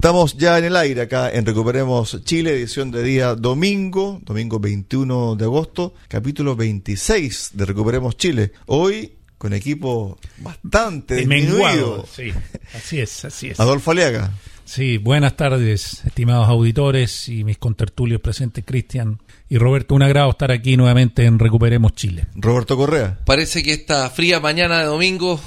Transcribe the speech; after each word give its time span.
Estamos 0.00 0.34
ya 0.38 0.56
en 0.56 0.64
el 0.64 0.76
aire 0.76 1.02
acá 1.02 1.30
en 1.30 1.44
Recuperemos 1.44 2.24
Chile, 2.24 2.52
edición 2.52 2.90
de 2.90 3.02
día 3.02 3.34
domingo, 3.34 4.18
domingo 4.24 4.58
21 4.58 5.36
de 5.36 5.44
agosto, 5.44 5.92
capítulo 6.08 6.56
26 6.56 7.50
de 7.52 7.66
Recuperemos 7.66 8.16
Chile. 8.16 8.52
Hoy 8.64 9.18
con 9.36 9.52
equipo 9.52 10.18
bastante 10.38 11.16
disminuido. 11.16 11.58
Menguado, 11.58 12.06
sí, 12.10 12.32
así 12.74 12.98
es, 12.98 13.26
así 13.26 13.50
es. 13.50 13.60
Adolfo 13.60 13.90
Aliaga. 13.90 14.32
Sí, 14.64 14.96
buenas 14.96 15.36
tardes, 15.36 16.02
estimados 16.06 16.48
auditores 16.48 17.28
y 17.28 17.44
mis 17.44 17.58
contertulios 17.58 18.22
presentes, 18.22 18.64
Cristian 18.64 19.20
y 19.50 19.58
Roberto. 19.58 19.94
Un 19.94 20.02
agrado 20.02 20.30
estar 20.30 20.50
aquí 20.50 20.78
nuevamente 20.78 21.26
en 21.26 21.38
Recuperemos 21.38 21.92
Chile. 21.92 22.24
Roberto 22.36 22.74
Correa. 22.78 23.18
Parece 23.26 23.62
que 23.62 23.74
esta 23.74 24.08
fría 24.08 24.40
mañana 24.40 24.78
de 24.78 24.86
domingo 24.86 25.38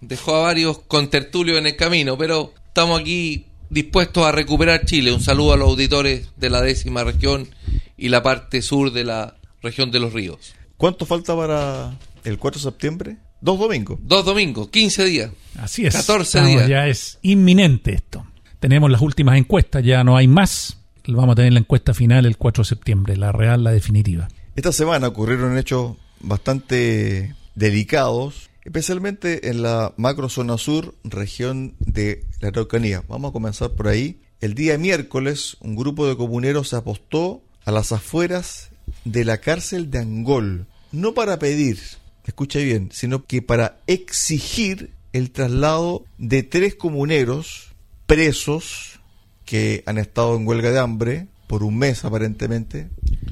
dejó 0.00 0.36
a 0.36 0.44
varios 0.44 0.78
contertulios 0.78 1.58
en 1.58 1.66
el 1.66 1.76
camino, 1.76 2.16
pero 2.16 2.54
estamos 2.68 3.02
aquí 3.02 3.44
dispuestos 3.70 4.24
a 4.24 4.32
recuperar 4.32 4.84
Chile. 4.84 5.12
Un 5.12 5.20
saludo 5.20 5.52
a 5.52 5.56
los 5.56 5.68
auditores 5.68 6.28
de 6.36 6.50
la 6.50 6.60
décima 6.60 7.04
región 7.04 7.48
y 7.96 8.08
la 8.08 8.22
parte 8.22 8.62
sur 8.62 8.92
de 8.92 9.04
la 9.04 9.36
región 9.62 9.90
de 9.90 10.00
los 10.00 10.12
ríos. 10.12 10.54
¿Cuánto 10.76 11.06
falta 11.06 11.36
para 11.36 11.96
el 12.24 12.38
4 12.38 12.58
de 12.58 12.62
septiembre? 12.62 13.16
Dos 13.40 13.58
domingos. 13.58 13.98
Dos 14.02 14.24
domingos, 14.24 14.68
15 14.68 15.04
días. 15.04 15.30
Así 15.58 15.86
es. 15.86 15.94
14 15.94 16.38
Estamos, 16.38 16.56
días. 16.56 16.68
Ya 16.68 16.86
es 16.86 17.18
inminente 17.22 17.94
esto. 17.94 18.26
Tenemos 18.60 18.90
las 18.90 19.00
últimas 19.00 19.38
encuestas, 19.38 19.84
ya 19.84 20.02
no 20.02 20.16
hay 20.16 20.26
más. 20.26 20.78
Vamos 21.06 21.32
a 21.32 21.36
tener 21.36 21.52
la 21.52 21.60
encuesta 21.60 21.94
final 21.94 22.26
el 22.26 22.36
4 22.36 22.62
de 22.62 22.68
septiembre, 22.68 23.16
la 23.16 23.32
real, 23.32 23.64
la 23.64 23.70
definitiva. 23.70 24.28
Esta 24.56 24.72
semana 24.72 25.08
ocurrieron 25.08 25.56
hechos 25.56 25.96
bastante 26.20 27.34
delicados, 27.54 28.47
especialmente 28.68 29.48
en 29.48 29.62
la 29.62 29.94
macrozona 29.96 30.58
sur, 30.58 30.94
región 31.02 31.74
de 31.80 32.26
la 32.40 32.48
Araucanía. 32.48 33.02
Vamos 33.08 33.30
a 33.30 33.32
comenzar 33.32 33.70
por 33.70 33.88
ahí. 33.88 34.20
El 34.42 34.52
día 34.52 34.76
miércoles, 34.76 35.56
un 35.60 35.74
grupo 35.74 36.06
de 36.06 36.18
comuneros 36.18 36.68
se 36.68 36.76
apostó 36.76 37.42
a 37.64 37.72
las 37.72 37.92
afueras 37.92 38.68
de 39.06 39.24
la 39.24 39.38
cárcel 39.38 39.90
de 39.90 40.00
Angol, 40.00 40.66
no 40.92 41.14
para 41.14 41.38
pedir, 41.38 41.80
escucha 42.26 42.58
bien, 42.58 42.90
sino 42.92 43.24
que 43.24 43.40
para 43.40 43.78
exigir 43.86 44.90
el 45.14 45.30
traslado 45.30 46.04
de 46.18 46.42
tres 46.42 46.74
comuneros 46.74 47.68
presos 48.06 49.00
que 49.46 49.82
han 49.86 49.96
estado 49.96 50.36
en 50.36 50.46
huelga 50.46 50.70
de 50.70 50.78
hambre 50.78 51.26
por 51.46 51.62
un 51.62 51.78
mes 51.78 52.04
aparentemente. 52.04 52.90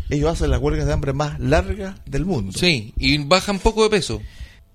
Ellos 0.08 0.32
hacen 0.32 0.48
las 0.48 0.62
huelgas 0.62 0.86
de 0.86 0.94
hambre 0.94 1.12
más 1.12 1.38
largas 1.38 2.00
del 2.06 2.24
mundo. 2.24 2.52
Sí, 2.58 2.94
y 2.96 3.18
bajan 3.18 3.58
poco 3.58 3.82
de 3.82 3.90
peso. 3.90 4.22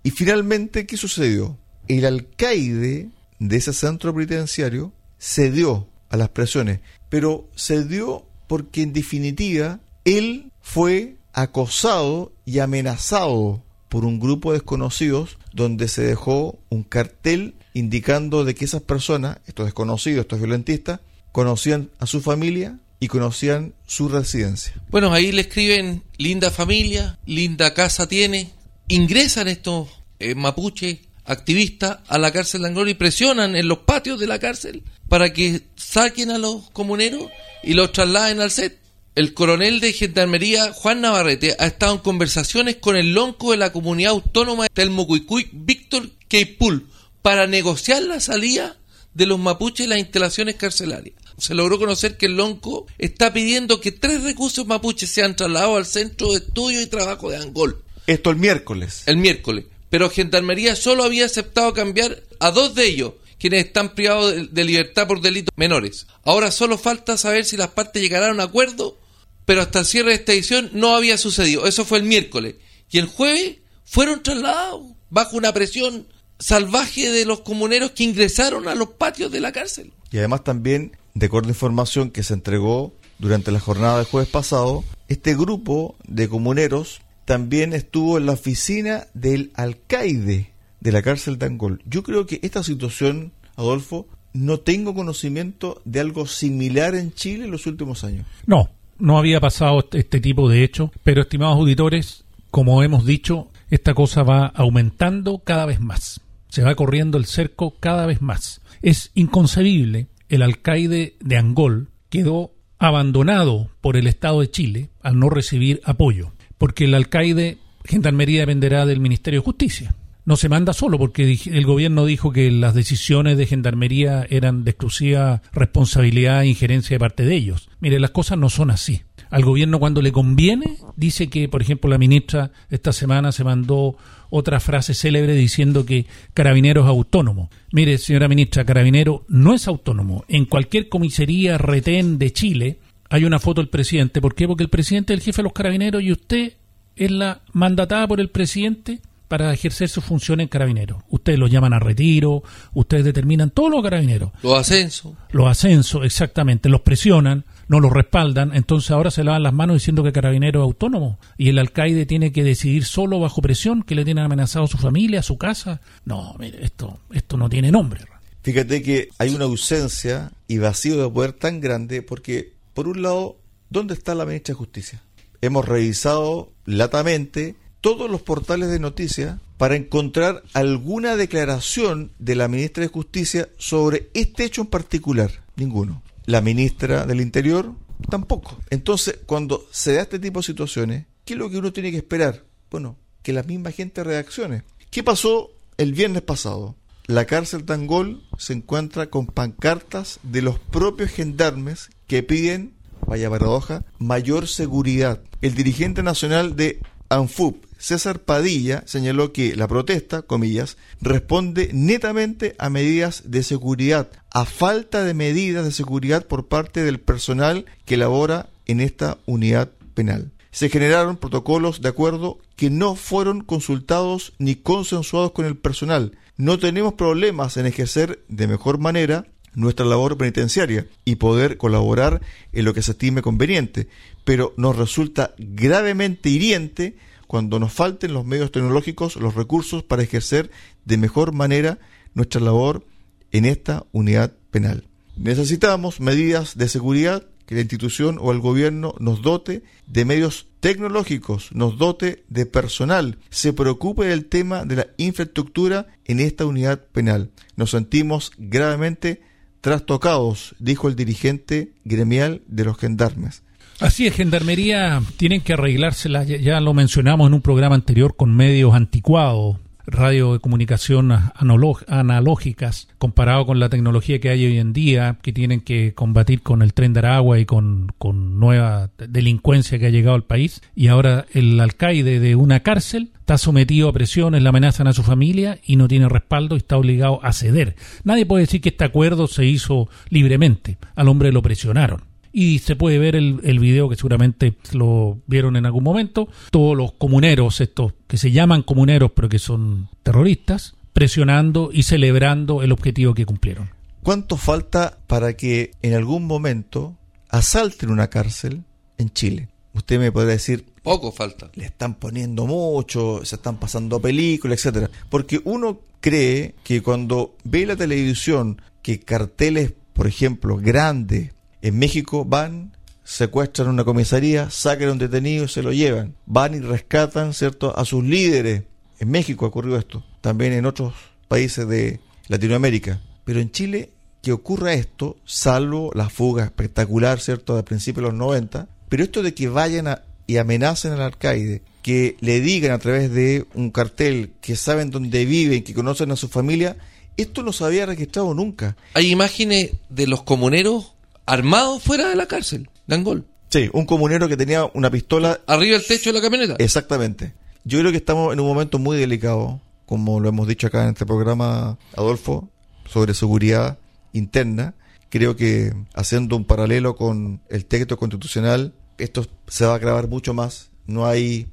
Y 0.03 0.11
finalmente, 0.11 0.85
¿qué 0.85 0.97
sucedió? 0.97 1.57
El 1.87 2.05
alcaide 2.05 3.09
de 3.39 3.57
ese 3.57 3.73
centro 3.73 4.13
penitenciario 4.13 4.93
cedió 5.19 5.87
a 6.09 6.17
las 6.17 6.29
presiones, 6.29 6.79
pero 7.09 7.49
cedió 7.55 8.25
porque 8.47 8.81
en 8.81 8.93
definitiva 8.93 9.79
él 10.05 10.51
fue 10.61 11.15
acosado 11.33 12.33
y 12.45 12.59
amenazado 12.59 13.63
por 13.89 14.05
un 14.05 14.19
grupo 14.19 14.51
de 14.51 14.59
desconocidos 14.59 15.37
donde 15.53 15.87
se 15.87 16.01
dejó 16.01 16.57
un 16.69 16.83
cartel 16.83 17.55
indicando 17.73 18.45
de 18.45 18.55
que 18.55 18.65
esas 18.65 18.81
personas, 18.81 19.39
estos 19.47 19.65
desconocidos, 19.65 20.21
estos 20.21 20.39
violentistas, 20.39 20.99
conocían 21.31 21.89
a 21.99 22.05
su 22.05 22.21
familia 22.21 22.79
y 22.99 23.07
conocían 23.07 23.73
su 23.85 24.09
residencia. 24.09 24.73
Bueno, 24.89 25.11
ahí 25.13 25.31
le 25.31 25.41
escriben 25.41 26.03
linda 26.17 26.51
familia, 26.51 27.17
linda 27.25 27.73
casa 27.73 28.07
tiene. 28.07 28.51
Ingresan 28.87 29.47
estos 29.47 29.89
eh, 30.19 30.35
mapuches 30.35 30.99
activistas 31.25 31.99
a 32.07 32.17
la 32.17 32.31
cárcel 32.31 32.61
de 32.61 32.67
Angol 32.67 32.89
y 32.89 32.93
presionan 32.93 33.55
en 33.55 33.67
los 33.67 33.79
patios 33.79 34.19
de 34.19 34.27
la 34.27 34.39
cárcel 34.39 34.83
para 35.07 35.33
que 35.33 35.61
saquen 35.75 36.31
a 36.31 36.37
los 36.37 36.69
comuneros 36.71 37.27
y 37.63 37.73
los 37.73 37.91
trasladen 37.91 38.41
al 38.41 38.51
set. 38.51 38.79
El 39.13 39.33
coronel 39.33 39.81
de 39.81 39.91
Gendarmería, 39.91 40.71
Juan 40.71 41.01
Navarrete, 41.01 41.55
ha 41.59 41.67
estado 41.67 41.95
en 41.95 41.99
conversaciones 41.99 42.77
con 42.77 42.95
el 42.95 43.13
lonco 43.13 43.51
de 43.51 43.57
la 43.57 43.73
comunidad 43.73 44.11
autónoma 44.11 44.67
del 44.73 44.89
Mocuicuy, 44.89 45.49
Víctor 45.51 46.09
Keipul, 46.29 46.87
para 47.21 47.45
negociar 47.45 48.03
la 48.03 48.21
salida 48.21 48.77
de 49.13 49.25
los 49.25 49.37
mapuches 49.37 49.85
y 49.85 49.89
las 49.89 49.99
instalaciones 49.99 50.55
carcelarias. 50.55 51.15
Se 51.37 51.53
logró 51.53 51.77
conocer 51.77 52.17
que 52.17 52.27
el 52.27 52.37
lonco 52.37 52.87
está 52.97 53.33
pidiendo 53.33 53.81
que 53.81 53.91
tres 53.91 54.23
recursos 54.23 54.65
mapuches 54.65 55.09
sean 55.09 55.35
trasladados 55.35 55.77
al 55.77 55.85
Centro 55.85 56.31
de 56.31 56.37
Estudio 56.37 56.81
y 56.81 56.87
Trabajo 56.87 57.29
de 57.29 57.37
Angol 57.37 57.83
Esto 58.07 58.29
el 58.29 58.37
miércoles. 58.37 59.03
el 59.05 59.17
miércoles, 59.17 59.65
pero 59.89 60.09
Gendarmería 60.09 60.75
solo 60.75 61.03
había 61.03 61.25
aceptado 61.25 61.73
cambiar 61.73 62.23
a 62.39 62.51
dos 62.51 62.75
de 62.75 62.85
ellos, 62.85 63.13
quienes 63.39 63.65
están 63.65 63.95
privados 63.95 64.33
de, 64.33 64.47
de 64.47 64.63
libertad 64.63 65.07
por 65.07 65.21
delitos 65.21 65.53
menores. 65.55 66.07
Ahora 66.23 66.51
solo 66.51 66.77
falta 66.77 67.17
saber 67.17 67.45
si 67.45 67.57
las 67.57 67.69
partes 67.69 68.01
llegarán 68.01 68.31
a 68.31 68.33
un 68.33 68.39
acuerdo, 68.41 68.99
pero 69.45 69.61
hasta 69.61 69.79
el 69.79 69.85
cierre 69.85 70.09
de 70.09 70.15
esta 70.15 70.33
edición 70.33 70.69
no 70.73 70.95
había 70.95 71.17
sucedido. 71.17 71.65
Eso 71.67 71.85
fue 71.85 71.97
el 71.97 72.03
miércoles. 72.03 72.55
Y 72.89 72.99
el 72.99 73.07
jueves 73.07 73.57
fueron 73.85 74.23
trasladados 74.23 74.83
bajo 75.09 75.37
una 75.37 75.53
presión 75.53 76.07
salvaje 76.39 77.09
de 77.09 77.25
los 77.25 77.41
comuneros 77.41 77.91
que 77.91 78.03
ingresaron 78.03 78.67
a 78.67 78.75
los 78.75 78.89
patios 78.89 79.31
de 79.31 79.39
la 79.39 79.51
cárcel. 79.51 79.91
Y 80.11 80.17
además 80.17 80.43
también, 80.43 80.97
de 81.13 81.27
acuerdo 81.27 81.49
a 81.49 81.51
información 81.51 82.11
que 82.11 82.23
se 82.23 82.33
entregó 82.33 82.93
durante 83.19 83.51
la 83.51 83.59
jornada 83.59 83.97
del 83.97 84.05
jueves 84.05 84.29
pasado, 84.29 84.83
este 85.07 85.35
grupo 85.35 85.95
de 86.07 86.27
comuneros 86.27 87.01
también 87.25 87.73
estuvo 87.73 88.17
en 88.17 88.25
la 88.25 88.33
oficina 88.33 89.07
del 89.13 89.51
alcaide 89.55 90.51
de 90.79 90.91
la 90.91 91.01
cárcel 91.01 91.37
de 91.37 91.45
Angol. 91.45 91.81
Yo 91.85 92.03
creo 92.03 92.25
que 92.25 92.39
esta 92.41 92.63
situación, 92.63 93.31
Adolfo, 93.55 94.07
no 94.33 94.59
tengo 94.59 94.93
conocimiento 94.95 95.81
de 95.85 95.99
algo 95.99 96.25
similar 96.25 96.95
en 96.95 97.13
Chile 97.13 97.45
en 97.45 97.51
los 97.51 97.67
últimos 97.67 98.03
años. 98.03 98.25
No, 98.45 98.69
no 98.97 99.17
había 99.17 99.39
pasado 99.39 99.79
este- 99.79 99.99
este 99.99 100.19
tipo 100.21 100.49
de 100.49 100.63
hecho, 100.63 100.91
pero 101.03 101.21
estimados 101.21 101.57
auditores, 101.57 102.23
como 102.49 102.81
hemos 102.83 103.05
dicho, 103.05 103.49
esta 103.69 103.93
cosa 103.93 104.23
va 104.23 104.47
aumentando 104.47 105.39
cada 105.39 105.65
vez 105.65 105.79
más. 105.79 106.21
Se 106.49 106.63
va 106.63 106.75
corriendo 106.75 107.17
el 107.17 107.25
cerco 107.25 107.75
cada 107.79 108.05
vez 108.05 108.21
más. 108.21 108.61
Es 108.81 109.11
inconcebible. 109.15 110.07
El 110.27 110.41
alcaide 110.41 111.15
de 111.19 111.37
Angol 111.37 111.89
quedó 112.09 112.53
abandonado 112.77 113.69
por 113.79 113.95
el 113.95 114.07
Estado 114.07 114.41
de 114.41 114.49
Chile 114.49 114.89
al 115.01 115.19
no 115.19 115.29
recibir 115.29 115.81
apoyo, 115.85 116.31
porque 116.61 116.83
el 116.83 116.93
alcaide 116.93 117.57
Gendarmería 117.85 118.41
dependerá 118.41 118.85
del 118.85 118.99
Ministerio 118.99 119.39
de 119.39 119.45
Justicia. 119.45 119.95
No 120.25 120.35
se 120.35 120.47
manda 120.47 120.73
solo 120.73 120.99
porque 120.99 121.39
el 121.43 121.65
gobierno 121.65 122.05
dijo 122.05 122.31
que 122.31 122.51
las 122.51 122.75
decisiones 122.75 123.35
de 123.39 123.47
Gendarmería 123.47 124.27
eran 124.29 124.63
de 124.63 124.69
exclusiva 124.69 125.41
responsabilidad 125.53 126.43
e 126.43 126.49
injerencia 126.49 126.93
de 126.93 126.99
parte 126.99 127.25
de 127.25 127.35
ellos. 127.35 127.67
Mire, 127.79 127.99
las 127.99 128.11
cosas 128.11 128.37
no 128.37 128.51
son 128.51 128.69
así. 128.69 129.01
Al 129.31 129.43
gobierno 129.43 129.79
cuando 129.79 130.03
le 130.03 130.11
conviene, 130.11 130.77
dice 130.95 131.31
que, 131.31 131.49
por 131.49 131.63
ejemplo, 131.63 131.89
la 131.89 131.97
ministra 131.97 132.51
esta 132.69 132.93
semana 132.93 133.31
se 133.31 133.43
mandó 133.43 133.97
otra 134.29 134.59
frase 134.59 134.93
célebre 134.93 135.33
diciendo 135.33 135.83
que 135.83 136.05
Carabineros 136.35 136.85
es 136.85 136.89
autónomo. 136.89 137.49
Mire, 137.71 137.97
señora 137.97 138.27
ministra, 138.27 138.65
Carabinero 138.65 139.25
no 139.29 139.55
es 139.55 139.67
autónomo. 139.67 140.25
En 140.27 140.45
cualquier 140.45 140.89
comisaría 140.89 141.57
retén 141.57 142.19
de 142.19 142.31
Chile 142.31 142.79
hay 143.11 143.25
una 143.25 143.39
foto 143.39 143.61
del 143.61 143.69
presidente. 143.69 144.21
¿Por 144.21 144.33
qué? 144.33 144.47
Porque 144.47 144.63
el 144.63 144.69
presidente 144.69 145.13
es 145.13 145.19
el 145.19 145.23
jefe 145.25 145.37
de 145.37 145.43
los 145.43 145.53
carabineros 145.53 146.01
y 146.01 146.11
usted 146.11 146.53
es 146.95 147.11
la 147.11 147.41
mandatada 147.51 148.07
por 148.07 148.19
el 148.21 148.29
presidente 148.29 149.01
para 149.27 149.53
ejercer 149.53 149.87
su 149.89 150.01
función 150.01 150.39
en 150.41 150.47
carabineros. 150.47 151.03
Ustedes 151.09 151.37
lo 151.39 151.47
llaman 151.47 151.73
a 151.73 151.79
retiro, 151.79 152.43
ustedes 152.73 153.05
determinan 153.05 153.49
todos 153.49 153.69
los 153.71 153.81
carabineros 153.81 154.31
Los 154.43 154.59
ascensos. 154.59 155.13
los 155.31 155.47
ascensos, 155.47 156.03
exactamente, 156.03 156.67
los 156.67 156.81
presionan, 156.81 157.45
no 157.69 157.79
los 157.79 157.93
respaldan, 157.93 158.53
entonces 158.53 158.91
ahora 158.91 159.09
se 159.11 159.23
lavan 159.23 159.43
las 159.43 159.53
manos 159.53 159.75
diciendo 159.75 160.03
que 160.03 160.11
Carabinero 160.11 160.59
es 160.59 160.63
autónomo 160.63 161.17
y 161.37 161.47
el 161.47 161.59
alcaide 161.59 162.05
tiene 162.05 162.33
que 162.33 162.43
decidir 162.43 162.83
solo 162.83 163.19
bajo 163.21 163.41
presión 163.41 163.83
que 163.83 163.95
le 163.95 164.03
tienen 164.03 164.25
amenazado 164.25 164.65
a 164.65 164.67
su 164.67 164.77
familia, 164.77 165.21
a 165.21 165.23
su 165.23 165.37
casa. 165.37 165.79
No, 166.03 166.35
mire, 166.37 166.63
esto, 166.65 166.99
esto 167.13 167.37
no 167.37 167.47
tiene 167.47 167.71
nombre. 167.71 168.01
Fíjate 168.43 168.81
que 168.81 169.09
hay 169.17 169.33
una 169.33 169.45
ausencia 169.45 170.31
y 170.49 170.57
vacío 170.57 171.01
de 171.01 171.09
poder 171.09 171.31
tan 171.33 171.61
grande 171.61 172.01
porque, 172.01 172.51
por 172.73 172.87
un 172.87 173.01
lado, 173.01 173.37
¿dónde 173.69 173.93
está 173.93 174.15
la 174.15 174.25
ministra 174.25 174.53
de 174.53 174.59
Justicia? 174.59 175.03
Hemos 175.41 175.67
revisado 175.67 176.51
latamente 176.65 177.55
todos 177.81 178.09
los 178.09 178.21
portales 178.21 178.69
de 178.69 178.79
noticias 178.79 179.39
para 179.57 179.75
encontrar 179.75 180.43
alguna 180.53 181.15
declaración 181.15 182.11
de 182.19 182.35
la 182.35 182.47
ministra 182.47 182.83
de 182.83 182.89
Justicia 182.89 183.49
sobre 183.57 184.09
este 184.13 184.43
hecho 184.43 184.61
en 184.61 184.67
particular. 184.67 185.31
Ninguno. 185.55 186.01
La 186.25 186.41
ministra 186.41 187.05
del 187.05 187.21
Interior 187.21 187.73
tampoco. 188.09 188.59
Entonces, 188.69 189.19
cuando 189.25 189.67
se 189.71 189.93
da 189.93 190.03
este 190.03 190.19
tipo 190.19 190.39
de 190.39 190.45
situaciones, 190.45 191.05
¿qué 191.25 191.33
es 191.33 191.39
lo 191.39 191.49
que 191.49 191.57
uno 191.57 191.73
tiene 191.73 191.91
que 191.91 191.97
esperar? 191.97 192.43
Bueno, 192.69 192.97
que 193.21 193.33
la 193.33 193.43
misma 193.43 193.71
gente 193.71 194.03
reaccione. 194.03 194.63
¿Qué 194.89 195.03
pasó 195.03 195.51
el 195.77 195.93
viernes 195.93 196.21
pasado? 196.21 196.75
La 197.07 197.25
cárcel 197.25 197.65
Tangol 197.65 198.23
se 198.37 198.53
encuentra 198.53 199.09
con 199.09 199.25
pancartas 199.25 200.19
de 200.23 200.41
los 200.41 200.59
propios 200.59 201.11
gendarmes 201.11 201.89
que 202.11 202.23
piden, 202.23 202.73
vaya 203.07 203.29
paradoja, 203.29 203.85
mayor 203.97 204.49
seguridad. 204.49 205.21
El 205.41 205.55
dirigente 205.55 206.03
nacional 206.03 206.57
de 206.57 206.81
ANFUP, 207.07 207.63
César 207.77 208.19
Padilla, 208.19 208.83
señaló 208.85 209.31
que 209.31 209.55
la 209.55 209.65
protesta, 209.69 210.21
comillas, 210.21 210.75
responde 210.99 211.69
netamente 211.71 212.53
a 212.59 212.69
medidas 212.69 213.31
de 213.31 213.43
seguridad, 213.43 214.09
a 214.29 214.43
falta 214.43 215.05
de 215.05 215.13
medidas 215.13 215.63
de 215.63 215.71
seguridad 215.71 216.27
por 216.27 216.49
parte 216.49 216.83
del 216.83 216.99
personal 216.99 217.63
que 217.85 217.95
labora 217.95 218.49
en 218.65 218.81
esta 218.81 219.17
unidad 219.25 219.69
penal 219.93 220.33
se 220.51 220.67
generaron 220.67 221.15
protocolos 221.15 221.81
de 221.81 221.87
acuerdo 221.87 222.39
que 222.57 222.69
no 222.69 222.95
fueron 222.95 223.39
consultados 223.39 224.33
ni 224.37 224.55
consensuados 224.55 225.31
con 225.31 225.45
el 225.45 225.55
personal. 225.55 226.17
No 226.35 226.59
tenemos 226.59 226.95
problemas 226.95 227.55
en 227.55 227.67
ejercer 227.67 228.21
de 228.27 228.47
mejor 228.47 228.77
manera 228.77 229.27
nuestra 229.53 229.85
labor 229.85 230.17
penitenciaria 230.17 230.87
y 231.05 231.15
poder 231.15 231.57
colaborar 231.57 232.21
en 232.53 232.65
lo 232.65 232.73
que 232.73 232.81
se 232.81 232.91
estime 232.91 233.21
conveniente, 233.21 233.87
pero 234.23 234.53
nos 234.57 234.77
resulta 234.77 235.33
gravemente 235.37 236.29
hiriente 236.29 236.95
cuando 237.27 237.59
nos 237.59 237.71
falten 237.71 238.13
los 238.13 238.25
medios 238.25 238.51
tecnológicos, 238.51 239.15
los 239.15 239.35
recursos 239.35 239.83
para 239.83 240.03
ejercer 240.03 240.51
de 240.85 240.97
mejor 240.97 241.33
manera 241.33 241.79
nuestra 242.13 242.41
labor 242.41 242.85
en 243.31 243.45
esta 243.45 243.85
unidad 243.91 244.33
penal. 244.51 244.85
Necesitamos 245.15 245.99
medidas 245.99 246.57
de 246.57 246.67
seguridad 246.67 247.25
que 247.45 247.55
la 247.55 247.61
institución 247.61 248.17
o 248.19 248.31
el 248.31 248.39
gobierno 248.39 248.95
nos 248.99 249.21
dote 249.21 249.63
de 249.87 250.05
medios 250.05 250.47
tecnológicos, 250.61 251.51
nos 251.51 251.77
dote 251.77 252.23
de 252.29 252.45
personal, 252.45 253.17
se 253.29 253.51
preocupe 253.53 254.05
del 254.05 254.25
tema 254.25 254.63
de 254.63 254.75
la 254.77 254.87
infraestructura 254.97 255.87
en 256.05 256.19
esta 256.19 256.45
unidad 256.45 256.85
penal. 256.91 257.31
Nos 257.55 257.71
sentimos 257.71 258.31
gravemente 258.37 259.21
trastocados, 259.61 260.55
dijo 260.59 260.87
el 260.87 260.95
dirigente 260.95 261.71
gremial 261.85 262.41
de 262.47 262.65
los 262.65 262.77
gendarmes. 262.77 263.43
Así 263.79 264.05
es, 264.05 264.13
Gendarmería 264.13 265.01
tienen 265.17 265.41
que 265.41 265.53
arreglársela, 265.53 266.23
ya 266.23 266.59
lo 266.59 266.73
mencionamos 266.73 267.27
en 267.27 267.33
un 267.33 267.41
programa 267.41 267.73
anterior 267.73 268.15
con 268.15 268.35
medios 268.35 268.75
anticuados, 268.75 269.57
radio 269.87 270.33
de 270.33 270.39
comunicación 270.39 271.11
analógicas 271.11 272.87
comparado 272.97 273.45
con 273.47 273.59
la 273.59 273.69
tecnología 273.69 274.19
que 274.19 274.29
hay 274.29 274.45
hoy 274.45 274.59
en 274.59 274.73
día, 274.73 275.17
que 275.21 275.33
tienen 275.33 275.61
que 275.61 275.93
combatir 275.93 276.43
con 276.43 276.61
el 276.61 276.73
tren 276.73 276.93
de 276.93 276.99
Aragua 276.99 277.39
y 277.39 277.45
con, 277.45 277.91
con 277.97 278.39
nueva 278.39 278.91
delincuencia 278.97 279.79
que 279.79 279.87
ha 279.87 279.89
llegado 279.89 280.15
al 280.15 280.25
país. 280.25 280.61
Y 280.75 280.87
ahora 280.87 281.25
el 281.33 281.59
alcaide 281.59 282.19
de 282.19 282.35
una 282.35 282.61
cárcel 282.61 283.11
está 283.31 283.45
sometido 283.45 283.87
a 283.87 283.93
presiones, 283.93 284.43
le 284.43 284.49
amenazan 284.49 284.87
a 284.87 284.93
su 284.93 285.03
familia 285.03 285.57
y 285.65 285.77
no 285.77 285.87
tiene 285.87 286.09
respaldo 286.09 286.55
y 286.55 286.57
está 286.57 286.75
obligado 286.75 287.23
a 287.23 287.31
ceder. 287.31 287.77
Nadie 288.03 288.25
puede 288.25 288.43
decir 288.43 288.59
que 288.59 288.69
este 288.69 288.83
acuerdo 288.83 289.27
se 289.27 289.45
hizo 289.45 289.87
libremente. 290.09 290.77
Al 290.95 291.07
hombre 291.07 291.31
lo 291.31 291.41
presionaron 291.41 292.03
y 292.33 292.59
se 292.59 292.75
puede 292.75 292.99
ver 292.99 293.15
el, 293.15 293.59
video 293.59 293.87
que 293.87 293.95
seguramente 293.95 294.57
lo 294.73 295.21
vieron 295.27 295.55
en 295.55 295.65
algún 295.65 295.85
momento. 295.85 296.27
Todos 296.51 296.75
los 296.75 296.91
comuneros, 296.91 297.61
estos 297.61 297.93
que 298.05 298.17
se 298.17 298.31
llaman 298.31 298.63
comuneros 298.63 299.11
pero 299.15 299.29
que 299.29 299.39
son 299.39 299.87
terroristas, 300.03 300.75
presionando 300.91 301.69
y 301.71 301.83
celebrando 301.83 302.63
el 302.63 302.73
objetivo 302.73 303.13
que 303.13 303.25
cumplieron. 303.25 303.69
¿Cuánto 304.03 304.35
falta 304.35 304.97
para 305.07 305.37
que 305.37 305.71
en 305.81 305.93
algún 305.93 306.27
momento 306.27 306.97
asalten 307.29 307.91
una 307.91 308.09
cárcel 308.09 308.65
en 308.97 309.09
Chile? 309.09 309.47
Usted 309.73 309.99
me 310.01 310.11
podría 310.11 310.33
decir, 310.33 310.65
poco 310.83 311.11
falta. 311.11 311.49
Le 311.53 311.65
están 311.65 311.95
poniendo 311.95 312.45
mucho, 312.45 313.23
se 313.23 313.35
están 313.35 313.57
pasando 313.57 314.01
películas, 314.01 314.59
etcétera. 314.59 314.89
Porque 315.09 315.41
uno 315.43 315.79
cree 315.99 316.55
que 316.63 316.81
cuando 316.81 317.35
ve 317.43 317.65
la 317.65 317.75
televisión 317.75 318.61
que 318.81 318.99
carteles, 318.99 319.73
por 319.93 320.07
ejemplo, 320.07 320.57
grandes 320.57 321.33
en 321.61 321.77
México 321.77 322.25
van, 322.25 322.75
secuestran 323.03 323.69
una 323.69 323.83
comisaría, 323.83 324.49
sacan 324.49 324.89
a 324.89 324.91
un 324.93 324.97
detenido 324.97 325.45
y 325.45 325.49
se 325.49 325.63
lo 325.63 325.71
llevan. 325.71 326.15
Van 326.25 326.55
y 326.55 326.59
rescatan, 326.59 327.33
¿cierto?, 327.33 327.77
a 327.77 327.85
sus 327.85 328.03
líderes. 328.03 328.63
En 328.99 329.09
México 329.09 329.45
ocurrió 329.45 329.77
esto, 329.77 330.03
también 330.21 330.53
en 330.53 330.65
otros 330.65 330.93
países 331.27 331.67
de 331.67 331.99
Latinoamérica. 332.27 333.01
Pero 333.23 333.39
en 333.39 333.51
Chile, 333.51 333.91
que 334.21 334.31
ocurra 334.31 334.73
esto, 334.73 335.17
salvo 335.25 335.91
la 335.93 336.09
fuga 336.09 336.43
espectacular, 336.43 337.19
¿cierto?, 337.19 337.55
de 337.55 337.63
principios 337.63 338.03
de 338.03 338.09
los 338.09 338.17
90, 338.17 338.67
pero 338.89 339.03
esto 339.03 339.23
de 339.23 339.33
que 339.33 339.49
vayan 339.49 339.87
y 340.31 340.37
amenacen 340.37 340.93
al 340.93 341.01
alcaide, 341.01 341.61
que 341.81 342.15
le 342.21 342.39
digan 342.39 342.71
a 342.71 342.79
través 342.79 343.11
de 343.11 343.47
un 343.53 343.69
cartel 343.69 344.31
que 344.39 344.55
saben 344.55 344.89
dónde 344.89 345.25
viven, 345.25 345.61
que 345.61 345.73
conocen 345.73 346.09
a 346.11 346.15
su 346.15 346.29
familia, 346.29 346.77
esto 347.17 347.43
no 347.43 347.51
se 347.51 347.65
había 347.65 347.85
registrado 347.85 348.33
nunca. 348.33 348.77
Hay 348.93 349.11
imágenes 349.11 349.71
de 349.89 350.07
los 350.07 350.23
comuneros 350.23 350.93
armado 351.25 351.81
fuera 351.81 352.07
de 352.07 352.15
la 352.15 352.27
cárcel 352.27 352.69
de 352.87 352.95
Angol. 352.95 353.25
Sí, 353.49 353.69
un 353.73 353.85
comunero 353.85 354.29
que 354.29 354.37
tenía 354.37 354.63
una 354.73 354.89
pistola. 354.89 355.41
Arriba 355.47 355.77
del 355.77 355.85
techo 355.85 356.11
de 356.11 356.19
la 356.19 356.21
camioneta. 356.21 356.55
Exactamente. 356.59 357.33
Yo 357.65 357.79
creo 357.79 357.91
que 357.91 357.97
estamos 357.97 358.31
en 358.31 358.39
un 358.39 358.47
momento 358.47 358.79
muy 358.79 358.97
delicado, 358.97 359.59
como 359.85 360.21
lo 360.21 360.29
hemos 360.29 360.47
dicho 360.47 360.67
acá 360.67 360.83
en 360.83 360.91
este 360.91 361.05
programa, 361.05 361.77
Adolfo, 361.97 362.47
sobre 362.85 363.13
seguridad 363.13 363.79
interna. 364.13 364.75
Creo 365.09 365.35
que 365.35 365.73
haciendo 365.93 366.37
un 366.37 366.45
paralelo 366.45 366.95
con 366.95 367.41
el 367.49 367.65
texto 367.65 367.97
constitucional, 367.97 368.73
esto 368.97 369.25
se 369.47 369.65
va 369.65 369.73
a 369.73 369.75
agravar 369.75 370.07
mucho 370.07 370.33
más. 370.33 370.69
No 370.85 371.05
hay 371.05 371.47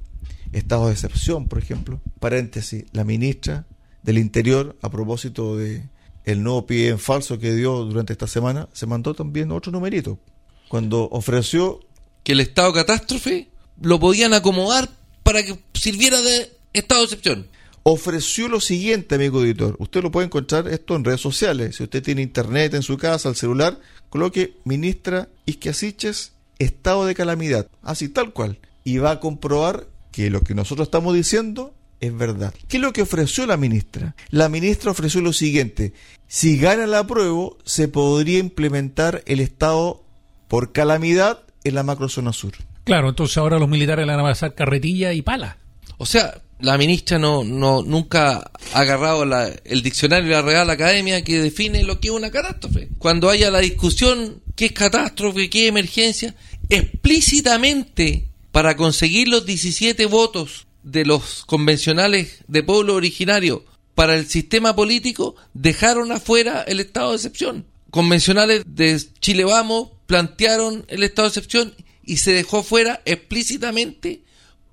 estado 0.51 0.87
de 0.87 0.93
excepción, 0.93 1.47
por 1.47 1.59
ejemplo. 1.59 2.01
Paréntesis, 2.19 2.85
la 2.91 3.03
ministra 3.03 3.65
del 4.03 4.17
Interior, 4.17 4.77
a 4.81 4.89
propósito 4.89 5.57
de 5.57 5.87
el 6.25 6.43
nuevo 6.43 6.65
pie 6.67 6.89
en 6.89 6.99
falso 6.99 7.39
que 7.39 7.53
dio 7.53 7.85
durante 7.85 8.13
esta 8.13 8.27
semana, 8.27 8.69
se 8.73 8.85
mandó 8.85 9.13
también 9.13 9.51
otro 9.51 9.71
numerito. 9.71 10.19
Cuando 10.67 11.09
ofreció... 11.11 11.79
Que 12.23 12.33
el 12.33 12.39
estado 12.39 12.73
catástrofe 12.73 13.49
lo 13.81 13.99
podían 13.99 14.33
acomodar 14.33 14.89
para 15.23 15.43
que 15.43 15.59
sirviera 15.73 16.21
de 16.21 16.51
estado 16.73 17.01
de 17.01 17.05
excepción. 17.05 17.47
Ofreció 17.83 18.49
lo 18.49 18.59
siguiente, 18.59 19.15
amigo 19.15 19.43
editor. 19.43 19.75
Usted 19.79 20.03
lo 20.03 20.11
puede 20.11 20.27
encontrar 20.27 20.67
esto 20.67 20.95
en 20.95 21.05
redes 21.05 21.21
sociales. 21.21 21.77
Si 21.77 21.83
usted 21.83 22.03
tiene 22.03 22.21
internet 22.21 22.73
en 22.73 22.83
su 22.83 22.97
casa, 22.97 23.29
el 23.29 23.35
celular, 23.35 23.79
coloque 24.09 24.57
ministra 24.65 25.29
Isquiasiches, 25.45 26.33
estado 26.59 27.05
de 27.05 27.15
calamidad. 27.15 27.67
Así 27.81 28.09
tal 28.09 28.33
cual. 28.33 28.59
Y 28.83 28.97
va 28.97 29.11
a 29.11 29.19
comprobar 29.19 29.87
que 30.11 30.29
lo 30.29 30.41
que 30.41 30.53
nosotros 30.53 30.87
estamos 30.87 31.15
diciendo 31.15 31.73
es 31.99 32.15
verdad. 32.15 32.53
¿Qué 32.67 32.77
es 32.77 32.83
lo 32.83 32.93
que 32.93 33.01
ofreció 33.01 33.45
la 33.45 33.57
ministra? 33.57 34.15
La 34.29 34.49
ministra 34.49 34.91
ofreció 34.91 35.21
lo 35.21 35.33
siguiente. 35.33 35.93
Si 36.27 36.57
gana 36.57 36.87
la 36.87 37.05
prueba, 37.05 37.49
se 37.65 37.87
podría 37.87 38.39
implementar 38.39 39.23
el 39.25 39.39
Estado 39.39 40.03
por 40.47 40.71
calamidad 40.71 41.43
en 41.63 41.75
la 41.75 41.83
macrozona 41.83 42.33
sur. 42.33 42.53
Claro, 42.83 43.09
entonces 43.09 43.37
ahora 43.37 43.59
los 43.59 43.69
militares 43.69 44.05
le 44.05 44.13
van 44.13 44.25
a 44.25 44.29
pasar 44.29 44.55
carretilla 44.55 45.13
y 45.13 45.21
pala. 45.21 45.57
O 45.97 46.05
sea, 46.05 46.41
la 46.59 46.77
ministra 46.77 47.19
no, 47.19 47.43
no 47.43 47.83
nunca 47.83 48.51
ha 48.73 48.79
agarrado 48.79 49.23
el 49.63 49.81
diccionario 49.81 50.29
de 50.29 50.35
la 50.35 50.41
Real 50.41 50.69
Academia 50.69 51.23
que 51.23 51.41
define 51.41 51.83
lo 51.83 51.99
que 51.99 52.09
es 52.09 52.13
una 52.13 52.31
catástrofe. 52.31 52.89
Cuando 52.97 53.29
haya 53.29 53.51
la 53.51 53.59
discusión 53.59 54.41
qué 54.55 54.67
es 54.67 54.71
catástrofe, 54.71 55.49
qué 55.49 55.63
es 55.63 55.69
emergencia, 55.69 56.35
explícitamente 56.69 58.29
para 58.51 58.75
conseguir 58.75 59.27
los 59.27 59.45
17 59.45 60.05
votos 60.05 60.67
de 60.83 61.05
los 61.05 61.45
convencionales 61.45 62.43
de 62.47 62.63
pueblo 62.63 62.95
originario 62.95 63.65
para 63.95 64.15
el 64.15 64.27
sistema 64.27 64.75
político 64.75 65.35
dejaron 65.53 66.11
afuera 66.11 66.63
el 66.63 66.79
estado 66.79 67.09
de 67.09 67.15
excepción. 67.17 67.65
Convencionales 67.91 68.63
de 68.65 68.97
Chile 69.19 69.43
Vamos 69.43 69.89
plantearon 70.05 70.85
el 70.87 71.03
estado 71.03 71.27
de 71.27 71.29
excepción 71.29 71.73
y 72.03 72.17
se 72.17 72.31
dejó 72.31 72.63
fuera 72.63 73.01
explícitamente 73.05 74.21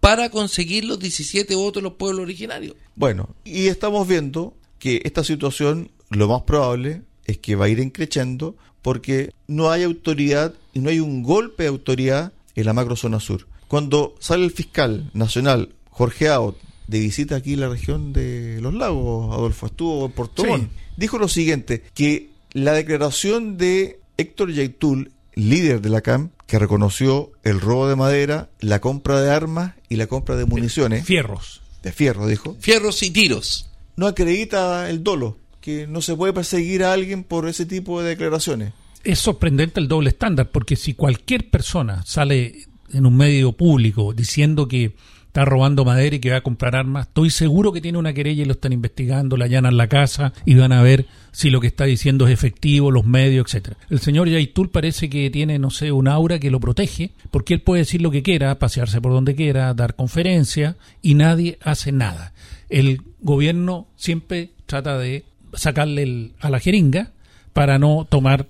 para 0.00 0.30
conseguir 0.30 0.84
los 0.84 0.98
17 0.98 1.54
votos 1.54 1.82
de 1.82 1.88
los 1.88 1.94
pueblos 1.94 2.22
originarios. 2.22 2.76
Bueno, 2.94 3.34
y 3.44 3.66
estamos 3.66 4.06
viendo 4.06 4.54
que 4.78 5.00
esta 5.04 5.24
situación 5.24 5.90
lo 6.10 6.28
más 6.28 6.42
probable 6.42 7.02
es 7.24 7.38
que 7.38 7.56
va 7.56 7.64
a 7.64 7.68
ir 7.68 7.80
encrechando 7.80 8.56
porque 8.82 9.32
no 9.48 9.70
hay 9.70 9.82
autoridad 9.82 10.54
y 10.76 10.78
no 10.78 10.90
hay 10.90 11.00
un 11.00 11.23
golpe 11.23 11.62
de 11.62 11.71
autoridad 11.71 12.35
en 12.54 12.66
la 12.66 12.75
macrozona 12.75 13.18
sur. 13.18 13.47
Cuando 13.66 14.14
sale 14.21 14.45
el 14.45 14.50
fiscal 14.50 15.11
nacional 15.14 15.71
Jorge 15.88 16.28
Aot, 16.28 16.59
de 16.87 17.00
visita 17.00 17.37
aquí 17.37 17.54
en 17.54 17.61
la 17.61 17.71
región 17.71 18.12
de 18.12 18.59
Los 18.61 18.75
Lagos, 18.75 19.33
Adolfo, 19.33 19.66
estuvo 19.66 20.12
en 20.45 20.68
dijo 20.99 21.18
lo 21.18 21.28
siguiente, 21.28 21.83
que 21.95 22.28
la 22.52 22.75
declaración 22.75 23.56
de 23.56 24.00
Héctor 24.18 24.52
Yaitul, 24.52 25.12
líder 25.35 25.80
de 25.80 25.88
la 25.88 26.02
CAM, 26.02 26.28
que 26.47 26.59
reconoció 26.59 27.33
el 27.42 27.59
robo 27.59 27.88
de 27.88 27.97
madera, 27.97 28.50
la 28.61 28.83
compra 28.83 29.23
de 29.23 29.30
armas 29.30 29.73
y 29.88 29.97
la 29.97 30.09
compra 30.09 30.37
de 30.37 30.45
municiones. 30.45 31.06
Fierros. 31.06 31.62
De 31.83 31.90
fierro, 31.90 32.26
dijo. 32.26 32.54
Fierros 32.61 33.02
y 33.02 33.11
tiros. 33.11 33.71
No 33.97 34.06
acredita 34.06 34.90
el 34.90 35.02
dolo, 35.02 35.38
que 35.62 35.87
no 35.87 36.02
se 36.02 36.14
puede 36.14 36.35
perseguir 36.35 36.85
a 36.85 36.92
alguien 36.92 37.25
por 37.25 37.49
ese 37.49 37.64
tipo 37.64 38.02
de 38.02 38.11
declaraciones. 38.11 38.75
Es 39.06 39.20
sorprendente 39.20 39.80
el 39.80 39.88
doble 39.88 40.10
estándar, 40.10 40.50
porque 40.50 40.76
si 40.76 40.94
cualquier 40.94 41.48
persona 41.48 42.02
sale 42.04 42.66
en 42.92 43.06
un 43.06 43.16
medio 43.16 43.52
público 43.52 44.12
diciendo 44.12 44.66
que 44.66 44.94
está 45.26 45.44
robando 45.44 45.84
madera 45.84 46.16
y 46.16 46.18
que 46.18 46.30
va 46.30 46.38
a 46.38 46.42
comprar 46.42 46.75
armas, 46.75 47.06
estoy 47.06 47.30
seguro 47.30 47.72
que 47.72 47.80
tiene 47.80 47.98
una 47.98 48.12
querella 48.12 48.42
y 48.42 48.46
lo 48.46 48.52
están 48.52 48.72
investigando, 48.72 49.36
le 49.36 49.44
allanan 49.44 49.76
la 49.76 49.86
casa 49.86 50.32
y 50.44 50.54
van 50.54 50.72
a 50.72 50.82
ver 50.82 51.06
si 51.30 51.50
lo 51.50 51.60
que 51.60 51.66
está 51.68 51.84
diciendo 51.84 52.26
es 52.26 52.32
efectivo, 52.32 52.90
los 52.90 53.04
medios, 53.04 53.46
etcétera. 53.46 53.76
El 53.90 54.00
señor 54.00 54.28
Yaitul 54.28 54.70
parece 54.70 55.08
que 55.08 55.30
tiene, 55.30 55.58
no 55.58 55.70
sé, 55.70 55.92
un 55.92 56.08
aura 56.08 56.38
que 56.38 56.50
lo 56.50 56.58
protege, 56.58 57.10
porque 57.30 57.54
él 57.54 57.60
puede 57.60 57.82
decir 57.82 58.02
lo 58.02 58.10
que 58.10 58.22
quiera, 58.22 58.58
pasearse 58.58 59.00
por 59.00 59.12
donde 59.12 59.36
quiera, 59.36 59.72
dar 59.75 59.94
conferencias 59.94 60.76
y 61.00 61.14
nadie 61.14 61.58
hace 61.62 61.92
nada. 61.92 62.32
El 62.70 63.02
gobierno 63.20 63.86
siempre 63.94 64.50
trata 64.64 64.98
de 64.98 65.25
sacarle 65.52 66.32
a 66.40 66.50
la 66.50 66.60
jeringa 66.60 67.12
para 67.56 67.78
no 67.78 68.06
tomar 68.06 68.48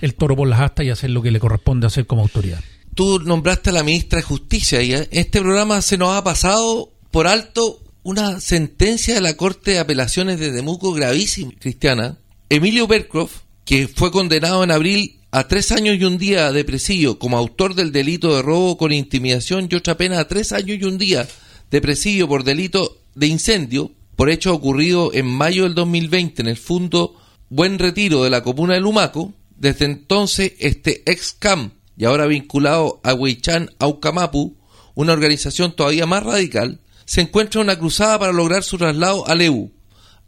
el 0.00 0.14
toro 0.14 0.34
por 0.34 0.48
las 0.48 0.60
astas 0.60 0.86
y 0.86 0.88
hacer 0.88 1.10
lo 1.10 1.20
que 1.20 1.30
le 1.30 1.38
corresponde 1.38 1.86
hacer 1.86 2.06
como 2.06 2.22
autoridad 2.22 2.60
tú 2.96 3.20
nombraste 3.20 3.70
a 3.70 3.74
la 3.74 3.82
ministra 3.82 4.18
de 4.18 4.22
Justicia 4.22 4.82
y 4.82 4.94
este 4.94 5.40
programa 5.40 5.82
se 5.82 5.98
nos 5.98 6.16
ha 6.16 6.24
pasado 6.24 6.90
por 7.10 7.26
alto 7.26 7.82
una 8.02 8.40
sentencia 8.40 9.14
de 9.14 9.20
la 9.20 9.36
Corte 9.36 9.72
de 9.72 9.78
Apelaciones 9.80 10.40
de 10.40 10.50
Temuco 10.50 10.92
gravísima, 10.92 11.52
cristiana. 11.58 12.16
Emilio 12.48 12.86
Bercroft, 12.86 13.42
que 13.66 13.86
fue 13.86 14.10
condenado 14.10 14.64
en 14.64 14.70
abril 14.70 15.18
a 15.30 15.46
tres 15.46 15.72
años 15.72 15.98
y 15.98 16.04
un 16.04 16.16
día 16.16 16.52
de 16.52 16.64
presidio 16.64 17.18
como 17.18 17.36
autor 17.36 17.74
del 17.74 17.92
delito 17.92 18.34
de 18.34 18.40
robo 18.40 18.78
con 18.78 18.92
intimidación 18.92 19.68
y 19.70 19.74
otra 19.74 19.98
pena 19.98 20.18
a 20.18 20.28
tres 20.28 20.52
años 20.52 20.78
y 20.80 20.84
un 20.84 20.96
día 20.96 21.28
de 21.70 21.80
presidio 21.82 22.28
por 22.28 22.44
delito 22.44 22.96
de 23.14 23.26
incendio, 23.26 23.92
por 24.14 24.30
hecho 24.30 24.54
ocurrido 24.54 25.12
en 25.12 25.26
mayo 25.26 25.64
del 25.64 25.74
2020 25.74 26.40
en 26.40 26.48
el 26.48 26.56
Fundo 26.56 27.20
Buen 27.48 27.78
Retiro 27.78 28.24
de 28.24 28.30
la 28.30 28.42
comuna 28.42 28.74
de 28.74 28.80
Lumaco, 28.80 29.32
desde 29.56 29.84
entonces 29.84 30.54
este 30.58 31.02
ex 31.06 31.32
CAM 31.38 31.70
y 31.96 32.04
ahora 32.04 32.26
vinculado 32.26 33.00
a 33.04 33.14
Huichan 33.14 33.70
Aucamapu, 33.78 34.56
una 34.94 35.12
organización 35.12 35.74
todavía 35.74 36.06
más 36.06 36.24
radical, 36.24 36.80
se 37.04 37.20
encuentra 37.20 37.60
en 37.60 37.68
una 37.68 37.78
cruzada 37.78 38.18
para 38.18 38.32
lograr 38.32 38.64
su 38.64 38.78
traslado 38.78 39.26
al 39.28 39.40
EU, 39.40 39.70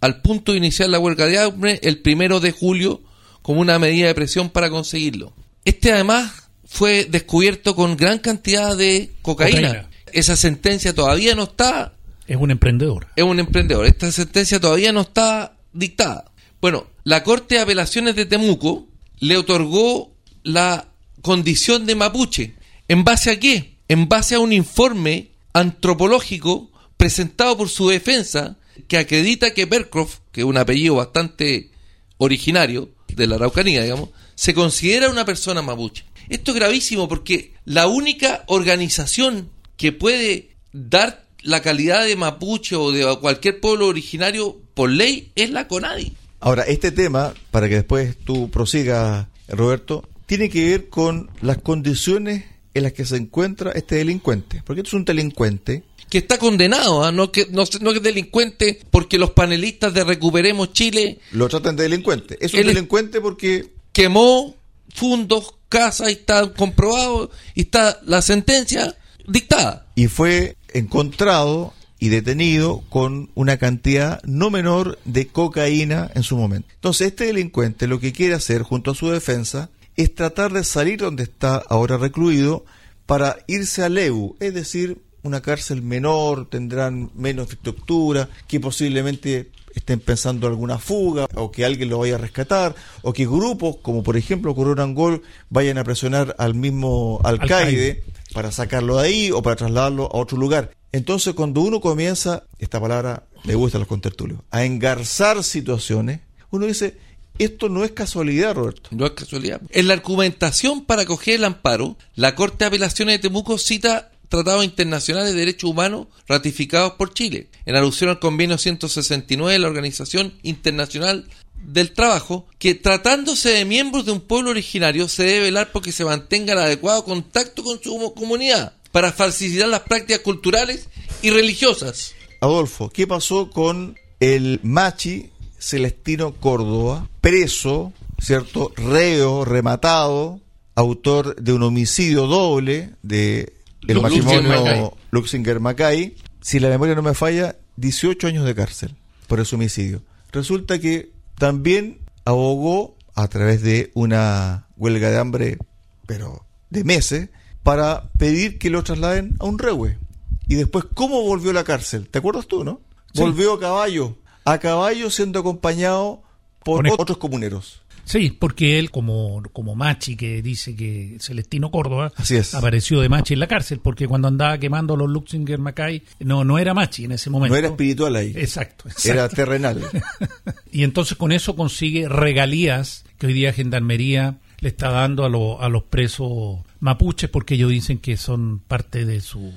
al 0.01 0.23
punto 0.23 0.53
de 0.53 0.59
iniciar 0.59 0.89
la 0.91 1.01
huelga 1.01 1.27
de 1.27 1.39
hambre 1.39 1.81
el 1.83 1.99
primero 2.01 2.39
de 2.39 2.53
julio 2.53 3.03
como 3.43 3.61
una 3.61 3.79
medida 3.79 4.07
de 4.07 4.15
presión 4.15 4.51
para 4.51 4.71
conseguirlo. 4.71 5.33
Este 5.65 5.93
además 5.93 6.49
fue 6.65 7.05
descubierto 7.05 7.75
con 7.75 7.97
gran 7.97 8.19
cantidad 8.19 8.77
de 8.77 9.11
cocaína. 9.23 9.89
Esa 10.13 10.37
sentencia 10.37 10.95
todavía 10.95 11.35
no 11.35 11.45
está... 11.45 11.95
Es 12.27 12.37
un 12.37 12.51
emprendedor. 12.51 13.09
Es 13.17 13.25
un 13.25 13.41
emprendedor. 13.41 13.87
Esta 13.87 14.13
sentencia 14.13 14.61
todavía 14.61 14.93
no 14.93 15.01
está 15.01 15.57
dictada. 15.73 16.31
Bueno, 16.61 16.87
la 17.09 17.25
Corte 17.25 17.55
de 17.55 17.63
Apelaciones 17.63 18.17
de 18.17 18.27
Temuco 18.27 18.87
le 19.19 19.39
otorgó 19.39 20.13
la 20.43 20.93
condición 21.23 21.87
de 21.87 21.95
mapuche. 21.95 22.57
¿En 22.87 23.03
base 23.03 23.31
a 23.31 23.41
qué? 23.41 23.79
En 23.89 24.11
base 24.11 24.35
a 24.35 24.41
un 24.41 24.53
informe 24.53 25.31
antropológico 25.55 26.71
presentado 26.99 27.57
por 27.57 27.71
su 27.71 27.89
defensa 27.89 28.59
que 28.89 28.99
acredita 28.99 29.55
que 29.55 29.65
Bercroft, 29.65 30.19
que 30.33 30.43
es 30.43 30.45
un 30.45 30.59
apellido 30.59 30.97
bastante 30.97 31.71
originario 32.19 32.91
de 33.09 33.27
la 33.27 33.37
Araucanía, 33.37 33.85
digamos, 33.85 34.11
se 34.35 34.53
considera 34.53 35.09
una 35.09 35.25
persona 35.25 35.63
mapuche. 35.63 36.05
Esto 36.29 36.51
es 36.51 36.57
gravísimo 36.57 37.09
porque 37.09 37.55
la 37.65 37.87
única 37.87 38.45
organización 38.49 39.49
que 39.79 39.93
puede 39.93 40.57
dar 40.75 41.25
la 41.41 41.63
calidad 41.63 42.05
de 42.05 42.17
mapuche 42.17 42.77
o 42.77 42.93
de 42.93 43.17
cualquier 43.19 43.61
pueblo 43.61 43.87
originario 43.87 44.61
por 44.75 44.91
ley 44.91 45.33
es 45.37 45.49
la 45.49 45.69
CONADI. 45.69 46.18
Ahora, 46.41 46.63
este 46.63 46.93
tema, 46.93 47.35
para 47.51 47.69
que 47.69 47.77
después 47.77 48.17
tú 48.25 48.51
prosigas, 48.51 49.27
Roberto, 49.49 50.09
tiene 50.27 50.49
que 50.49 50.71
ver 50.71 50.89
con 50.89 51.31
las 51.41 51.59
condiciones 51.59 52.45
en 52.75 52.83
las 52.85 52.93
que 52.93 53.05
se 53.05 53.17
encuentra 53.17 53.73
este 53.73 53.97
delincuente. 53.97 54.63
Porque 54.65 54.81
esto 54.81 54.91
es 54.91 54.95
un 54.95 55.05
delincuente 55.05 55.83
que 56.09 56.19
está 56.19 56.39
condenado, 56.39 57.05
¿ah? 57.05 57.13
no, 57.13 57.31
que, 57.31 57.47
no, 57.51 57.65
no 57.81 57.91
es 57.91 58.03
delincuente 58.03 58.81
porque 58.91 59.19
los 59.19 59.31
panelistas 59.31 59.93
de 59.93 60.05
Recuperemos 60.05 60.73
Chile 60.73 61.19
lo 61.33 61.49
tratan 61.49 61.77
de 61.77 61.83
delincuente. 61.85 62.39
Es 62.41 62.55
un 62.55 62.67
delincuente 62.67 63.21
porque 63.21 63.73
quemó 63.93 64.57
fundos, 64.95 65.55
casas 65.69 66.09
está 66.09 66.51
comprobado 66.55 67.31
y 67.55 67.63
está 67.63 68.01
la 68.07 68.23
sentencia 68.23 68.97
dictada. 69.27 69.87
Y 69.97 70.07
fue 70.07 70.57
encontrado 70.73 71.75
y 71.99 72.09
detenido 72.09 72.83
con 72.89 73.31
una 73.35 73.57
cantidad 73.57 74.23
no 74.25 74.51
menor 74.51 74.99
de 75.05 75.27
cocaína 75.27 76.11
en 76.15 76.23
su 76.23 76.37
momento. 76.37 76.69
Entonces, 76.75 77.09
este 77.09 77.27
delincuente 77.27 77.87
lo 77.87 78.01
que 78.01 78.13
quiere 78.13 78.35
hacer 78.35 78.63
junto 78.63 78.93
a 78.93 78.95
su 78.95 79.09
defensa 79.11 79.71
es 79.97 80.15
tratar 80.15 80.53
de 80.53 80.65
salir 80.65 81.01
donde 81.01 81.25
está 81.25 81.57
ahora 81.57 81.97
recluido 81.97 82.65
para 83.07 83.39
irse 83.47 83.83
a 83.83 83.89
Leu, 83.89 84.37
es 84.39 84.55
decir, 84.55 84.99
una 85.23 85.41
cárcel 85.41 85.83
menor, 85.83 86.49
tendrán 86.49 87.11
menos 87.15 87.45
infraestructura, 87.45 88.29
que 88.47 88.61
posiblemente 88.61 89.51
estén 89.75 90.01
pensando 90.01 90.47
alguna 90.47 90.79
fuga 90.79 91.27
o 91.35 91.51
que 91.51 91.65
alguien 91.65 91.89
lo 91.89 91.99
vaya 91.99 92.17
a 92.17 92.19
rescatar 92.19 92.75
o 93.03 93.13
que 93.13 93.27
grupos 93.27 93.77
como 93.77 94.03
por 94.03 94.17
ejemplo 94.17 94.51
ocurrió 94.53 94.83
Angol 94.83 95.23
vayan 95.51 95.79
a 95.79 95.85
presionar 95.85 96.35
al 96.39 96.55
mismo 96.55 97.21
alcaide 97.23 98.03
para 98.35 98.51
sacarlo 98.51 98.97
de 98.97 99.07
ahí 99.07 99.31
o 99.31 99.43
para 99.43 99.57
trasladarlo 99.57 100.05
a 100.13 100.19
otro 100.19 100.37
lugar. 100.37 100.71
Entonces 100.93 101.35
cuando 101.35 101.61
uno 101.61 101.81
comienza, 101.81 102.45
esta 102.59 102.81
palabra 102.81 103.25
le 103.45 103.55
gusta 103.55 103.79
a 103.79 103.81
los 103.81 103.89
contertulios, 103.89 104.41
a 104.51 104.65
engarzar 104.65 105.45
situaciones, 105.45 106.21
uno 106.51 106.67
dice, 106.67 106.97
esto 107.39 107.69
no 107.69 107.85
es 107.85 107.93
casualidad, 107.93 108.55
Roberto. 108.55 108.91
No 108.93 109.07
es 109.07 109.13
casualidad. 109.13 109.61
En 109.71 109.87
la 109.87 109.95
argumentación 109.95 110.85
para 110.85 111.05
coger 111.05 111.37
el 111.37 111.45
amparo, 111.45 111.97
la 112.15 112.35
Corte 112.35 112.59
de 112.59 112.67
Apelaciones 112.67 113.15
de 113.15 113.29
Temuco 113.29 113.59
cita 113.59 114.11
tratados 114.29 114.65
internacionales 114.65 115.33
de 115.33 115.41
derechos 115.41 115.71
humanos 115.71 116.09
ratificados 116.27 116.93
por 116.95 117.15
Chile, 117.15 117.49
en 117.65 117.77
alusión 117.77 118.11
al 118.11 118.19
convenio 118.19 118.59
169 118.59 119.53
de 119.53 119.59
la 119.59 119.69
Organización 119.69 120.35
Internacional 120.43 121.27
del 121.55 121.93
Trabajo, 121.93 122.47
que 122.59 122.75
tratándose 122.75 123.51
de 123.51 123.65
miembros 123.65 124.05
de 124.05 124.13
un 124.13 124.21
pueblo 124.21 124.51
originario 124.51 125.09
se 125.09 125.25
debe 125.25 125.47
velar 125.47 125.73
porque 125.73 125.93
se 125.93 126.05
mantenga 126.05 126.53
el 126.53 126.61
adecuado 126.61 127.05
contacto 127.05 127.65
con 127.65 127.83
su 127.83 128.13
comunidad 128.15 128.75
para 128.93 129.13
facilitar 129.13 129.69
las 129.69 129.81
prácticas 129.81 130.21
culturales 130.21 130.89
y 131.23 131.31
religiosas. 131.31 132.15
Adolfo, 132.41 132.91
¿qué 132.91 133.07
pasó 133.07 133.51
con 133.51 133.97
el 134.21 134.61
machi 134.63 135.31
Celestino 135.59 136.35
Córdoba, 136.35 137.09
preso, 137.21 137.93
¿cierto? 138.21 138.73
Reo, 138.77 139.45
rematado, 139.45 140.41
autor 140.75 141.37
de 141.37 141.53
un 141.53 141.63
homicidio 141.65 142.27
doble 142.27 142.91
de 143.03 143.53
el 143.87 144.01
matrimonio 144.01 144.97
Luxinger 145.11 145.61
Macay. 145.61 146.17
Si 146.41 146.61
la 146.61 146.69
memoria 146.69 146.95
no 146.95 147.03
me 147.03 147.15
falla, 147.15 147.57
18 147.77 148.27
años 148.27 148.45
de 148.45 148.55
cárcel 148.55 148.95
por 149.27 149.41
ese 149.41 149.57
homicidio. 149.57 150.03
Resulta 150.33 150.79
que 150.79 151.11
también 151.37 151.99
abogó 152.25 152.97
a 153.15 153.29
través 153.29 153.63
de 153.63 153.91
una 153.95 154.67
huelga 154.77 155.11
de 155.11 155.19
hambre, 155.19 155.59
pero 156.07 156.45
de 156.71 156.85
meses, 156.85 157.31
para 157.69 158.11
pedir 158.17 158.59
que 158.59 158.71
lo 158.71 158.83
trasladen 158.83 159.37
a 159.41 159.45
un 159.45 159.59
rehue. 159.59 159.99
Y 160.47 160.55
después, 160.55 160.87
¿cómo 160.95 161.21
volvió 161.21 161.51
a 161.51 161.53
la 161.53 161.65
cárcel? 161.65 162.09
¿Te 162.09 162.19
acuerdas 162.19 162.47
tú, 162.47 162.65
no? 162.65 162.81
Volvió 163.15 163.53
a 163.53 163.61
caballo 163.61 164.17
a 164.47 164.59
caballo 164.59 165.11
siendo 165.11 165.41
acompañado 165.41 166.23
por 166.65 166.89
otros 166.89 167.19
comuneros. 167.19 167.83
Sí, 168.05 168.31
porque 168.31 168.79
él, 168.79 168.91
como, 168.91 169.43
como 169.53 169.75
Machi, 169.75 170.17
que 170.17 170.41
dice 170.41 170.75
que 170.75 171.19
Celestino 171.21 171.71
Córdoba 171.71 172.11
apareció 172.55 173.03
de 173.03 173.11
Machi 173.11 173.35
en 173.35 173.41
la 173.41 173.49
cárcel, 173.49 173.81
porque 173.81 174.09
cuando 174.09 174.29
andaba 174.29 174.57
quemando 174.57 174.97
los 174.97 175.11
Luxinger 175.11 175.59
Macay, 175.59 176.03
no, 176.21 176.45
no 176.45 176.59
era 176.59 176.73
Machi 176.73 177.05
en 177.05 177.13
ese 177.13 177.29
momento. 177.29 177.53
No 177.53 177.59
era 177.59 177.69
espiritual 177.69 178.17
ahí. 178.17 178.33
Exacto. 178.35 178.85
Era 179.05 179.29
terrenal. 179.29 179.83
y 180.73 180.85
entonces 180.85 181.19
con 181.19 181.33
eso 181.33 181.55
consigue 181.55 182.09
regalías 182.09 183.05
que 183.19 183.27
hoy 183.27 183.35
día 183.35 183.53
Gendarmería 183.53 184.39
le 184.61 184.71
está 184.71 184.91
dando 184.91 185.25
a, 185.25 185.67
a 185.67 185.69
los 185.69 185.83
presos 185.83 186.61
mapuches, 186.81 187.31
porque 187.31 187.55
ellos 187.55 187.71
dicen 187.71 187.99
que 187.99 188.17
son 188.17 188.61
parte 188.61 189.05
de 189.05 189.21
su, 189.21 189.53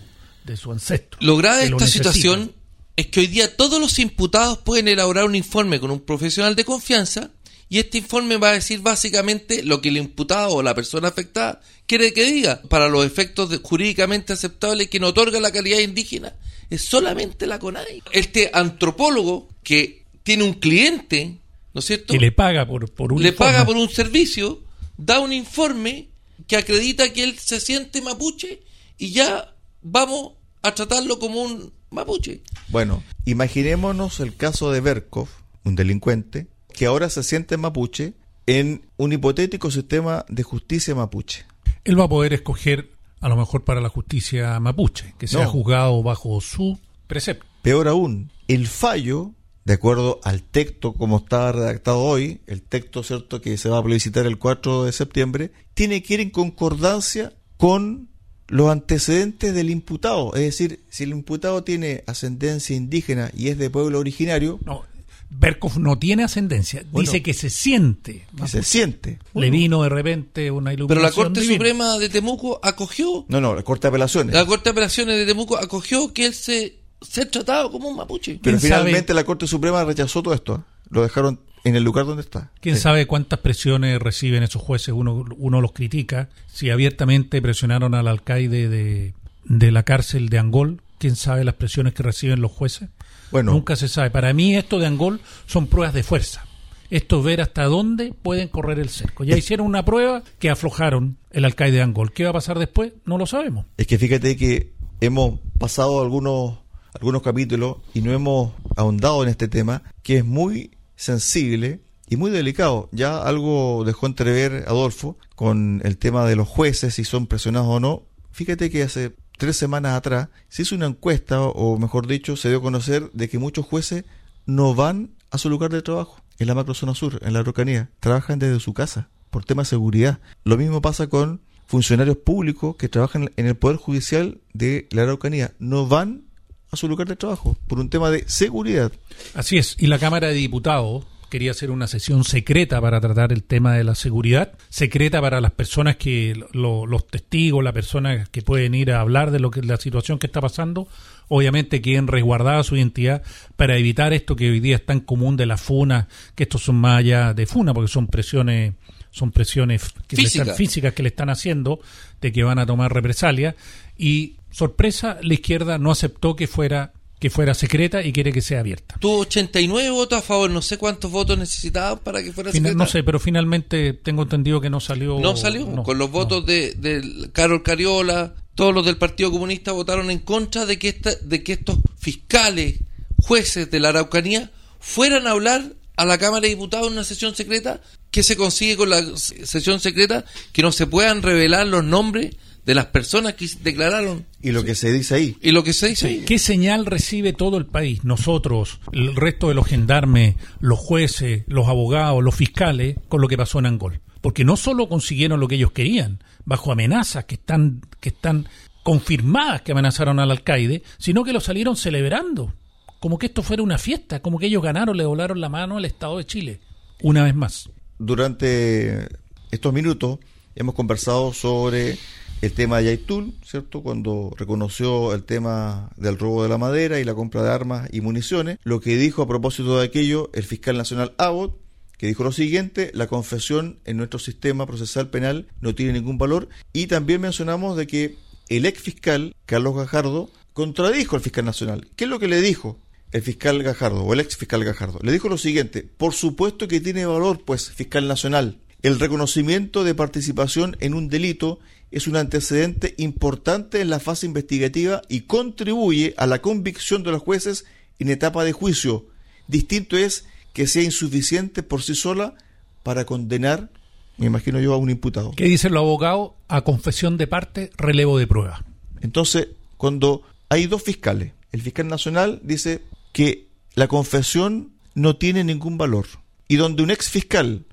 de 0.45 0.57
su 0.57 0.71
ancestro. 0.71 1.19
Lograda 1.21 1.63
esta 1.63 1.87
situación 1.87 2.53
es 2.95 3.07
que 3.07 3.21
hoy 3.21 3.27
día 3.27 3.55
todos 3.55 3.79
los 3.79 3.99
imputados 3.99 4.59
pueden 4.59 4.87
elaborar 4.87 5.25
un 5.25 5.35
informe 5.35 5.79
con 5.79 5.91
un 5.91 6.01
profesional 6.01 6.55
de 6.55 6.65
confianza 6.65 7.31
y 7.69 7.79
este 7.79 7.99
informe 7.99 8.35
va 8.35 8.49
a 8.49 8.53
decir 8.53 8.81
básicamente 8.81 9.63
lo 9.63 9.81
que 9.81 9.89
el 9.89 9.97
imputado 9.97 10.55
o 10.55 10.61
la 10.61 10.75
persona 10.75 11.07
afectada 11.07 11.61
quiere 11.87 12.13
que 12.13 12.25
diga 12.25 12.61
para 12.69 12.89
los 12.89 13.05
efectos 13.05 13.57
jurídicamente 13.63 14.33
aceptables 14.33 14.89
que 14.89 14.99
no 14.99 15.07
otorga 15.07 15.39
la 15.39 15.51
calidad 15.51 15.79
indígena 15.79 16.35
es 16.69 16.81
solamente 16.81 17.47
la 17.47 17.59
CONAI. 17.59 18.03
Este 18.11 18.49
antropólogo 18.53 19.49
que 19.63 20.05
tiene 20.23 20.43
un 20.43 20.53
cliente, 20.53 21.37
¿no 21.73 21.79
es 21.79 21.85
cierto? 21.85 22.13
Que 22.13 22.19
le 22.19 22.31
paga 22.31 22.65
por, 22.65 22.91
por 22.91 23.13
un 23.13 23.21
Le 23.21 23.33
paga 23.33 23.65
por 23.65 23.77
un 23.77 23.89
servicio, 23.89 24.61
da 24.97 25.19
un 25.19 25.33
informe 25.33 26.10
que 26.51 26.57
acredita 26.57 27.13
que 27.13 27.23
él 27.23 27.39
se 27.39 27.61
siente 27.61 28.01
mapuche 28.01 28.61
y 28.97 29.13
ya 29.13 29.55
vamos 29.81 30.33
a 30.61 30.75
tratarlo 30.75 31.17
como 31.17 31.41
un 31.43 31.71
mapuche. 31.91 32.41
Bueno, 32.67 33.01
imaginémonos 33.23 34.19
el 34.19 34.35
caso 34.35 34.69
de 34.69 34.81
Berkov, 34.81 35.29
un 35.63 35.77
delincuente, 35.77 36.47
que 36.73 36.87
ahora 36.87 37.09
se 37.09 37.23
siente 37.23 37.55
mapuche 37.55 38.15
en 38.47 38.81
un 38.97 39.13
hipotético 39.13 39.71
sistema 39.71 40.25
de 40.27 40.43
justicia 40.43 40.93
mapuche. 40.93 41.45
Él 41.85 41.97
va 41.97 42.03
a 42.03 42.09
poder 42.09 42.33
escoger, 42.33 42.91
a 43.21 43.29
lo 43.29 43.37
mejor 43.37 43.63
para 43.63 43.79
la 43.79 43.87
justicia 43.87 44.59
mapuche, 44.59 45.15
que 45.17 45.27
sea 45.29 45.43
No. 45.45 45.49
juzgado 45.51 46.03
bajo 46.03 46.41
su 46.41 46.77
precepto. 47.07 47.45
Peor 47.61 47.87
aún, 47.87 48.29
el 48.49 48.67
fallo, 48.67 49.31
de 49.63 49.73
acuerdo 49.73 50.19
al 50.23 50.41
texto 50.43 50.93
como 50.93 51.17
está 51.17 51.51
redactado 51.51 51.99
hoy, 51.99 52.41
el 52.47 52.61
texto 52.61 53.03
cierto 53.03 53.41
que 53.41 53.57
se 53.57 53.69
va 53.69 53.77
a 53.77 53.83
plebiscitar 53.83 54.25
el 54.25 54.37
4 54.39 54.85
de 54.85 54.91
septiembre, 54.91 55.51
tiene 55.73 56.01
que 56.01 56.15
ir 56.15 56.19
en 56.21 56.29
concordancia 56.31 57.33
con 57.57 58.09
los 58.47 58.69
antecedentes 58.69 59.53
del 59.53 59.69
imputado. 59.69 60.33
Es 60.33 60.41
decir, 60.41 60.83
si 60.89 61.03
el 61.03 61.11
imputado 61.11 61.63
tiene 61.63 62.03
ascendencia 62.07 62.75
indígena 62.75 63.31
y 63.37 63.49
es 63.49 63.57
de 63.57 63.69
pueblo 63.69 63.99
originario, 63.99 64.59
No, 64.65 64.83
Berkov 65.29 65.79
no 65.79 65.97
tiene 65.97 66.23
ascendencia, 66.25 66.83
Bueno. 66.91 67.09
dice 67.09 67.23
que 67.23 67.33
se 67.33 67.49
siente. 67.49 68.25
que 68.37 68.47
se 68.49 68.63
siente. 68.63 69.19
Le 69.33 69.49
vino 69.49 69.83
de 69.83 69.89
repente 69.89 70.51
una 70.51 70.73
iluminación. 70.73 70.87
Pero 70.87 71.01
la 71.01 71.11
Corte 71.11 71.39
divina. 71.39 71.55
Suprema 71.57 71.97
de 71.99 72.09
Temuco 72.09 72.59
acogió, 72.61 73.25
No, 73.29 73.39
no, 73.39 73.55
la 73.55 73.63
Corte 73.63 73.83
de 73.83 73.89
Apelaciones. 73.89 74.35
la 74.35 74.45
Corte 74.45 74.65
de 74.65 74.69
Apelaciones 74.71 75.15
de 75.17 75.25
Temuco 75.25 75.57
acogió 75.57 76.11
que 76.13 76.25
él 76.25 76.33
se 76.33 76.80
ser 77.01 77.27
tratado 77.29 77.71
como 77.71 77.89
un 77.89 77.97
mapuche. 77.97 78.39
Pero 78.41 78.59
finalmente 78.59 79.13
la 79.13 79.23
Corte 79.23 79.47
Suprema 79.47 79.83
rechazó 79.83 80.21
todo 80.23 80.33
esto. 80.33 80.55
¿eh? 80.55 80.71
Lo 80.89 81.01
dejaron 81.01 81.39
en 81.63 81.75
el 81.75 81.83
lugar 81.83 82.05
donde 82.05 82.21
está. 82.21 82.51
¿Quién 82.61 82.75
Sí. 82.75 82.81
sabe 82.81 83.07
cuántas 83.07 83.39
presiones 83.39 83.99
reciben 83.99 84.43
esos 84.43 84.61
jueces? 84.61 84.93
Uno, 84.93 85.25
uno 85.37 85.61
los 85.61 85.71
critica. 85.73 86.29
Si 86.47 86.69
abiertamente 86.69 87.41
presionaron 87.41 87.93
al 87.95 88.07
alcaide 88.07 88.67
de, 88.69 89.13
de 89.45 89.71
la 89.71 89.83
cárcel 89.83 90.29
de 90.29 90.39
Angol, 90.39 90.81
¿quién 90.97 91.15
sabe 91.15 91.43
las 91.43 91.55
presiones 91.55 91.93
que 91.93 92.03
reciben 92.03 92.41
los 92.41 92.51
jueces? 92.51 92.89
Bueno, 93.31 93.53
Nunca 93.53 93.75
se 93.75 93.87
sabe. 93.87 94.09
Para 94.11 94.33
mí 94.33 94.55
esto 94.55 94.77
de 94.79 94.87
Angol 94.87 95.21
son 95.45 95.67
pruebas 95.67 95.93
de 95.93 96.03
fuerza. 96.03 96.45
Esto 96.89 97.19
es 97.19 97.23
ver 97.25 97.39
hasta 97.39 97.63
dónde 97.63 98.13
pueden 98.21 98.49
correr 98.49 98.77
el 98.77 98.89
cerco. 98.89 99.23
Ya 99.23 99.37
hicieron 99.37 99.65
una 99.65 99.85
prueba 99.85 100.23
que 100.39 100.49
aflojaron 100.49 101.17
el 101.31 101.45
alcaide 101.45 101.77
de 101.77 101.83
Angol. 101.83 102.11
¿Qué 102.11 102.25
va 102.25 102.31
a 102.31 102.33
pasar 102.33 102.59
después? 102.59 102.91
No 103.05 103.17
lo 103.17 103.25
sabemos. 103.25 103.65
Es 103.77 103.87
que 103.87 103.97
fíjate 103.97 104.35
que 104.35 104.73
hemos 104.99 105.39
pasado 105.57 106.01
algunos, 106.01 106.57
algunos 106.93 107.21
capítulos 107.21 107.77
y 107.93 108.01
no 108.01 108.11
hemos 108.11 108.53
ahondado 108.75 109.23
en 109.23 109.29
este 109.29 109.47
tema, 109.47 109.83
que 110.03 110.17
es 110.17 110.25
muy 110.25 110.77
sensible 110.95 111.81
y 112.09 112.17
muy 112.17 112.31
delicado. 112.31 112.89
Ya 112.91 113.21
algo 113.21 113.83
dejó 113.85 114.05
entrever 114.05 114.65
Adolfo 114.67 115.17
con 115.35 115.81
el 115.83 115.97
tema 115.97 116.25
de 116.25 116.35
los 116.35 116.47
jueces, 116.47 116.95
si 116.95 117.03
son 117.03 117.27
presionados 117.27 117.69
o 117.69 117.79
no. 117.79 118.03
Fíjate 118.31 118.69
que 118.69 118.83
hace 118.83 119.15
tres 119.37 119.57
semanas 119.57 119.95
atrás 119.95 120.29
se 120.49 120.61
hizo 120.61 120.75
una 120.75 120.85
encuesta, 120.85 121.41
o 121.41 121.77
mejor 121.77 122.07
dicho, 122.07 122.35
se 122.35 122.49
dio 122.49 122.59
a 122.59 122.61
conocer 122.61 123.09
de 123.13 123.29
que 123.29 123.39
muchos 123.39 123.65
jueces 123.65 124.03
no 124.45 124.75
van 124.75 125.11
a 125.31 125.37
su 125.37 125.49
lugar 125.49 125.71
de 125.71 125.81
trabajo, 125.81 126.21
en 126.37 126.47
la 126.47 126.55
macrozona 126.55 126.93
sur, 126.93 127.19
en 127.21 127.33
la 127.33 127.39
Araucanía. 127.39 127.89
Trabajan 127.99 128.39
desde 128.39 128.59
su 128.59 128.73
casa, 128.73 129.09
por 129.29 129.45
tema 129.45 129.63
de 129.63 129.69
seguridad. 129.69 130.19
Lo 130.43 130.57
mismo 130.57 130.81
pasa 130.81 131.07
con 131.07 131.41
funcionarios 131.65 132.17
públicos 132.17 132.75
que 132.75 132.89
trabajan 132.89 133.31
en 133.37 133.47
el 133.47 133.55
Poder 133.55 133.77
Judicial 133.77 134.41
de 134.53 134.87
la 134.91 135.03
Araucanía. 135.03 135.53
No 135.57 135.87
van 135.87 136.25
a 136.71 136.77
su 136.77 136.87
lugar 136.87 137.07
de 137.07 137.15
trabajo 137.17 137.57
por 137.67 137.79
un 137.79 137.89
tema 137.89 138.09
de 138.09 138.23
seguridad. 138.29 138.91
Así 139.33 139.57
es, 139.57 139.75
y 139.77 139.87
la 139.87 139.99
Cámara 139.99 140.27
de 140.29 140.35
Diputados 140.35 141.03
quería 141.29 141.51
hacer 141.51 141.69
una 141.71 141.87
sesión 141.87 142.23
secreta 142.23 142.79
para 142.81 142.99
tratar 143.01 143.31
el 143.33 143.43
tema 143.43 143.73
de 143.73 143.83
la 143.83 143.95
seguridad, 143.95 144.53
secreta 144.69 145.21
para 145.21 145.41
las 145.41 145.51
personas 145.51 145.97
que, 145.97 146.33
lo- 146.53 146.85
los 146.85 147.07
testigos, 147.07 147.63
las 147.63 147.73
personas 147.73 148.27
que 148.29 148.41
pueden 148.41 148.73
ir 148.75 148.91
a 148.91 149.01
hablar 149.01 149.31
de 149.31 149.39
lo 149.39 149.51
que 149.51 149.61
la 149.61 149.77
situación 149.77 150.17
que 150.19 150.27
está 150.27 150.39
pasando, 150.41 150.87
obviamente 151.27 151.81
quieren 151.81 152.07
resguardar 152.07 152.63
su 152.63 152.75
identidad 152.77 153.21
para 153.57 153.77
evitar 153.77 154.13
esto 154.13 154.35
que 154.37 154.49
hoy 154.49 154.59
día 154.61 154.75
es 154.77 154.85
tan 154.85 154.99
común 155.01 155.35
de 155.37 155.45
la 155.45 155.57
funa, 155.57 156.07
que 156.35 156.43
estos 156.43 156.63
son 156.63 156.75
más 156.75 156.99
allá 156.99 157.33
de 157.33 157.45
funa, 157.45 157.73
porque 157.73 157.91
son 157.91 158.07
presiones 158.07 158.73
son 159.11 159.31
presiones 159.31 159.83
que 160.07 160.15
están- 160.15 160.25
Física. 160.25 160.53
físicas 160.55 160.93
que 160.93 161.03
le 161.03 161.09
están 161.09 161.29
haciendo 161.29 161.79
de 162.21 162.31
que 162.31 162.43
van 162.43 162.59
a 162.59 162.65
tomar 162.65 162.93
represalia 162.93 163.55
y 163.97 164.35
sorpresa 164.51 165.17
la 165.21 165.33
izquierda 165.33 165.77
no 165.77 165.91
aceptó 165.91 166.35
que 166.35 166.47
fuera 166.47 166.93
que 167.19 167.29
fuera 167.29 167.53
secreta 167.53 168.01
y 168.01 168.11
quiere 168.13 168.31
que 168.33 168.41
sea 168.41 168.61
abierta. 168.61 168.95
Tuvo 168.99 169.19
89 169.19 169.91
votos 169.91 170.17
a 170.17 170.21
favor, 170.23 170.49
no 170.49 170.63
sé 170.63 170.79
cuántos 170.79 171.11
votos 171.11 171.37
necesitaban 171.37 171.99
para 171.99 172.23
que 172.23 172.33
fuera 172.33 172.51
Final- 172.51 172.71
secreta. 172.71 172.83
no 172.83 172.89
sé, 172.89 173.03
pero 173.03 173.19
finalmente 173.19 173.93
tengo 173.93 174.23
entendido 174.23 174.59
que 174.59 174.71
no 174.71 174.79
salió. 174.79 175.19
No 175.19 175.37
salió, 175.37 175.67
no, 175.67 175.83
con 175.83 175.99
los 175.99 176.07
no. 176.09 176.13
votos 176.13 176.43
de, 176.47 176.73
de 176.73 177.29
Carol 177.31 177.61
Cariola, 177.61 178.33
todos 178.55 178.73
los 178.73 178.83
del 178.87 178.97
Partido 178.97 179.29
Comunista 179.29 179.71
votaron 179.71 180.09
en 180.09 180.17
contra 180.17 180.65
de 180.65 180.79
que, 180.79 180.89
esta, 180.89 181.13
de 181.13 181.43
que 181.43 181.53
estos 181.53 181.77
fiscales, 181.99 182.79
jueces 183.17 183.69
de 183.69 183.79
la 183.79 183.89
Araucanía, 183.89 184.49
fueran 184.79 185.27
a 185.27 185.31
hablar 185.31 185.73
a 186.01 186.05
la 186.05 186.17
Cámara 186.17 186.41
de 186.41 186.49
Diputados 186.49 186.87
en 186.87 186.93
una 186.93 187.03
sesión 187.03 187.35
secreta. 187.35 187.81
que 188.09 188.23
se 188.23 188.35
consigue 188.35 188.75
con 188.75 188.89
la 188.89 189.01
sesión 189.15 189.79
secreta? 189.79 190.25
Que 190.51 190.61
no 190.61 190.71
se 190.71 190.87
puedan 190.87 191.21
revelar 191.21 191.67
los 191.67 191.83
nombres 191.83 192.35
de 192.65 192.75
las 192.75 192.87
personas 192.87 193.35
que 193.35 193.47
declararon. 193.63 194.25
Y 194.41 194.51
lo 194.51 194.63
que 194.63 194.75
se 194.75 194.91
dice 194.91 195.15
ahí. 195.15 195.37
Y 195.41 195.51
lo 195.51 195.63
que 195.63 195.73
se 195.73 195.87
dice 195.87 196.07
ahí. 196.07 196.19
¿Qué 196.25 196.39
señal 196.39 196.85
recibe 196.85 197.33
todo 197.33 197.57
el 197.57 197.67
país? 197.67 198.03
Nosotros, 198.03 198.79
el 198.91 199.15
resto 199.15 199.47
de 199.47 199.53
los 199.53 199.67
gendarmes, 199.67 200.35
los 200.59 200.79
jueces, 200.79 201.43
los 201.47 201.67
abogados, 201.67 202.23
los 202.23 202.35
fiscales, 202.35 202.97
con 203.07 203.21
lo 203.21 203.27
que 203.27 203.37
pasó 203.37 203.59
en 203.59 203.67
Angol. 203.67 204.01
Porque 204.21 204.43
no 204.43 204.57
solo 204.57 204.89
consiguieron 204.89 205.39
lo 205.39 205.47
que 205.47 205.55
ellos 205.55 205.71
querían, 205.71 206.23
bajo 206.45 206.71
amenazas 206.71 207.25
que 207.25 207.35
están, 207.35 207.81
que 207.99 208.09
están 208.09 208.47
confirmadas 208.83 209.61
que 209.61 209.71
amenazaron 209.71 210.19
al 210.19 210.31
alcaide, 210.31 210.83
sino 210.97 211.23
que 211.23 211.33
lo 211.33 211.39
salieron 211.39 211.75
celebrando. 211.75 212.53
Como 213.01 213.17
que 213.17 213.25
esto 213.25 213.41
fuera 213.41 213.63
una 213.63 213.79
fiesta, 213.79 214.21
como 214.21 214.37
que 214.37 214.45
ellos 214.45 214.61
ganaron, 214.61 214.95
le 214.95 215.01
doblaron 215.01 215.41
la 215.41 215.49
mano 215.49 215.77
al 215.77 215.85
Estado 215.85 216.19
de 216.19 216.25
Chile. 216.27 216.59
Una 217.01 217.23
vez 217.23 217.33
más. 217.33 217.67
Durante 217.97 219.07
estos 219.49 219.73
minutos 219.73 220.19
hemos 220.53 220.75
conversado 220.75 221.33
sobre 221.33 221.97
el 222.43 222.53
tema 222.53 222.77
de 222.77 222.85
Yaitul, 222.85 223.33
¿cierto? 223.43 223.81
Cuando 223.81 224.31
reconoció 224.37 225.15
el 225.15 225.23
tema 225.23 225.89
del 225.97 226.19
robo 226.19 226.43
de 226.43 226.49
la 226.49 226.59
madera 226.59 226.99
y 226.99 227.03
la 227.03 227.15
compra 227.15 227.41
de 227.41 227.49
armas 227.49 227.89
y 227.91 228.01
municiones. 228.01 228.59
Lo 228.63 228.79
que 228.79 228.95
dijo 228.97 229.23
a 229.23 229.27
propósito 229.27 229.79
de 229.79 229.85
aquello 229.85 230.29
el 230.35 230.43
fiscal 230.43 230.77
nacional 230.77 231.15
Abbott, 231.17 231.57
que 231.97 232.05
dijo 232.05 232.23
lo 232.23 232.31
siguiente, 232.31 232.91
la 232.93 233.07
confesión 233.07 233.79
en 233.85 233.97
nuestro 233.97 234.19
sistema 234.19 234.67
procesal 234.67 235.09
penal 235.09 235.47
no 235.59 235.73
tiene 235.73 235.93
ningún 235.93 236.19
valor. 236.19 236.49
Y 236.71 236.85
también 236.85 237.21
mencionamos 237.21 237.75
de 237.77 237.87
que 237.87 238.15
el 238.49 238.67
ex 238.67 238.79
fiscal, 238.79 239.35
Carlos 239.47 239.75
Gajardo, 239.75 240.29
contradijo 240.53 241.15
al 241.15 241.23
fiscal 241.23 241.45
nacional. 241.45 241.87
¿Qué 241.95 242.03
es 242.03 242.09
lo 242.09 242.19
que 242.19 242.27
le 242.27 242.41
dijo? 242.41 242.77
El 243.11 243.21
fiscal 243.21 243.61
Gajardo 243.61 244.03
o 244.03 244.13
el 244.13 244.19
ex 244.19 244.37
fiscal 244.37 244.63
Gajardo. 244.63 244.99
Le 245.01 245.11
dijo 245.11 245.29
lo 245.29 245.37
siguiente, 245.37 245.83
por 245.97 246.13
supuesto 246.13 246.67
que 246.67 246.79
tiene 246.79 247.05
valor, 247.05 247.43
pues, 247.43 247.69
fiscal 247.71 248.07
nacional. 248.07 248.57
El 248.81 248.99
reconocimiento 248.99 249.83
de 249.83 249.93
participación 249.93 250.75
en 250.79 250.93
un 250.93 251.07
delito 251.07 251.59
es 251.91 252.07
un 252.07 252.15
antecedente 252.15 252.95
importante 252.97 253.81
en 253.81 253.89
la 253.89 253.99
fase 253.99 254.25
investigativa 254.25 255.01
y 255.09 255.21
contribuye 255.21 256.13
a 256.17 256.25
la 256.25 256.41
convicción 256.41 257.03
de 257.03 257.11
los 257.11 257.21
jueces 257.21 257.65
en 257.99 258.09
etapa 258.09 258.43
de 258.43 258.53
juicio. 258.53 259.07
Distinto 259.47 259.97
es 259.97 260.25
que 260.53 260.67
sea 260.67 260.83
insuficiente 260.83 261.63
por 261.63 261.83
sí 261.83 261.95
sola 261.95 262.33
para 262.81 263.05
condenar, 263.05 263.69
me 264.17 264.25
imagino 264.25 264.59
yo, 264.59 264.73
a 264.73 264.77
un 264.77 264.89
imputado. 264.89 265.31
¿Qué 265.31 265.45
dicen 265.45 265.73
los 265.73 265.81
abogados? 265.81 266.31
A 266.47 266.61
confesión 266.61 267.17
de 267.17 267.27
parte, 267.27 267.71
relevo 267.77 268.17
de 268.17 268.27
prueba. 268.27 268.65
Entonces, 269.01 269.49
cuando 269.77 270.23
hay 270.49 270.67
dos 270.67 270.81
fiscales, 270.81 271.33
el 271.51 271.61
fiscal 271.61 271.87
nacional 271.87 272.39
dice 272.43 272.81
que 273.11 273.47
la 273.75 273.87
confesión 273.87 274.71
no 274.95 275.15
tiene 275.17 275.43
ningún 275.43 275.77
valor. 275.77 276.05
Y 276.47 276.55
donde 276.57 276.83
un 276.83 276.91
ex 276.91 277.09
fiscal 277.09 277.65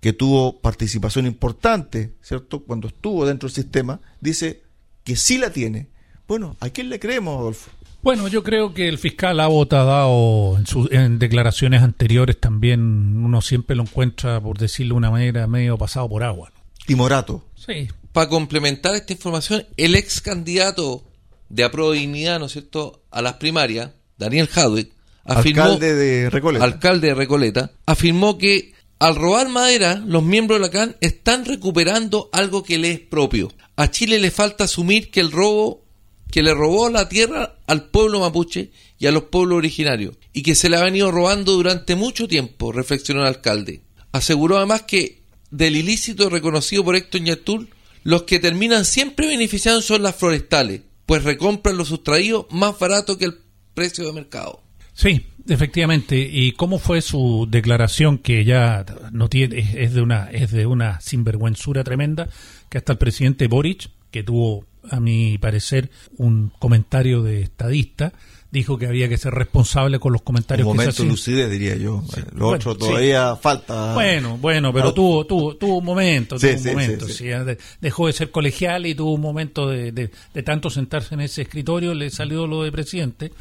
que 0.00 0.12
tuvo 0.12 0.60
participación 0.60 1.26
importante, 1.26 2.14
¿cierto? 2.22 2.60
Cuando 2.64 2.88
estuvo 2.88 3.24
dentro 3.26 3.48
del 3.48 3.54
sistema, 3.54 4.00
dice 4.20 4.62
que 5.04 5.16
sí 5.16 5.38
la 5.38 5.50
tiene. 5.50 5.88
Bueno, 6.26 6.56
¿a 6.60 6.70
quién 6.70 6.88
le 6.88 6.98
creemos, 6.98 7.38
Adolfo? 7.38 7.70
Bueno, 8.02 8.26
yo 8.26 8.42
creo 8.42 8.74
que 8.74 8.88
el 8.88 8.98
fiscal 8.98 9.38
Abbott 9.38 9.72
ha 9.74 9.84
dado 9.84 10.56
en, 10.58 10.66
su- 10.66 10.88
en 10.90 11.20
declaraciones 11.20 11.82
anteriores 11.82 12.40
también, 12.40 12.80
uno 13.24 13.40
siempre 13.42 13.76
lo 13.76 13.82
encuentra, 13.82 14.40
por 14.40 14.58
decirlo 14.58 14.94
de 14.94 14.98
una 14.98 15.10
manera, 15.12 15.46
medio 15.46 15.78
pasado 15.78 16.08
por 16.08 16.24
agua. 16.24 16.50
¿no? 16.52 16.60
Y 16.88 16.96
Morato. 16.96 17.46
Sí, 17.54 17.88
Para 18.12 18.28
complementar 18.28 18.96
esta 18.96 19.12
información, 19.12 19.64
el 19.76 19.94
ex 19.94 20.20
candidato 20.20 21.04
de 21.48 21.62
Apro 21.62 21.92
Dignidad, 21.92 22.40
¿no 22.40 22.46
es 22.46 22.52
cierto?, 22.52 23.04
a 23.12 23.22
las 23.22 23.34
primarias, 23.34 23.90
Daniel 24.22 24.48
Hadwick, 24.54 24.90
afirmó, 25.24 25.62
Alcalde 25.62 25.94
de 25.94 26.30
Recoleta. 26.30 26.64
alcalde 26.64 27.08
de 27.08 27.14
Recoleta, 27.14 27.72
afirmó 27.86 28.38
que 28.38 28.72
al 29.02 29.16
robar 29.16 29.48
madera, 29.48 30.00
los 30.06 30.22
miembros 30.22 30.60
de 30.60 30.66
la 30.66 30.70
CAN 30.70 30.96
están 31.00 31.44
recuperando 31.44 32.30
algo 32.32 32.62
que 32.62 32.78
le 32.78 32.92
es 32.92 33.00
propio. 33.00 33.52
A 33.74 33.90
Chile 33.90 34.20
le 34.20 34.30
falta 34.30 34.62
asumir 34.62 35.10
que 35.10 35.18
el 35.18 35.32
robo, 35.32 35.82
que 36.30 36.40
le 36.40 36.54
robó 36.54 36.88
la 36.88 37.08
tierra 37.08 37.56
al 37.66 37.90
pueblo 37.90 38.20
mapuche 38.20 38.70
y 39.00 39.06
a 39.06 39.10
los 39.10 39.24
pueblos 39.24 39.58
originarios, 39.58 40.14
y 40.32 40.42
que 40.42 40.54
se 40.54 40.70
le 40.70 40.76
ha 40.76 40.84
venido 40.84 41.10
robando 41.10 41.54
durante 41.54 41.96
mucho 41.96 42.28
tiempo, 42.28 42.70
reflexionó 42.70 43.22
el 43.22 43.26
alcalde. 43.26 43.80
Aseguró 44.12 44.58
además 44.58 44.82
que 44.82 45.22
del 45.50 45.74
ilícito 45.74 46.30
reconocido 46.30 46.84
por 46.84 46.94
Héctor 46.94 47.22
Ñatul, 47.22 47.70
los 48.04 48.22
que 48.22 48.38
terminan 48.38 48.84
siempre 48.84 49.26
beneficiando 49.26 49.82
son 49.82 50.04
las 50.04 50.14
forestales, 50.14 50.82
pues 51.06 51.24
recompran 51.24 51.76
lo 51.76 51.84
sustraído 51.84 52.46
más 52.50 52.78
barato 52.78 53.18
que 53.18 53.24
el 53.24 53.38
precio 53.74 54.06
de 54.06 54.12
mercado. 54.12 54.60
sí, 54.94 55.26
Efectivamente, 55.48 56.16
¿y 56.18 56.52
cómo 56.52 56.78
fue 56.78 57.00
su 57.02 57.48
declaración 57.50 58.18
que 58.18 58.44
ya 58.44 58.86
no 59.10 59.28
tiene 59.28 59.58
es 59.76 59.92
de 59.92 60.00
una 60.00 60.30
es 60.30 60.52
de 60.52 60.66
una 60.66 61.00
sinvergüenzura 61.00 61.82
tremenda 61.82 62.28
que 62.68 62.78
hasta 62.78 62.92
el 62.92 62.98
presidente 62.98 63.48
Boric, 63.48 63.88
que 64.12 64.22
tuvo 64.22 64.64
a 64.88 65.00
mi 65.00 65.38
parecer 65.38 65.90
un 66.16 66.52
comentario 66.60 67.22
de 67.24 67.42
estadista, 67.42 68.12
dijo 68.52 68.78
que 68.78 68.86
había 68.86 69.08
que 69.08 69.18
ser 69.18 69.34
responsable 69.34 69.98
con 69.98 70.12
los 70.12 70.22
comentarios 70.22 70.64
Un 70.68 70.74
que 70.74 70.78
se 70.78 70.84
momento 70.84 70.90
hacían. 71.02 71.08
lucidez, 71.08 71.50
diría 71.50 71.74
yo. 71.74 72.04
Lo 72.36 72.46
Bueno, 72.46 72.56
otro 72.56 72.72
sí. 72.74 72.78
todavía 72.78 73.34
falta. 73.34 73.94
Bueno, 73.94 74.38
bueno, 74.38 74.72
pero 74.72 74.90
Ah. 74.90 74.94
tuvo, 74.94 75.26
tuvo, 75.26 75.56
tuvo 75.56 75.78
un 75.78 75.84
momento, 75.84 76.38
Sí, 76.38 76.46
tuvo 76.46 76.56
un 76.56 76.62
sí, 76.62 76.68
momento. 76.70 77.06
sí, 77.06 77.12
sí. 77.12 77.18
sí, 77.18 77.24
ya 77.30 77.42
de- 77.42 77.58
dejó 77.80 78.06
de 78.06 78.12
ser 78.12 78.30
colegial 78.30 78.86
y 78.86 78.94
tuvo 78.94 79.12
un 79.14 79.20
momento 79.20 79.68
de, 79.68 79.90
de- 79.90 80.10
de 80.32 80.42
tanto 80.44 80.70
sentarse 80.70 81.14
en 81.14 81.22
ese 81.22 81.42
escritorio, 81.42 81.94
le 81.94 82.10
salió 82.10 82.46
lo 82.46 82.62
de 82.62 82.70
presidente 82.70 83.32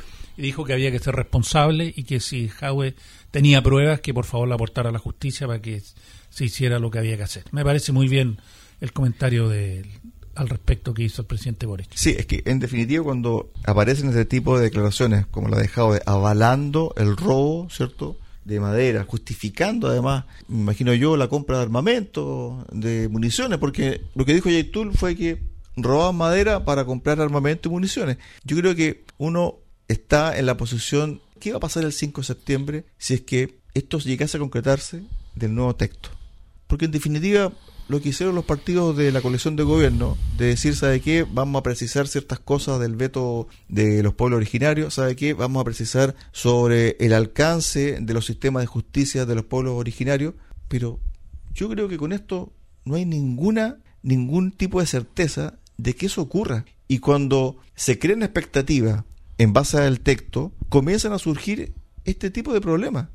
dijo 0.41 0.65
que 0.65 0.73
había 0.73 0.91
que 0.91 0.99
ser 0.99 1.15
responsable 1.15 1.93
y 1.95 2.03
que 2.03 2.19
si 2.19 2.49
Jaue 2.49 2.95
tenía 3.31 3.61
pruebas, 3.61 4.01
que 4.01 4.13
por 4.13 4.25
favor 4.25 4.47
la 4.47 4.55
aportara 4.55 4.89
a 4.89 4.91
la 4.91 4.99
justicia 4.99 5.47
para 5.47 5.61
que 5.61 5.81
se 6.29 6.45
hiciera 6.45 6.79
lo 6.79 6.91
que 6.91 6.99
había 6.99 7.17
que 7.17 7.23
hacer. 7.23 7.43
Me 7.51 7.63
parece 7.63 7.91
muy 7.91 8.07
bien 8.07 8.37
el 8.81 8.93
comentario 8.93 9.47
de, 9.47 9.85
al 10.35 10.49
respecto 10.49 10.93
que 10.93 11.03
hizo 11.03 11.21
el 11.21 11.27
presidente 11.27 11.65
Boric. 11.65 11.89
Sí, 11.93 12.15
es 12.17 12.25
que 12.25 12.41
en 12.45 12.59
definitiva 12.59 13.03
cuando 13.03 13.51
aparecen 13.63 14.09
este 14.09 14.25
tipo 14.25 14.57
de 14.57 14.65
declaraciones, 14.65 15.25
como 15.27 15.49
la 15.49 15.57
de 15.57 15.67
Jaude, 15.67 16.01
avalando 16.05 16.93
el 16.97 17.15
robo, 17.15 17.69
¿cierto?, 17.69 18.17
de 18.45 18.59
madera, 18.59 19.05
justificando 19.07 19.87
además, 19.87 20.25
me 20.47 20.61
imagino 20.61 20.93
yo, 20.95 21.15
la 21.15 21.27
compra 21.27 21.57
de 21.57 21.63
armamento, 21.63 22.65
de 22.71 23.07
municiones, 23.07 23.59
porque 23.59 24.01
lo 24.15 24.25
que 24.25 24.33
dijo 24.33 24.49
Yaitul 24.49 24.93
fue 24.93 25.15
que 25.15 25.43
robaban 25.77 26.15
madera 26.15 26.65
para 26.65 26.85
comprar 26.85 27.21
armamento 27.21 27.69
y 27.69 27.71
municiones. 27.71 28.17
Yo 28.43 28.57
creo 28.57 28.75
que 28.75 29.03
uno 29.17 29.59
está 29.91 30.37
en 30.37 30.45
la 30.45 30.57
posición, 30.57 31.21
¿qué 31.39 31.51
va 31.51 31.57
a 31.57 31.61
pasar 31.61 31.83
el 31.83 31.93
5 31.93 32.21
de 32.21 32.27
septiembre 32.27 32.85
si 32.97 33.15
es 33.15 33.21
que 33.21 33.59
esto 33.73 33.99
llegase 33.99 34.37
a 34.37 34.39
concretarse 34.39 35.03
del 35.35 35.53
nuevo 35.55 35.75
texto? 35.75 36.09
Porque 36.67 36.85
en 36.85 36.91
definitiva, 36.91 37.51
lo 37.89 38.01
que 38.01 38.09
hicieron 38.09 38.35
los 38.35 38.45
partidos 38.45 38.95
de 38.95 39.11
la 39.11 39.21
coalición 39.21 39.55
de 39.55 39.63
gobierno, 39.63 40.17
de 40.37 40.47
decir, 40.47 40.75
¿sabe 40.75 41.01
qué? 41.01 41.25
Vamos 41.29 41.59
a 41.59 41.63
precisar 41.63 42.07
ciertas 42.07 42.39
cosas 42.39 42.79
del 42.79 42.95
veto 42.95 43.47
de 43.67 44.01
los 44.03 44.13
pueblos 44.13 44.37
originarios, 44.37 44.93
¿sabe 44.93 45.15
qué? 45.15 45.33
Vamos 45.33 45.61
a 45.61 45.65
precisar 45.65 46.15
sobre 46.31 46.95
el 46.99 47.13
alcance 47.13 47.97
de 47.99 48.13
los 48.13 48.25
sistemas 48.25 48.63
de 48.63 48.67
justicia 48.67 49.25
de 49.25 49.35
los 49.35 49.45
pueblos 49.45 49.73
originarios, 49.73 50.35
pero 50.67 50.99
yo 51.53 51.69
creo 51.69 51.89
que 51.89 51.97
con 51.97 52.13
esto 52.13 52.53
no 52.85 52.95
hay 52.95 53.05
ninguna, 53.05 53.79
ningún 54.01 54.51
tipo 54.51 54.79
de 54.79 54.87
certeza 54.87 55.59
de 55.77 55.95
que 55.95 56.05
eso 56.05 56.21
ocurra. 56.21 56.65
Y 56.87 56.99
cuando 56.99 57.57
se 57.75 57.99
crean 57.99 58.23
expectativas 58.23 59.03
en 59.41 59.53
base 59.53 59.79
al 59.79 60.01
texto, 60.01 60.51
comienzan 60.69 61.13
a 61.13 61.17
surgir 61.17 61.73
este 62.05 62.29
tipo 62.29 62.53
de 62.53 62.61
problemas 62.61 63.07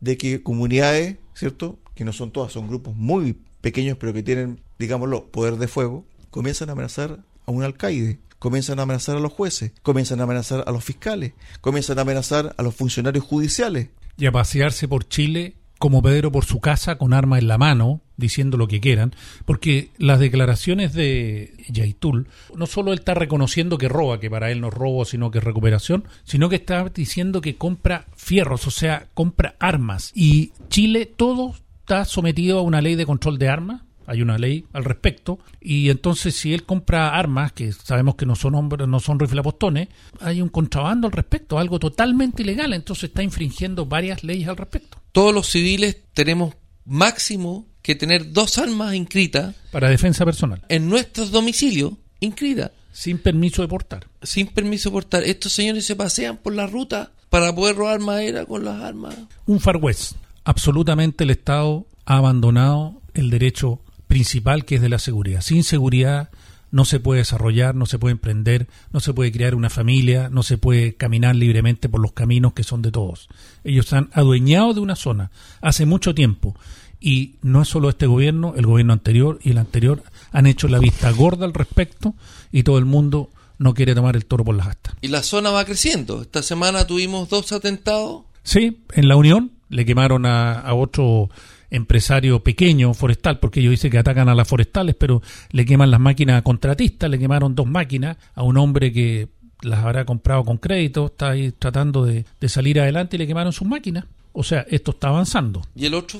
de 0.00 0.18
que 0.18 0.42
comunidades, 0.42 1.16
¿cierto? 1.32 1.78
Que 1.94 2.04
no 2.04 2.12
son 2.12 2.32
todas, 2.32 2.52
son 2.52 2.68
grupos 2.68 2.94
muy 2.96 3.38
pequeños, 3.62 3.96
pero 3.98 4.12
que 4.12 4.22
tienen, 4.22 4.60
digámoslo, 4.78 5.30
poder 5.30 5.56
de 5.56 5.68
fuego, 5.68 6.04
comienzan 6.30 6.68
a 6.68 6.72
amenazar 6.72 7.20
a 7.46 7.50
un 7.50 7.62
alcaide, 7.62 8.18
comienzan 8.38 8.78
a 8.78 8.82
amenazar 8.82 9.16
a 9.16 9.20
los 9.20 9.32
jueces, 9.32 9.72
comienzan 9.82 10.20
a 10.20 10.24
amenazar 10.24 10.64
a 10.66 10.70
los 10.70 10.84
fiscales, 10.84 11.32
comienzan 11.62 11.98
a 11.98 12.02
amenazar 12.02 12.54
a 12.58 12.62
los 12.62 12.74
funcionarios 12.74 13.24
judiciales. 13.24 13.88
y 14.18 14.26
a 14.26 14.32
pasearse 14.32 14.86
por 14.86 15.08
Chile 15.08 15.56
como 15.80 16.02
Pedro 16.02 16.30
por 16.30 16.44
su 16.44 16.60
casa 16.60 16.98
con 16.98 17.14
arma 17.14 17.38
en 17.38 17.48
la 17.48 17.56
mano, 17.56 18.02
diciendo 18.18 18.58
lo 18.58 18.68
que 18.68 18.80
quieran, 18.80 19.14
porque 19.46 19.88
las 19.96 20.20
declaraciones 20.20 20.92
de 20.92 21.54
Yaitul, 21.70 22.28
no 22.54 22.66
solo 22.66 22.92
él 22.92 22.98
está 22.98 23.14
reconociendo 23.14 23.78
que 23.78 23.88
roba, 23.88 24.20
que 24.20 24.28
para 24.28 24.50
él 24.50 24.60
no 24.60 24.68
es 24.68 24.74
robo, 24.74 25.06
sino 25.06 25.30
que 25.30 25.38
es 25.38 25.44
recuperación, 25.44 26.04
sino 26.24 26.50
que 26.50 26.56
está 26.56 26.86
diciendo 26.90 27.40
que 27.40 27.56
compra 27.56 28.04
fierros, 28.14 28.66
o 28.66 28.70
sea, 28.70 29.06
compra 29.14 29.54
armas. 29.58 30.12
Y 30.14 30.52
Chile 30.68 31.06
todo 31.06 31.54
está 31.80 32.04
sometido 32.04 32.58
a 32.58 32.62
una 32.62 32.82
ley 32.82 32.94
de 32.94 33.06
control 33.06 33.38
de 33.38 33.48
armas, 33.48 33.80
hay 34.10 34.22
una 34.22 34.38
ley 34.38 34.66
al 34.72 34.84
respecto. 34.84 35.38
Y 35.60 35.88
entonces 35.88 36.34
si 36.34 36.52
él 36.52 36.64
compra 36.64 37.16
armas 37.16 37.52
que 37.52 37.72
sabemos 37.72 38.16
que 38.16 38.26
no 38.26 38.34
son 38.34 38.56
hombres 38.56 38.88
no 38.88 38.98
son 38.98 39.20
riflepostones 39.20 39.88
hay 40.20 40.42
un 40.42 40.48
contrabando 40.48 41.06
al 41.06 41.12
respecto 41.12 41.58
algo 41.58 41.78
totalmente 41.78 42.42
ilegal. 42.42 42.72
Entonces 42.74 43.04
está 43.04 43.22
infringiendo 43.22 43.86
varias 43.86 44.24
leyes 44.24 44.48
al 44.48 44.56
respecto. 44.56 44.98
Todos 45.12 45.32
los 45.32 45.46
civiles 45.46 45.96
tenemos 46.12 46.54
máximo 46.84 47.68
que 47.82 47.94
tener 47.94 48.32
dos 48.32 48.58
armas 48.58 48.94
inscritas 48.94 49.54
para 49.70 49.88
defensa 49.88 50.24
personal. 50.24 50.62
en 50.68 50.88
nuestros 50.88 51.30
domicilios, 51.30 51.92
inscritas, 52.18 52.72
sin 52.92 53.18
permiso 53.18 53.62
de 53.62 53.68
portar. 53.68 54.08
Sin 54.22 54.48
permiso 54.48 54.88
de 54.88 54.94
portar. 54.94 55.22
Estos 55.22 55.52
señores 55.52 55.86
se 55.86 55.94
pasean 55.94 56.36
por 56.36 56.52
la 56.52 56.66
ruta 56.66 57.12
para 57.28 57.54
poder 57.54 57.76
robar 57.76 58.00
madera 58.00 58.44
con 58.44 58.64
las 58.64 58.82
armas. 58.82 59.14
un 59.46 59.60
Far 59.60 59.76
West. 59.76 60.14
Absolutamente 60.42 61.22
el 61.22 61.30
Estado 61.30 61.86
ha 62.06 62.16
abandonado 62.16 63.00
el 63.14 63.30
derecho 63.30 63.80
principal 64.10 64.64
que 64.64 64.74
es 64.74 64.82
de 64.82 64.88
la 64.88 64.98
seguridad 64.98 65.40
sin 65.40 65.62
seguridad 65.62 66.30
no 66.72 66.84
se 66.84 67.00
puede 67.00 67.20
desarrollar, 67.20 67.74
no 67.74 67.86
se 67.86 67.98
puede 67.98 68.12
emprender, 68.12 68.68
no 68.92 69.00
se 69.00 69.12
puede 69.12 69.32
crear 69.32 69.54
una 69.54 69.70
familia, 69.70 70.28
no 70.30 70.42
se 70.42 70.58
puede 70.58 70.94
caminar 70.94 71.34
libremente 71.34 71.88
por 71.88 72.00
los 72.00 72.12
caminos 72.12 72.52
que 72.52 72.62
son 72.62 72.80
de 72.82 72.92
todos. 72.92 73.28
Ellos 73.64 73.86
se 73.86 73.96
han 73.96 74.10
adueñado 74.12 74.74
de 74.74 74.80
una 74.80 74.96
zona 74.96 75.30
hace 75.60 75.86
mucho 75.86 76.14
tiempo 76.14 76.54
y 77.00 77.36
no 77.42 77.62
es 77.62 77.68
solo 77.68 77.88
este 77.88 78.06
gobierno, 78.06 78.54
el 78.56 78.66
gobierno 78.66 78.92
anterior 78.92 79.38
y 79.42 79.50
el 79.50 79.58
anterior 79.58 80.02
han 80.32 80.46
hecho 80.46 80.68
la 80.68 80.78
vista 80.78 81.10
gorda 81.10 81.46
al 81.46 81.54
respecto 81.54 82.14
y 82.52 82.62
todo 82.62 82.78
el 82.78 82.84
mundo 82.84 83.30
no 83.58 83.74
quiere 83.74 83.94
tomar 83.94 84.16
el 84.16 84.26
toro 84.26 84.44
por 84.44 84.54
las 84.54 84.68
astas. 84.68 84.94
Y 85.00 85.08
la 85.08 85.22
zona 85.22 85.50
va 85.50 85.64
creciendo. 85.64 86.22
Esta 86.22 86.42
semana 86.42 86.86
tuvimos 86.86 87.28
dos 87.28 87.52
atentados. 87.52 88.22
Sí, 88.42 88.80
en 88.92 89.08
la 89.08 89.16
Unión 89.16 89.52
le 89.68 89.84
quemaron 89.84 90.24
a, 90.24 90.52
a 90.54 90.74
otro 90.74 91.30
empresario 91.70 92.42
pequeño 92.42 92.94
forestal, 92.94 93.38
porque 93.38 93.60
ellos 93.60 93.70
dicen 93.72 93.90
que 93.90 93.98
atacan 93.98 94.28
a 94.28 94.34
las 94.34 94.48
forestales, 94.48 94.94
pero 94.98 95.22
le 95.52 95.64
queman 95.64 95.90
las 95.90 96.00
máquinas 96.00 96.38
a 96.38 96.42
contratistas, 96.42 97.08
le 97.10 97.18
quemaron 97.18 97.54
dos 97.54 97.66
máquinas 97.66 98.16
a 98.34 98.42
un 98.42 98.56
hombre 98.58 98.92
que 98.92 99.28
las 99.62 99.80
habrá 99.84 100.04
comprado 100.04 100.44
con 100.44 100.56
crédito, 100.58 101.06
está 101.06 101.30
ahí 101.30 101.52
tratando 101.52 102.04
de, 102.04 102.24
de 102.40 102.48
salir 102.48 102.80
adelante 102.80 103.16
y 103.16 103.18
le 103.18 103.26
quemaron 103.26 103.52
sus 103.52 103.68
máquinas. 103.68 104.04
O 104.32 104.42
sea, 104.42 104.64
esto 104.70 104.92
está 104.92 105.08
avanzando. 105.08 105.62
Y 105.74 105.86
el 105.86 105.94
otro 105.94 106.18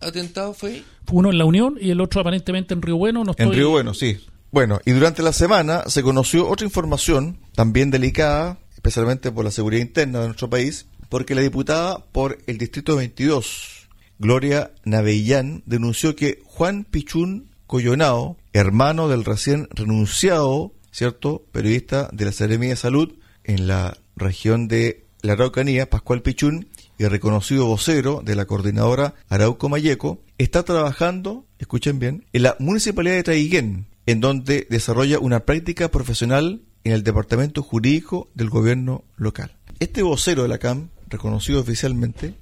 atentado 0.00 0.52
fue 0.52 0.82
Fue 1.06 1.18
uno 1.18 1.30
en 1.30 1.38
la 1.38 1.44
Unión 1.44 1.76
y 1.80 1.90
el 1.90 2.00
otro 2.00 2.20
aparentemente 2.20 2.74
en 2.74 2.82
Río 2.82 2.96
Bueno. 2.96 3.24
No 3.24 3.32
En 3.36 3.44
estoy- 3.46 3.56
Río 3.56 3.70
Bueno, 3.70 3.94
sí. 3.94 4.18
Bueno, 4.50 4.80
y 4.84 4.90
durante 4.90 5.22
la 5.22 5.32
semana 5.32 5.84
se 5.86 6.02
conoció 6.02 6.46
otra 6.48 6.66
información, 6.66 7.38
también 7.54 7.90
delicada, 7.90 8.58
especialmente 8.74 9.32
por 9.32 9.44
la 9.46 9.50
seguridad 9.50 9.80
interna 9.80 10.20
de 10.20 10.26
nuestro 10.26 10.50
país, 10.50 10.86
porque 11.08 11.34
la 11.34 11.40
diputada 11.40 11.98
por 12.12 12.36
el 12.46 12.58
Distrito 12.58 12.96
22, 12.96 13.81
Gloria 14.22 14.70
Navellán, 14.84 15.64
denunció 15.66 16.14
que 16.14 16.38
Juan 16.44 16.84
Pichún 16.84 17.50
Coyonao, 17.66 18.36
hermano 18.52 19.08
del 19.08 19.24
recién 19.24 19.66
renunciado, 19.72 20.72
¿cierto?, 20.92 21.44
periodista 21.50 22.08
de 22.12 22.26
la 22.26 22.32
Seremía 22.32 22.70
de 22.70 22.76
Salud 22.76 23.14
en 23.42 23.66
la 23.66 23.98
región 24.14 24.68
de 24.68 25.06
la 25.22 25.32
Araucanía, 25.32 25.90
Pascual 25.90 26.22
Pichún, 26.22 26.68
y 26.98 27.04
reconocido 27.06 27.66
vocero 27.66 28.22
de 28.24 28.36
la 28.36 28.44
coordinadora 28.44 29.14
Arauco 29.28 29.68
Mayeco, 29.68 30.22
está 30.38 30.62
trabajando, 30.62 31.44
escuchen 31.58 31.98
bien, 31.98 32.24
en 32.32 32.44
la 32.44 32.54
municipalidad 32.60 33.16
de 33.16 33.24
Traiguén, 33.24 33.86
en 34.06 34.20
donde 34.20 34.68
desarrolla 34.70 35.18
una 35.18 35.40
práctica 35.40 35.90
profesional 35.90 36.62
en 36.84 36.92
el 36.92 37.02
departamento 37.02 37.60
jurídico 37.64 38.30
del 38.34 38.50
gobierno 38.50 39.02
local. 39.16 39.56
Este 39.80 40.02
vocero 40.02 40.42
de 40.42 40.48
la 40.48 40.58
CAM, 40.58 40.90
reconocido 41.08 41.60
oficialmente, 41.60 42.34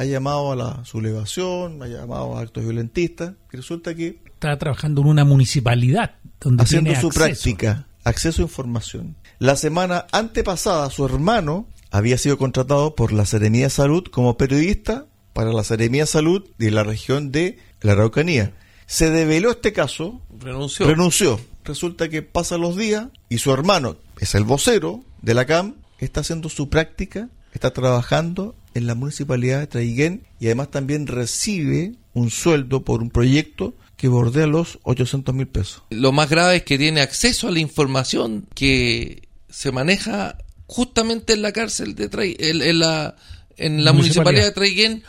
ha 0.00 0.04
llamado 0.06 0.52
a 0.52 0.56
la 0.56 0.84
sublevación, 0.86 1.82
ha 1.82 1.86
llamado 1.86 2.34
a 2.34 2.40
actos 2.40 2.64
violentistas, 2.64 3.34
y 3.52 3.56
resulta 3.58 3.94
que 3.94 4.18
Está 4.24 4.56
trabajando 4.56 5.02
en 5.02 5.08
una 5.08 5.24
municipalidad 5.26 6.12
donde 6.40 6.62
haciendo 6.62 6.88
tiene 6.88 7.00
su 7.02 7.08
acceso. 7.08 7.24
práctica, 7.26 7.86
acceso 8.02 8.40
a 8.40 8.46
información. 8.46 9.14
La 9.38 9.56
semana 9.56 10.06
antepasada, 10.10 10.88
su 10.88 11.04
hermano 11.04 11.66
había 11.90 12.16
sido 12.16 12.38
contratado 12.38 12.94
por 12.94 13.12
la 13.12 13.26
Seremía 13.26 13.64
de 13.64 13.70
Salud 13.70 14.04
como 14.10 14.38
periodista 14.38 15.04
para 15.34 15.52
la 15.52 15.64
Seremía 15.64 16.04
de 16.04 16.06
Salud 16.06 16.48
de 16.56 16.70
la 16.70 16.82
región 16.82 17.30
de 17.30 17.58
la 17.82 17.92
Araucanía. 17.92 18.54
Se 18.86 19.10
develó 19.10 19.50
este 19.50 19.74
caso, 19.74 20.22
renunció. 20.38 20.86
renunció. 20.86 21.40
Resulta 21.64 22.08
que 22.08 22.22
pasan 22.22 22.62
los 22.62 22.74
días 22.74 23.08
y 23.28 23.36
su 23.36 23.52
hermano, 23.52 23.96
es 24.18 24.34
el 24.34 24.44
vocero 24.44 25.04
de 25.20 25.34
la 25.34 25.44
CAM, 25.44 25.74
está 25.98 26.22
haciendo 26.22 26.48
su 26.48 26.70
práctica, 26.70 27.28
está 27.52 27.72
trabajando 27.72 28.54
en 28.74 28.86
la 28.86 28.94
municipalidad 28.94 29.60
de 29.60 29.66
Traiguén 29.66 30.26
y 30.38 30.46
además 30.46 30.70
también 30.70 31.06
recibe 31.06 31.94
un 32.14 32.30
sueldo 32.30 32.84
por 32.84 33.02
un 33.02 33.10
proyecto 33.10 33.74
que 33.96 34.08
bordea 34.08 34.46
los 34.46 34.78
800 34.82 35.34
mil 35.34 35.46
pesos. 35.46 35.82
Lo 35.90 36.12
más 36.12 36.30
grave 36.30 36.56
es 36.56 36.62
que 36.62 36.78
tiene 36.78 37.00
acceso 37.00 37.48
a 37.48 37.50
la 37.50 37.58
información 37.60 38.46
que 38.54 39.28
se 39.48 39.72
maneja 39.72 40.38
justamente 40.66 41.32
en 41.34 41.42
la 41.42 41.52
cárcel 41.52 41.94
de 41.94 42.10
Trai- 42.10 42.36
en, 42.38 42.62
en 42.62 42.78
la, 42.78 43.16
en 43.56 43.84
la 43.84 43.92
municipalidad 43.92 44.44
de 44.44 44.52
Traiguén 44.52 45.02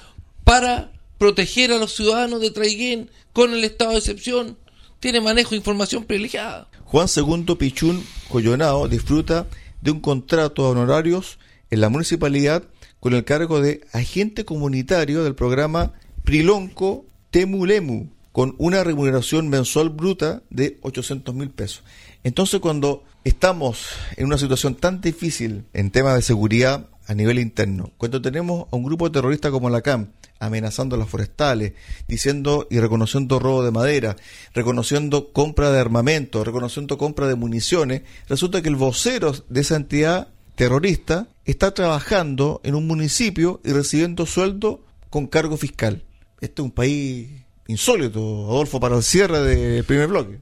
para 0.44 0.92
proteger 1.18 1.72
a 1.72 1.78
los 1.78 1.96
ciudadanos 1.96 2.42
de 2.42 2.52
Traiguén 2.52 3.10
con 3.32 3.54
el 3.54 3.64
estado 3.64 3.92
de 3.92 4.00
excepción. 4.00 4.58
Tiene 5.00 5.22
manejo 5.22 5.52
de 5.52 5.58
información 5.58 6.04
privilegiada. 6.04 6.68
Juan 6.86 7.08
II 7.16 7.56
Pichún 7.58 8.04
Coyonao 8.30 8.88
disfruta 8.88 9.48
de 9.82 9.92
un 9.92 10.00
contrato 10.00 10.64
de 10.64 10.70
honorarios 10.72 11.40
en 11.70 11.82
la 11.82 11.90
municipalidad 11.90 12.64
con 13.02 13.16
el 13.16 13.26
cargo 13.26 13.60
de 13.60 13.82
agente 13.94 14.46
comunitario 14.46 15.24
del 15.24 15.34
programa 15.34 15.94
Prilonco 16.24 17.08
Temulemu, 17.32 18.12
con 18.32 18.54
una 18.60 18.84
remuneración 18.84 19.50
mensual 19.50 19.90
bruta 19.90 20.44
de 20.52 20.78
800 20.84 21.34
mil 21.34 21.50
pesos. 21.50 21.84
Entonces, 22.24 22.60
cuando 22.60 23.04
estamos 23.24 23.88
en 24.18 24.28
una 24.28 24.38
situación 24.38 24.76
tan 24.76 25.02
difícil 25.02 25.66
en 25.74 25.90
temas 25.90 26.16
de 26.16 26.22
seguridad 26.22 26.90
a 27.08 27.16
nivel 27.16 27.40
interno, 27.40 27.90
cuando 27.98 28.22
tenemos 28.22 28.68
a 28.72 28.76
un 28.76 28.84
grupo 28.84 29.12
terrorista 29.12 29.50
como 29.50 29.72
la 29.72 29.82
CAM 29.82 30.10
amenazando 30.38 30.96
las 30.96 31.10
forestales, 31.10 31.74
diciendo 32.08 32.68
y 32.70 32.80
reconociendo 32.80 33.40
robo 33.40 33.64
de 33.64 33.72
madera, 33.72 34.16
reconociendo 34.54 35.34
compra 35.34 35.72
de 35.72 35.80
armamento, 35.80 36.44
reconociendo 36.44 37.00
compra 37.00 37.28
de 37.28 37.36
municiones, 37.36 38.04
resulta 38.30 38.62
que 38.62 38.70
el 38.70 38.76
vocero 38.76 39.34
de 39.50 39.62
esa 39.62 39.76
entidad 39.76 40.28
terrorista 40.56 41.28
está 41.46 41.74
trabajando 41.74 42.62
en 42.64 42.76
un 42.76 42.88
municipio 42.88 43.62
y 43.64 43.72
recibiendo 43.72 44.26
sueldo 44.26 44.84
con 45.10 45.28
cargo 45.28 45.58
fiscal. 45.58 46.04
Este 46.40 46.62
es 46.62 46.66
un 46.66 46.72
país 46.72 47.30
insólito, 47.68 48.20
Adolfo, 48.50 48.80
para 48.80 48.98
el 48.98 49.04
cierre 49.04 49.40
del 49.40 49.84
primer 49.84 50.08
bloque. 50.08 50.40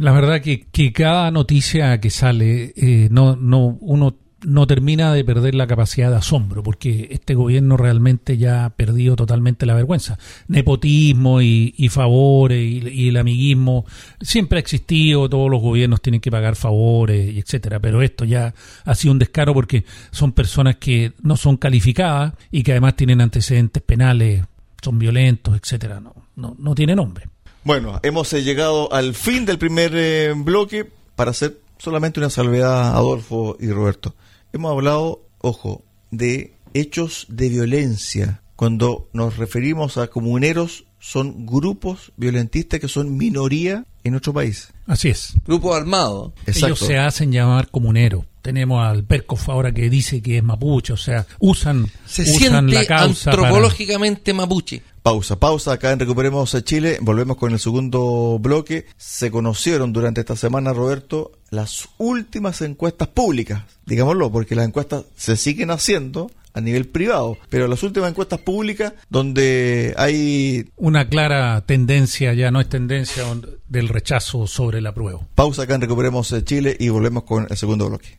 La 0.00 0.12
verdad 0.12 0.40
que, 0.40 0.66
que 0.66 0.92
cada 0.92 1.30
noticia 1.30 2.00
que 2.00 2.10
sale, 2.10 2.72
eh, 2.76 3.08
no, 3.10 3.36
no, 3.36 3.78
uno 3.80 4.16
no 4.44 4.66
termina 4.66 5.12
de 5.12 5.24
perder 5.24 5.54
la 5.54 5.66
capacidad 5.66 6.10
de 6.10 6.16
asombro, 6.16 6.62
porque 6.62 7.08
este 7.10 7.34
gobierno 7.34 7.76
realmente 7.76 8.36
ya 8.36 8.64
ha 8.64 8.70
perdido 8.70 9.16
totalmente 9.16 9.66
la 9.66 9.74
vergüenza. 9.74 10.18
Nepotismo 10.48 11.40
y, 11.40 11.88
favores 11.90 12.60
y, 12.60 13.08
el 13.08 13.16
amiguismo 13.16 13.84
siempre 14.20 14.58
ha 14.58 14.60
existido, 14.60 15.28
todos 15.28 15.50
los 15.50 15.60
gobiernos 15.60 16.00
tienen 16.00 16.20
que 16.20 16.30
pagar 16.30 16.56
favores, 16.56 17.36
etcétera, 17.36 17.80
pero 17.80 18.02
esto 18.02 18.24
ya 18.24 18.54
ha 18.84 18.94
sido 18.94 19.12
un 19.12 19.18
descaro 19.18 19.54
porque 19.54 19.84
son 20.10 20.32
personas 20.32 20.76
que 20.76 21.12
no 21.22 21.36
son 21.36 21.56
calificadas 21.56 22.34
y 22.50 22.62
que 22.62 22.72
además 22.72 22.96
tienen 22.96 23.20
antecedentes 23.20 23.82
penales, 23.82 24.44
son 24.82 24.98
violentos, 24.98 25.56
etcétera, 25.56 26.00
no, 26.00 26.14
no, 26.36 26.56
no 26.58 26.74
tiene 26.74 26.96
nombre. 26.96 27.28
Bueno, 27.64 28.00
hemos 28.02 28.32
eh, 28.32 28.42
llegado 28.42 28.92
al 28.92 29.14
fin 29.14 29.44
del 29.44 29.58
primer 29.58 29.92
eh, 29.94 30.32
bloque 30.34 30.90
para 31.14 31.30
hacer 31.30 31.58
solamente 31.78 32.18
una 32.18 32.30
salvedad, 32.30 32.96
Adolfo 32.96 33.56
y 33.60 33.68
Roberto 33.70 34.14
hemos 34.52 34.72
hablado, 34.72 35.28
ojo, 35.40 35.84
de 36.10 36.54
hechos 36.74 37.26
de 37.28 37.48
violencia. 37.48 38.42
Cuando 38.56 39.08
nos 39.12 39.38
referimos 39.38 39.98
a 39.98 40.08
comuneros, 40.08 40.84
son 40.98 41.46
grupos 41.46 42.12
violentistas 42.16 42.78
que 42.78 42.88
son 42.88 43.16
minoría 43.16 43.86
en 44.04 44.12
nuestro 44.12 44.32
país. 44.32 44.72
Así 44.86 45.08
es. 45.08 45.34
Grupos 45.44 45.76
armados. 45.76 46.32
Ellos 46.46 46.78
se 46.78 46.98
hacen 46.98 47.32
llamar 47.32 47.68
comuneros. 47.70 48.24
Tenemos 48.42 48.84
al 48.84 49.04
Perkov 49.04 49.38
ahora 49.46 49.72
que 49.72 49.88
dice 49.88 50.20
que 50.20 50.38
es 50.38 50.42
mapuche, 50.42 50.92
o 50.92 50.96
sea, 50.96 51.26
usan, 51.38 51.86
se 52.04 52.24
siente 52.24 52.74
la 52.74 52.84
causa 52.84 53.30
antropológicamente 53.30 54.34
mapuche. 54.34 54.82
Pausa, 55.02 55.38
pausa, 55.38 55.72
acá 55.72 55.90
en 55.90 55.98
Recuperemos 55.98 56.54
a 56.54 56.62
Chile, 56.62 56.98
volvemos 57.00 57.36
con 57.36 57.52
el 57.52 57.58
segundo 57.58 58.38
bloque. 58.40 58.86
Se 58.96 59.32
conocieron 59.32 59.92
durante 59.92 60.20
esta 60.20 60.36
semana, 60.36 60.72
Roberto, 60.72 61.32
las 61.50 61.88
últimas 61.98 62.60
encuestas 62.62 63.08
públicas, 63.08 63.64
digámoslo, 63.84 64.30
porque 64.30 64.54
las 64.54 64.66
encuestas 64.66 65.04
se 65.16 65.36
siguen 65.36 65.70
haciendo 65.72 66.30
a 66.54 66.60
nivel 66.60 66.86
privado, 66.86 67.38
pero 67.48 67.66
las 67.66 67.82
últimas 67.82 68.10
encuestas 68.10 68.40
públicas 68.40 68.92
donde 69.08 69.94
hay 69.96 70.70
una 70.76 71.08
clara 71.08 71.64
tendencia, 71.66 72.34
ya 72.34 72.50
no 72.50 72.60
es 72.60 72.68
tendencia 72.68 73.24
del 73.68 73.88
rechazo 73.88 74.46
sobre 74.46 74.80
la 74.80 74.92
prueba. 74.94 75.20
Pausa 75.34 75.62
acá 75.62 75.74
en 75.74 75.80
Recuperemos 75.80 76.34
Chile 76.44 76.76
y 76.78 76.90
volvemos 76.90 77.24
con 77.24 77.46
el 77.48 77.56
segundo 77.56 77.88
bloque. 77.88 78.18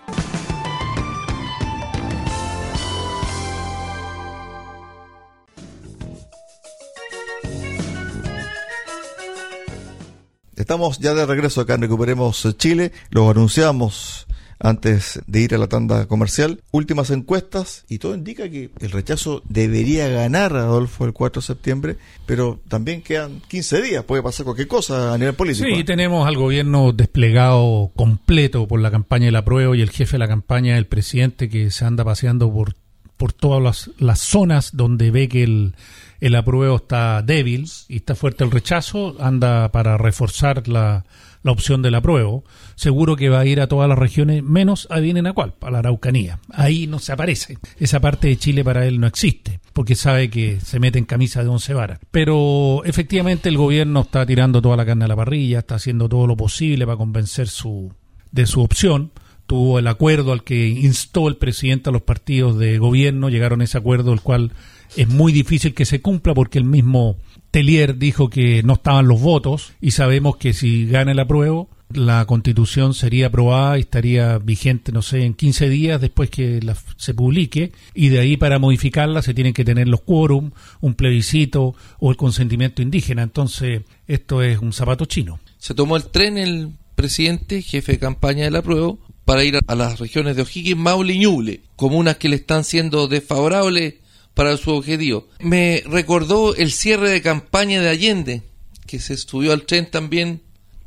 Estamos 10.71 10.99
ya 10.99 11.13
de 11.13 11.25
regreso 11.25 11.59
acá 11.59 11.73
en 11.73 11.81
Recuperemos 11.81 12.47
Chile. 12.57 12.93
Lo 13.09 13.29
anunciamos 13.29 14.25
antes 14.57 15.21
de 15.27 15.41
ir 15.41 15.53
a 15.53 15.57
la 15.57 15.67
tanda 15.67 16.05
comercial. 16.05 16.61
Últimas 16.71 17.09
encuestas 17.09 17.83
y 17.89 17.97
todo 17.97 18.15
indica 18.15 18.49
que 18.49 18.69
el 18.79 18.91
rechazo 18.91 19.43
debería 19.49 20.07
ganar 20.07 20.55
a 20.55 20.61
Adolfo 20.61 21.03
el 21.03 21.11
4 21.11 21.41
de 21.41 21.45
septiembre, 21.45 21.97
pero 22.25 22.61
también 22.69 23.01
quedan 23.01 23.41
15 23.49 23.81
días, 23.81 24.05
puede 24.05 24.23
pasar 24.23 24.45
cualquier 24.45 24.69
cosa 24.69 25.13
a 25.13 25.17
nivel 25.17 25.33
político. 25.33 25.67
Sí, 25.67 25.83
tenemos 25.83 26.25
al 26.25 26.37
gobierno 26.37 26.93
desplegado 26.93 27.91
completo 27.97 28.65
por 28.65 28.79
la 28.79 28.91
campaña 28.91 29.25
de 29.25 29.33
la 29.33 29.43
prueba 29.43 29.75
y 29.75 29.81
el 29.81 29.89
jefe 29.89 30.13
de 30.13 30.19
la 30.19 30.29
campaña, 30.29 30.77
el 30.77 30.87
presidente, 30.87 31.49
que 31.49 31.69
se 31.69 31.83
anda 31.83 32.05
paseando 32.05 32.49
por, 32.49 32.75
por 33.17 33.33
todas 33.33 33.61
las, 33.61 33.91
las 33.99 34.21
zonas 34.21 34.69
donde 34.71 35.11
ve 35.11 35.27
que 35.27 35.43
el 35.43 35.75
el 36.21 36.35
apruebo 36.35 36.77
está 36.77 37.21
débil 37.21 37.69
y 37.89 37.97
está 37.97 38.15
fuerte 38.15 38.43
el 38.43 38.51
rechazo, 38.51 39.15
anda 39.19 39.71
para 39.71 39.97
reforzar 39.97 40.67
la, 40.67 41.03
la 41.43 41.51
opción 41.51 41.81
del 41.81 41.95
apruebo. 41.95 42.43
Seguro 42.75 43.15
que 43.15 43.29
va 43.29 43.39
a 43.39 43.45
ir 43.45 43.59
a 43.59 43.67
todas 43.67 43.89
las 43.89 43.97
regiones, 43.97 44.43
menos 44.43 44.87
a 44.89 45.01
cuál 45.33 45.55
a 45.59 45.71
la 45.71 45.79
Araucanía. 45.79 46.39
Ahí 46.51 46.87
no 46.87 46.99
se 46.99 47.11
aparece. 47.11 47.57
Esa 47.79 47.99
parte 47.99 48.27
de 48.27 48.37
Chile 48.37 48.63
para 48.63 48.85
él 48.85 48.99
no 48.99 49.07
existe, 49.07 49.59
porque 49.73 49.95
sabe 49.95 50.29
que 50.29 50.59
se 50.59 50.79
mete 50.79 50.99
en 50.99 51.05
camisa 51.05 51.43
de 51.43 51.49
once 51.49 51.73
varas. 51.73 51.99
Pero 52.11 52.83
efectivamente 52.85 53.49
el 53.49 53.57
gobierno 53.57 54.01
está 54.01 54.25
tirando 54.25 54.61
toda 54.61 54.77
la 54.77 54.85
carne 54.85 55.05
a 55.05 55.07
la 55.07 55.15
parrilla, 55.15 55.59
está 55.59 55.75
haciendo 55.75 56.07
todo 56.07 56.27
lo 56.27 56.37
posible 56.37 56.85
para 56.85 56.97
convencer 56.97 57.47
su, 57.47 57.91
de 58.31 58.45
su 58.45 58.61
opción 58.61 59.11
tuvo 59.47 59.79
el 59.79 59.87
acuerdo 59.87 60.31
al 60.31 60.45
que 60.45 60.69
instó 60.69 61.27
el 61.27 61.35
presidente 61.35 61.89
a 61.89 61.91
los 61.91 62.03
partidos 62.03 62.57
de 62.57 62.77
gobierno, 62.77 63.27
llegaron 63.27 63.59
a 63.59 63.65
ese 63.65 63.77
acuerdo, 63.77 64.13
el 64.13 64.21
cual 64.21 64.53
es 64.95 65.07
muy 65.07 65.31
difícil 65.31 65.73
que 65.73 65.85
se 65.85 66.01
cumpla 66.01 66.33
porque 66.33 66.57
el 66.57 66.65
mismo 66.65 67.17
Telier 67.51 67.97
dijo 67.97 68.29
que 68.29 68.63
no 68.63 68.73
estaban 68.73 69.07
los 69.07 69.21
votos 69.21 69.73
y 69.81 69.91
sabemos 69.91 70.37
que 70.37 70.53
si 70.53 70.85
gana 70.87 71.11
el 71.11 71.19
apruebo, 71.19 71.69
la 71.93 72.25
constitución 72.25 72.93
sería 72.93 73.27
aprobada 73.27 73.77
y 73.77 73.81
estaría 73.81 74.37
vigente, 74.37 74.91
no 74.91 75.01
sé, 75.01 75.25
en 75.25 75.33
15 75.33 75.69
días 75.69 75.99
después 75.99 76.29
que 76.29 76.59
se 76.97 77.13
publique 77.13 77.71
y 77.93 78.09
de 78.09 78.19
ahí 78.19 78.37
para 78.37 78.59
modificarla 78.59 79.21
se 79.21 79.33
tienen 79.33 79.53
que 79.53 79.65
tener 79.65 79.87
los 79.87 80.01
quórum, 80.01 80.51
un 80.79 80.93
plebiscito 80.95 81.75
o 81.99 82.11
el 82.11 82.17
consentimiento 82.17 82.81
indígena. 82.81 83.23
Entonces, 83.23 83.81
esto 84.07 84.41
es 84.41 84.59
un 84.59 84.71
zapato 84.71 85.05
chino. 85.05 85.39
Se 85.57 85.73
tomó 85.73 85.97
el 85.97 86.05
tren 86.05 86.37
el 86.37 86.71
presidente, 86.95 87.61
jefe 87.61 87.93
de 87.93 87.99
campaña 87.99 88.45
del 88.45 88.55
apruebo, 88.55 88.99
para 89.25 89.43
ir 89.43 89.59
a 89.65 89.75
las 89.75 89.99
regiones 89.99 90.35
de 90.35 90.41
O'Higgins, 90.41 90.77
Maule 90.77 91.13
y 91.13 91.19
Ñuble, 91.19 91.61
comunas 91.75 92.17
que 92.17 92.29
le 92.29 92.37
están 92.37 92.63
siendo 92.63 93.07
desfavorables 93.07 93.95
para 94.33 94.57
su 94.57 94.71
objetivo. 94.71 95.27
Me 95.39 95.83
recordó 95.85 96.55
el 96.55 96.71
cierre 96.71 97.09
de 97.09 97.21
campaña 97.21 97.81
de 97.81 97.89
Allende, 97.89 98.43
que 98.85 98.99
se 98.99 99.17
subió 99.17 99.53
al 99.53 99.63
tren 99.63 99.89
también. 99.89 100.41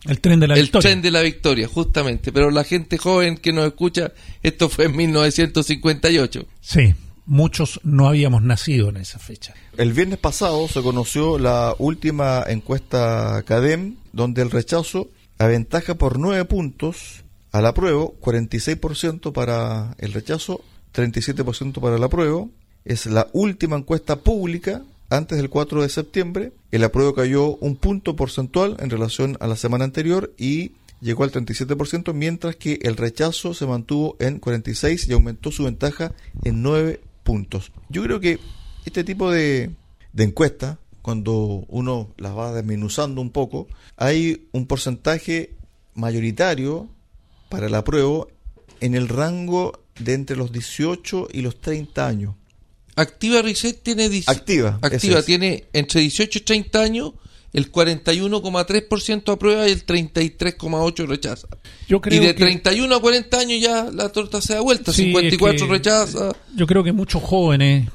El 0.05 0.21
tren 0.21 0.39
de 0.41 0.49
la 0.49 0.55
el 0.55 0.71
tren 0.71 1.01
de 1.01 1.11
la 1.11 1.23
victoria, 1.23 1.67
justamente. 1.67 2.33
Pero 2.33 2.51
la 2.51 2.65
gente 2.65 2.99
joven 2.99 3.39
que 3.39 3.53
nos 3.53 3.67
escucha, 3.67 4.13
esto 4.43 4.69
fue 4.69 4.87
en 4.87 4.97
1958. 4.97 6.47
Sí, 6.61 6.95
muchos 7.27 7.81
no 7.85 8.09
habíamos 8.09 8.43
nacido 8.43 8.91
en 8.91 8.99
esa 8.99 9.19
fecha. 9.19 9.55
El 9.77 9.93
viernes 9.93 10.19
pasado 10.19 10.69
se 10.69 10.83
conoció 10.83 11.39
la 11.39 11.75
última 11.79 12.45
encuesta 12.47 13.43
CADEM, 13.47 13.97
donde 14.13 14.43
el 14.43 14.51
rechazo 14.51 15.09
aventaja 15.39 15.95
por 15.95 16.19
nueve 16.19 16.45
puntos 16.45 17.25
al 17.53 17.67
apruebo, 17.67 18.17
46% 18.21 19.33
para 19.33 19.95
el 19.99 20.13
rechazo, 20.13 20.63
37% 20.93 21.81
para 21.81 21.97
el 21.97 22.03
apruebo, 22.03 22.51
es 22.85 23.07
la 23.07 23.29
última 23.33 23.77
encuesta 23.77 24.17
pública 24.17 24.83
antes 25.11 25.39
del 25.39 25.51
4 25.51 25.83
de 25.83 25.89
septiembre. 25.89 26.53
El 26.71 26.85
apruebo 26.85 27.15
cayó 27.15 27.57
un 27.57 27.77
punto 27.77 28.17
porcentual 28.17 28.77
en 28.81 28.91
relación 28.91 29.37
a 29.41 29.47
la 29.47 29.57
semana 29.57 29.85
anterior 29.85 30.33
y 30.37 30.73
llegó 31.01 31.25
al 31.25 31.33
37%, 31.33 32.13
mientras 32.13 32.57
que 32.57 32.79
el 32.83 32.97
rechazo 32.97 33.55
se 33.55 33.67
mantuvo 33.67 34.17
en 34.19 34.39
46 34.39 35.09
y 35.09 35.13
aumentó 35.13 35.51
su 35.51 35.65
ventaja 35.65 36.13
en 36.45 36.63
9 36.63 37.01
puntos. 37.23 37.73
Yo 37.89 38.03
creo 38.03 38.21
que 38.21 38.39
este 38.85 39.05
tipo 39.05 39.31
de, 39.31 39.71
de 40.13 40.25
encuesta, 40.25 40.79
cuando 41.03 41.65
uno 41.69 42.09
las 42.17 42.37
va 42.37 42.53
desmenuzando 42.53 43.21
un 43.21 43.31
poco, 43.31 43.67
hay 43.97 44.49
un 44.53 44.67
porcentaje 44.67 45.55
mayoritario 45.95 46.89
para 47.49 47.67
el 47.67 47.75
apruebo 47.75 48.29
en 48.81 48.95
el 48.95 49.09
rango 49.09 49.81
de 49.99 50.15
entre 50.15 50.37
los 50.37 50.53
18 50.53 51.29
y 51.33 51.43
los 51.43 51.61
30 51.61 52.07
años. 52.07 52.35
Activa 52.97 53.43
Reset 53.43 53.83
tiene... 53.83 54.09
dic- 54.09 54.29
Activa, 54.29 54.79
ese 54.83 54.95
Activa 54.97 55.19
es. 55.21 55.25
tiene 55.27 55.65
entre 55.73 56.01
18 56.01 56.39
y 56.39 56.43
30 56.43 56.81
años 56.81 57.13
el 57.53 57.71
41,3% 57.71 59.33
aprueba 59.33 59.69
y 59.69 59.73
el 59.73 59.87
33,8% 59.87 61.07
rechaza. 61.07 61.49
Yo 61.89 62.01
creo 62.01 62.23
y 62.23 62.27
de 62.27 62.35
que- 62.35 62.41
31 62.45 62.95
a 62.97 63.01
40 63.01 63.39
años 63.39 63.61
ya 63.61 63.91
la 63.93 64.09
torta 64.11 64.41
se 64.41 64.55
da 64.55 64.61
vuelta, 64.61 64.93
Sí, 64.93 65.05
54 65.07 65.55
es 65.57 65.63
que- 65.63 65.69
rechaza. 65.69 66.33
Yo 66.57 66.67
creo 66.67 66.83
que 66.83 66.93
muchos 66.93 67.23
jóvenes, 67.23 67.89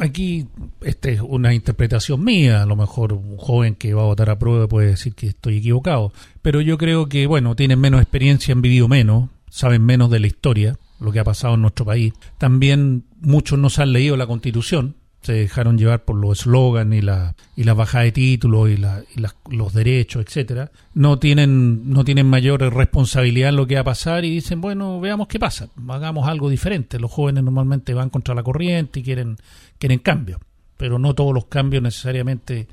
aquí 0.00 0.46
esta 0.82 1.10
es 1.10 1.20
una 1.20 1.54
interpretación 1.54 2.22
mía, 2.24 2.62
a 2.62 2.66
lo 2.66 2.76
mejor 2.76 3.12
un 3.14 3.36
joven 3.38 3.74
que 3.74 3.94
va 3.94 4.02
a 4.02 4.06
votar 4.06 4.28
a 4.30 4.38
prueba 4.38 4.68
puede 4.68 4.88
decir 4.88 5.14
que 5.14 5.28
estoy 5.28 5.58
equivocado, 5.58 6.12
pero 6.42 6.60
yo 6.60 6.76
creo 6.78 7.08
que, 7.08 7.26
bueno, 7.26 7.54
tienen 7.56 7.80
menos 7.80 8.00
experiencia, 8.02 8.52
han 8.54 8.62
vivido 8.62 8.88
menos, 8.88 9.30
saben 9.50 9.82
menos 9.84 10.10
de 10.10 10.20
la 10.20 10.26
historia, 10.26 10.78
lo 11.00 11.12
que 11.12 11.20
ha 11.20 11.24
pasado 11.24 11.54
en 11.54 11.62
nuestro 11.62 11.84
país. 11.84 12.12
También 12.38 13.04
muchos 13.20 13.58
no 13.58 13.70
se 13.70 13.82
han 13.82 13.92
leído 13.92 14.16
la 14.16 14.26
constitución, 14.26 14.96
se 15.22 15.32
dejaron 15.32 15.76
llevar 15.76 16.04
por 16.04 16.14
los 16.16 16.40
eslogans 16.40 16.94
y 16.94 17.00
la 17.02 17.34
y 17.56 17.64
la 17.64 17.74
bajada 17.74 18.04
de 18.04 18.12
títulos 18.12 18.70
y, 18.70 18.76
la, 18.76 19.02
y 19.16 19.20
las- 19.20 19.34
los 19.50 19.72
derechos, 19.74 20.24
etcétera. 20.24 20.70
No 20.94 21.18
tienen 21.18 21.90
no 21.90 22.04
tienen 22.04 22.26
mayor 22.26 22.60
responsabilidad 22.72 23.48
en 23.48 23.56
lo 23.56 23.66
que 23.66 23.74
va 23.74 23.80
a 23.80 23.84
pasar 23.84 24.24
y 24.24 24.30
dicen 24.30 24.60
bueno 24.60 25.00
veamos 25.00 25.26
qué 25.26 25.40
pasa, 25.40 25.68
hagamos 25.88 26.28
algo 26.28 26.48
diferente. 26.48 27.00
Los 27.00 27.10
jóvenes 27.10 27.42
normalmente 27.42 27.92
van 27.92 28.08
contra 28.10 28.34
la 28.36 28.42
corriente 28.44 29.00
y 29.00 29.02
quieren 29.02 29.36
quieren 29.78 29.98
cambio, 29.98 30.38
pero 30.76 30.98
no 31.00 31.12
todos 31.14 31.34
los 31.34 31.46
cambios 31.46 31.82
necesariamente 31.82 32.68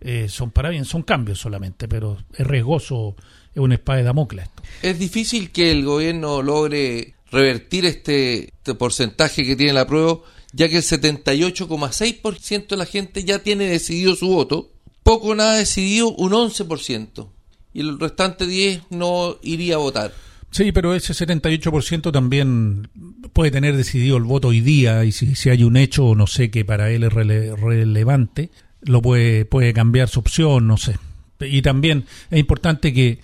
eh, 0.00 0.26
son 0.30 0.50
para 0.52 0.70
bien, 0.70 0.86
son 0.86 1.02
cambios 1.02 1.38
solamente, 1.38 1.86
pero 1.86 2.16
es 2.32 2.46
riesgoso, 2.46 3.14
es 3.52 3.58
una 3.60 3.74
espada 3.74 3.98
de 3.98 4.04
Damocles. 4.04 4.48
Es 4.80 4.98
difícil 4.98 5.50
que 5.50 5.70
el 5.70 5.84
gobierno 5.84 6.40
logre 6.40 7.12
revertir 7.30 7.84
este, 7.86 8.44
este 8.56 8.74
porcentaje 8.74 9.44
que 9.44 9.56
tiene 9.56 9.72
la 9.72 9.86
prueba, 9.86 10.18
ya 10.52 10.68
que 10.68 10.78
el 10.78 10.82
78,6% 10.82 12.68
de 12.68 12.76
la 12.76 12.86
gente 12.86 13.24
ya 13.24 13.38
tiene 13.40 13.66
decidido 13.68 14.14
su 14.16 14.28
voto, 14.28 14.70
poco 15.02 15.28
o 15.28 15.34
nada 15.34 15.56
decidido 15.56 16.08
un 16.10 16.32
11%, 16.32 17.28
y 17.72 17.80
el 17.80 17.98
restante 17.98 18.46
10 18.46 18.82
no 18.90 19.36
iría 19.42 19.74
a 19.76 19.78
votar. 19.78 20.12
Sí, 20.50 20.72
pero 20.72 20.94
ese 20.94 21.12
78% 21.14 22.10
también 22.12 22.88
puede 23.32 23.52
tener 23.52 23.76
decidido 23.76 24.16
el 24.16 24.24
voto 24.24 24.48
hoy 24.48 24.60
día 24.60 25.04
y 25.04 25.12
si, 25.12 25.36
si 25.36 25.48
hay 25.48 25.62
un 25.62 25.76
hecho, 25.76 26.16
no 26.16 26.26
sé, 26.26 26.50
que 26.50 26.64
para 26.64 26.90
él 26.90 27.04
es 27.04 27.10
rele- 27.12 27.54
relevante, 27.56 28.50
lo 28.82 29.00
puede, 29.00 29.44
puede 29.44 29.72
cambiar 29.72 30.08
su 30.08 30.18
opción, 30.18 30.66
no 30.66 30.76
sé. 30.76 30.96
Y 31.40 31.62
también 31.62 32.04
es 32.30 32.40
importante 32.40 32.92
que 32.92 33.20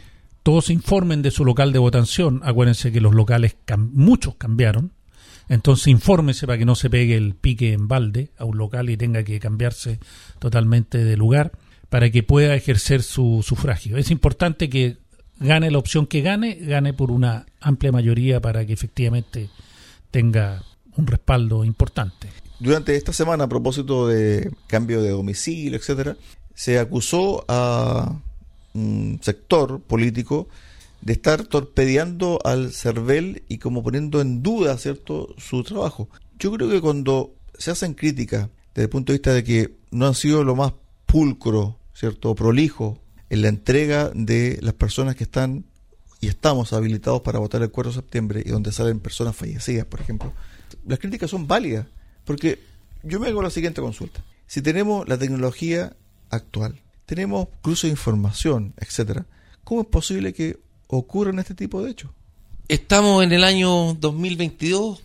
todos 0.47 0.71
informen 0.71 1.23
de 1.23 1.33
su 1.33 1.45
local 1.45 1.73
de 1.73 1.81
votación. 1.81 2.41
Acuérdense 2.45 2.93
que 2.93 3.01
los 3.01 3.17
locales, 3.17 3.57
muchos 3.77 4.37
cambiaron. 4.37 4.93
Entonces 5.49 5.89
infórmese 5.89 6.47
para 6.47 6.57
que 6.57 6.65
no 6.65 6.77
se 6.77 6.89
pegue 6.89 7.17
el 7.17 7.35
pique 7.35 7.73
en 7.73 7.89
balde 7.89 8.31
a 8.39 8.45
un 8.45 8.57
local 8.57 8.89
y 8.89 8.97
tenga 8.97 9.25
que 9.25 9.41
cambiarse 9.41 9.99
totalmente 10.39 11.03
de 11.03 11.17
lugar 11.17 11.51
para 11.89 12.11
que 12.11 12.23
pueda 12.23 12.55
ejercer 12.55 13.03
su 13.03 13.43
sufragio. 13.45 13.97
Es 13.97 14.13
importante 14.13 14.71
que 14.71 14.99
gane 15.41 15.69
la 15.69 15.79
opción 15.79 16.07
que 16.07 16.21
gane, 16.21 16.55
gane 16.55 16.93
por 16.95 17.11
una 17.11 17.47
amplia 17.61 17.91
mayoría 17.91 18.41
para 18.41 18.65
que 18.65 18.73
efectivamente 18.73 19.51
tenga 20.13 20.63
un 20.97 21.09
respaldo 21.09 21.65
importante. 21.65 22.29
Durante 22.61 22.95
esta 22.95 23.13
semana, 23.13 23.45
a 23.45 23.49
propósito 23.49 24.07
de 24.07 24.53
cambio 24.69 25.03
de 25.03 25.11
domicilio, 25.11 25.77
etcétera, 25.77 26.17
se 26.55 26.79
acusó 26.79 27.45
a 27.49 28.21
un 28.77 29.21
sector 29.23 29.81
político 29.81 30.49
de 31.01 31.13
estar 31.13 31.45
torpedeando 31.45 32.39
al 32.45 32.73
CERVEL 32.73 33.43
y 33.49 33.59
como 33.59 33.83
poniendo 33.83 34.21
en 34.21 34.43
duda, 34.43 34.77
¿cierto?, 34.79 35.35
su 35.39 35.63
trabajo. 35.63 36.09
Yo 36.39 36.53
creo 36.53 36.69
que 36.69 36.81
cuando 36.81 37.35
se 37.59 37.71
hacen 37.71 37.95
críticas 37.95 38.49
desde 38.75 38.85
el 38.85 38.91
punto 38.91 39.13
de 39.13 39.19
vista 39.19 39.33
de 39.33 39.45
que 39.45 39.77
no 39.91 40.07
han 40.07 40.15
sido 40.15 40.45
lo 40.45 40.57
más 40.57 40.73
pulcro, 41.07 41.79
¿cierto?, 41.95 42.35
prolijo 42.35 42.99
en 43.31 43.43
la 43.43 43.49
entrega 43.49 44.11
de 44.15 44.59
las 44.63 44.75
personas 44.75 45.17
que 45.17 45.25
están 45.25 45.65
y 46.21 46.29
estamos 46.29 46.73
habilitados 46.73 47.21
para 47.23 47.39
votar 47.39 47.63
el 47.63 47.71
4 47.71 47.93
de 47.93 47.97
septiembre 47.97 48.43
y 48.45 48.51
donde 48.51 48.73
salen 48.73 49.01
personas 49.01 49.37
fallecidas, 49.37 49.87
por 49.87 50.01
ejemplo, 50.01 50.33
las 50.87 50.99
críticas 50.99 51.31
son 51.31 51.47
válidas, 51.47 51.87
porque 52.25 52.59
yo 53.03 53.21
me 53.21 53.29
hago 53.29 53.43
la 53.43 53.51
siguiente 53.51 53.81
consulta. 53.81 54.25
Si 54.47 54.63
tenemos 54.63 55.09
la 55.09 55.19
tecnología 55.19 55.97
actual, 56.31 56.81
tenemos 57.07 57.49
cruce 57.63 57.87
de 57.87 57.93
información, 57.93 58.75
etcétera, 58.77 59.27
¿cómo 59.65 59.83
es 59.83 59.87
posible 59.87 60.35
que 60.35 60.59
ocurran 60.89 61.39
este 61.39 61.55
tipo 61.55 61.83
de 61.83 61.93
hechos? 61.93 62.11
Estamos 62.69 63.23
en 63.23 63.33
el 63.33 63.45
año 63.45 63.95
2022. 63.95 65.03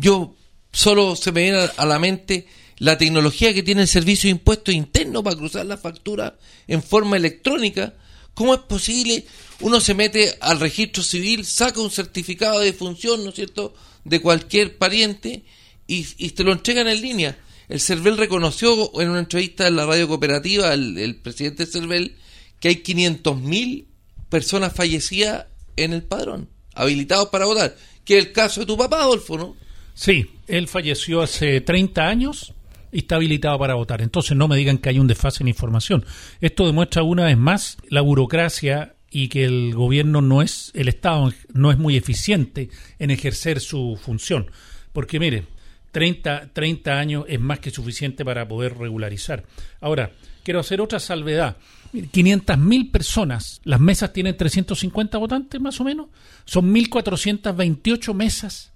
Yo 0.00 0.34
solo 0.72 1.16
se 1.16 1.32
me 1.32 1.42
viene 1.42 1.68
a 1.76 1.86
la 1.86 1.98
mente 2.00 2.46
la 2.78 2.98
tecnología 2.98 3.54
que 3.54 3.62
tiene 3.62 3.82
el 3.82 3.88
Servicio 3.88 4.28
de 4.28 4.32
Impuestos 4.32 4.74
Internos 4.74 5.22
para 5.22 5.36
cruzar 5.36 5.66
la 5.66 5.76
factura 5.76 6.36
en 6.66 6.82
forma 6.82 7.16
electrónica. 7.16 7.94
¿Cómo 8.34 8.54
es 8.54 8.60
posible? 8.60 9.24
Uno 9.60 9.80
se 9.80 9.94
mete 9.94 10.36
al 10.40 10.58
registro 10.58 11.02
civil, 11.02 11.44
saca 11.44 11.80
un 11.80 11.90
certificado 11.90 12.58
de 12.60 12.72
función, 12.72 13.22
¿no 13.22 13.30
es 13.30 13.36
cierto?, 13.36 13.74
de 14.04 14.20
cualquier 14.20 14.78
pariente 14.78 15.44
y 15.86 16.30
te 16.30 16.42
lo 16.44 16.52
entregan 16.52 16.88
en 16.88 17.00
línea. 17.00 17.38
El 17.70 17.78
CERVEL 17.78 18.16
reconoció 18.16 19.00
en 19.00 19.10
una 19.10 19.20
entrevista 19.20 19.68
en 19.68 19.76
la 19.76 19.86
radio 19.86 20.08
cooperativa, 20.08 20.74
el, 20.74 21.20
presidente 21.22 21.66
CERVEL, 21.66 22.16
que 22.58 22.66
hay 22.66 22.74
500.000 22.82 23.86
personas 24.28 24.72
fallecidas 24.72 25.46
en 25.76 25.92
el 25.92 26.02
padrón, 26.02 26.48
habilitados 26.74 27.28
para 27.28 27.44
votar, 27.44 27.76
que 28.04 28.18
es 28.18 28.26
el 28.26 28.32
caso 28.32 28.60
de 28.60 28.66
tu 28.66 28.76
papá, 28.76 29.02
Adolfo, 29.02 29.38
¿no? 29.38 29.56
Sí, 29.94 30.26
él 30.48 30.66
falleció 30.66 31.22
hace 31.22 31.60
30 31.60 32.08
años 32.08 32.54
y 32.90 32.98
está 32.98 33.14
habilitado 33.14 33.56
para 33.56 33.74
votar. 33.74 34.02
Entonces 34.02 34.36
no 34.36 34.48
me 34.48 34.56
digan 34.56 34.78
que 34.78 34.88
hay 34.88 34.98
un 34.98 35.06
desfase 35.06 35.44
en 35.44 35.48
información. 35.48 36.04
Esto 36.40 36.66
demuestra 36.66 37.04
una 37.04 37.26
vez 37.26 37.38
más 37.38 37.76
la 37.88 38.00
burocracia 38.00 38.96
y 39.12 39.28
que 39.28 39.44
el 39.44 39.74
gobierno 39.74 40.22
no 40.22 40.42
es, 40.42 40.72
el 40.74 40.88
Estado 40.88 41.32
no 41.52 41.70
es 41.70 41.78
muy 41.78 41.96
eficiente 41.96 42.68
en 42.98 43.12
ejercer 43.12 43.60
su 43.60 43.96
función. 44.02 44.50
Porque 44.92 45.20
mire, 45.20 45.44
30, 45.92 46.50
30 46.52 46.98
años 46.98 47.24
es 47.28 47.40
más 47.40 47.58
que 47.58 47.70
suficiente 47.70 48.24
para 48.24 48.46
poder 48.46 48.76
regularizar. 48.78 49.44
Ahora, 49.80 50.12
quiero 50.44 50.60
hacer 50.60 50.80
otra 50.80 51.00
salvedad. 51.00 51.56
500.000 51.92 52.90
personas, 52.92 53.60
las 53.64 53.80
mesas 53.80 54.12
tienen 54.12 54.36
350 54.36 55.18
votantes 55.18 55.60
más 55.60 55.80
o 55.80 55.84
menos, 55.84 56.06
son 56.44 56.72
1.428 56.72 58.14
mesas 58.14 58.70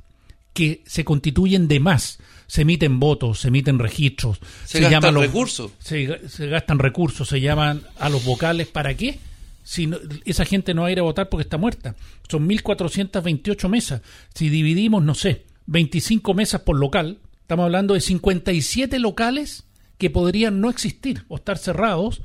que 0.52 0.82
se 0.86 1.04
constituyen 1.04 1.68
de 1.68 1.80
más. 1.80 2.18
Se 2.46 2.62
emiten 2.62 3.00
votos, 3.00 3.40
se 3.40 3.48
emiten 3.48 3.78
registros, 3.78 4.38
Se 4.66 4.78
gastan 4.80 5.00
llaman 5.00 5.14
los- 5.14 5.24
recursos. 5.24 5.70
Se, 5.78 6.28
se 6.28 6.46
gastan 6.48 6.78
recursos, 6.78 7.26
se 7.28 7.40
llaman 7.40 7.82
a 7.98 8.08
los 8.10 8.22
vocales. 8.24 8.66
¿Para 8.68 8.94
qué? 8.94 9.18
Si 9.62 9.86
no- 9.86 9.96
esa 10.26 10.44
gente 10.44 10.74
no 10.74 10.82
va 10.82 10.88
a 10.88 10.92
ir 10.92 10.98
a 10.98 11.02
votar 11.02 11.28
porque 11.30 11.42
está 11.44 11.56
muerta. 11.56 11.94
Son 12.28 12.46
1.428 12.46 13.68
mesas. 13.68 14.02
Si 14.34 14.48
dividimos, 14.50 15.02
no 15.02 15.14
sé, 15.14 15.44
25 15.66 16.34
mesas 16.34 16.60
por 16.62 16.78
local, 16.78 17.18
estamos 17.40 17.64
hablando 17.64 17.94
de 17.94 18.00
57 18.00 18.98
locales 18.98 19.64
que 19.98 20.10
podrían 20.10 20.60
no 20.60 20.70
existir 20.70 21.24
o 21.28 21.36
estar 21.36 21.58
cerrados 21.58 22.22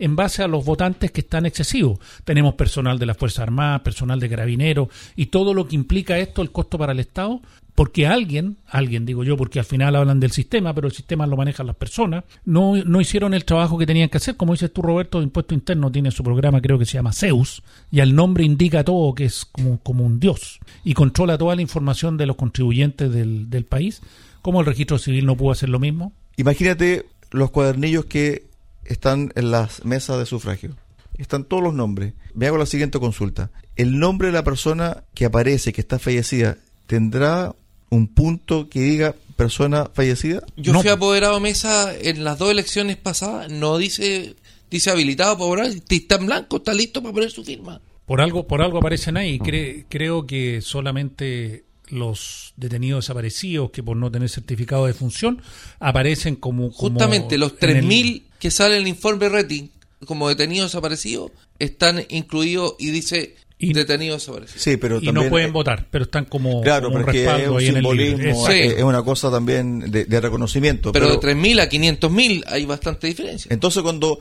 en 0.00 0.16
base 0.16 0.42
a 0.42 0.48
los 0.48 0.64
votantes 0.64 1.12
que 1.12 1.20
están 1.20 1.46
excesivos. 1.46 2.00
Tenemos 2.24 2.54
personal 2.54 2.98
de 2.98 3.06
las 3.06 3.16
Fuerzas 3.16 3.40
Armadas, 3.40 3.82
personal 3.82 4.18
de 4.18 4.30
carabineros 4.30 4.88
y 5.14 5.26
todo 5.26 5.54
lo 5.54 5.68
que 5.68 5.76
implica 5.76 6.18
esto, 6.18 6.42
el 6.42 6.50
costo 6.50 6.78
para 6.78 6.92
el 6.92 7.00
Estado, 7.00 7.40
porque 7.80 8.06
alguien, 8.06 8.58
alguien 8.66 9.06
digo 9.06 9.24
yo, 9.24 9.38
porque 9.38 9.58
al 9.58 9.64
final 9.64 9.96
hablan 9.96 10.20
del 10.20 10.32
sistema, 10.32 10.74
pero 10.74 10.88
el 10.88 10.92
sistema 10.92 11.26
lo 11.26 11.38
manejan 11.38 11.66
las 11.66 11.76
personas, 11.76 12.24
no, 12.44 12.76
no 12.76 13.00
hicieron 13.00 13.32
el 13.32 13.46
trabajo 13.46 13.78
que 13.78 13.86
tenían 13.86 14.10
que 14.10 14.18
hacer. 14.18 14.36
Como 14.36 14.52
dices 14.52 14.70
tú, 14.70 14.82
Roberto, 14.82 15.16
de 15.16 15.24
Impuesto 15.24 15.54
Interno 15.54 15.90
tiene 15.90 16.10
su 16.10 16.22
programa, 16.22 16.60
creo 16.60 16.78
que 16.78 16.84
se 16.84 16.98
llama 16.98 17.14
Zeus, 17.14 17.62
y 17.90 18.00
el 18.00 18.14
nombre 18.14 18.44
indica 18.44 18.84
todo, 18.84 19.14
que 19.14 19.24
es 19.24 19.46
como, 19.46 19.80
como 19.80 20.04
un 20.04 20.20
dios, 20.20 20.60
y 20.84 20.92
controla 20.92 21.38
toda 21.38 21.56
la 21.56 21.62
información 21.62 22.18
de 22.18 22.26
los 22.26 22.36
contribuyentes 22.36 23.10
del, 23.10 23.48
del 23.48 23.64
país. 23.64 24.02
¿Cómo 24.42 24.60
el 24.60 24.66
registro 24.66 24.98
civil 24.98 25.24
no 25.24 25.38
pudo 25.38 25.52
hacer 25.52 25.70
lo 25.70 25.78
mismo? 25.78 26.12
Imagínate 26.36 27.06
los 27.30 27.50
cuadernillos 27.50 28.04
que 28.04 28.44
están 28.84 29.32
en 29.36 29.52
las 29.52 29.86
mesas 29.86 30.18
de 30.18 30.26
sufragio. 30.26 30.76
Están 31.16 31.44
todos 31.44 31.62
los 31.62 31.72
nombres. 31.72 32.12
Me 32.34 32.46
hago 32.46 32.58
la 32.58 32.66
siguiente 32.66 33.00
consulta. 33.00 33.50
¿El 33.74 33.98
nombre 33.98 34.28
de 34.28 34.34
la 34.34 34.44
persona 34.44 35.04
que 35.14 35.24
aparece, 35.24 35.72
que 35.72 35.80
está 35.80 35.98
fallecida, 35.98 36.58
tendrá 36.86 37.54
un 37.90 38.08
punto 38.08 38.68
que 38.68 38.80
diga 38.80 39.14
persona 39.36 39.90
fallecida? 39.92 40.42
Yo 40.56 40.72
No. 40.72 40.80
fui 40.80 40.90
apoderado 40.90 41.34
de 41.34 41.40
mesa 41.40 41.94
en 41.96 42.24
las 42.24 42.38
dos 42.38 42.50
elecciones 42.50 42.96
pasadas, 42.96 43.50
no 43.50 43.76
dice 43.78 44.36
dice 44.70 44.90
habilitado 44.90 45.36
para 45.36 45.48
votar, 45.48 45.82
está 45.88 46.14
en 46.14 46.26
blanco, 46.26 46.58
está 46.58 46.72
listo 46.72 47.02
para 47.02 47.12
poner 47.12 47.30
su 47.32 47.42
firma. 47.44 47.80
Por 48.06 48.20
algo, 48.20 48.46
por 48.46 48.62
algo 48.62 48.78
aparecen 48.78 49.16
ahí. 49.16 49.38
Cre- 49.40 49.84
creo 49.88 50.26
que 50.26 50.60
solamente 50.62 51.64
los 51.88 52.52
detenidos 52.56 53.04
desaparecidos 53.04 53.72
que 53.72 53.82
por 53.82 53.96
no 53.96 54.12
tener 54.12 54.28
certificado 54.28 54.86
de 54.86 54.94
función 54.94 55.42
aparecen 55.80 56.36
como, 56.36 56.70
como 56.72 56.90
Justamente 56.90 57.36
los 57.36 57.54
en 57.60 57.70
el- 57.78 57.84
3.000 57.84 58.22
que 58.38 58.50
sale 58.52 58.76
en 58.76 58.82
el 58.82 58.88
informe 58.88 59.28
rating 59.28 59.68
como 60.06 60.28
detenidos 60.28 60.70
desaparecidos 60.70 61.32
están 61.58 62.04
incluidos 62.08 62.74
y 62.78 62.90
dice 62.90 63.34
Y- 63.60 63.72
detenidos 63.72 64.22
desaparecidos. 64.22 64.62
Sí, 64.62 64.76
pero 64.76 64.96
y 64.98 65.04
también... 65.06 65.24
no 65.26 65.30
pueden 65.30 65.48
eh, 65.50 65.52
votar, 65.52 65.86
pero 65.90 66.04
están 66.04 66.24
como, 66.24 66.60
Claro, 66.62 66.88
como 66.88 66.96
un 66.96 67.08
es 67.08 67.14
respaldo 67.14 67.52
un 67.52 67.58
ahí 67.60 67.66
en 67.68 67.76
el 67.76 67.82
libro. 67.82 67.96
simbolismo, 68.18 68.46
Sí. 68.46 68.52
es 68.54 68.82
una 68.82 69.02
cosa 69.02 69.30
también 69.30 69.80
de, 69.90 70.04
de 70.06 70.20
reconocimiento. 70.20 70.92
Pero, 70.92 71.08
de 71.10 71.18
3.000 71.20 71.60
a 71.60 71.68
500.000 71.68 72.44
hay 72.46 72.64
bastante 72.66 73.06
diferencia. 73.06 73.48
Entonces 73.52 73.82
cuando 73.82 74.18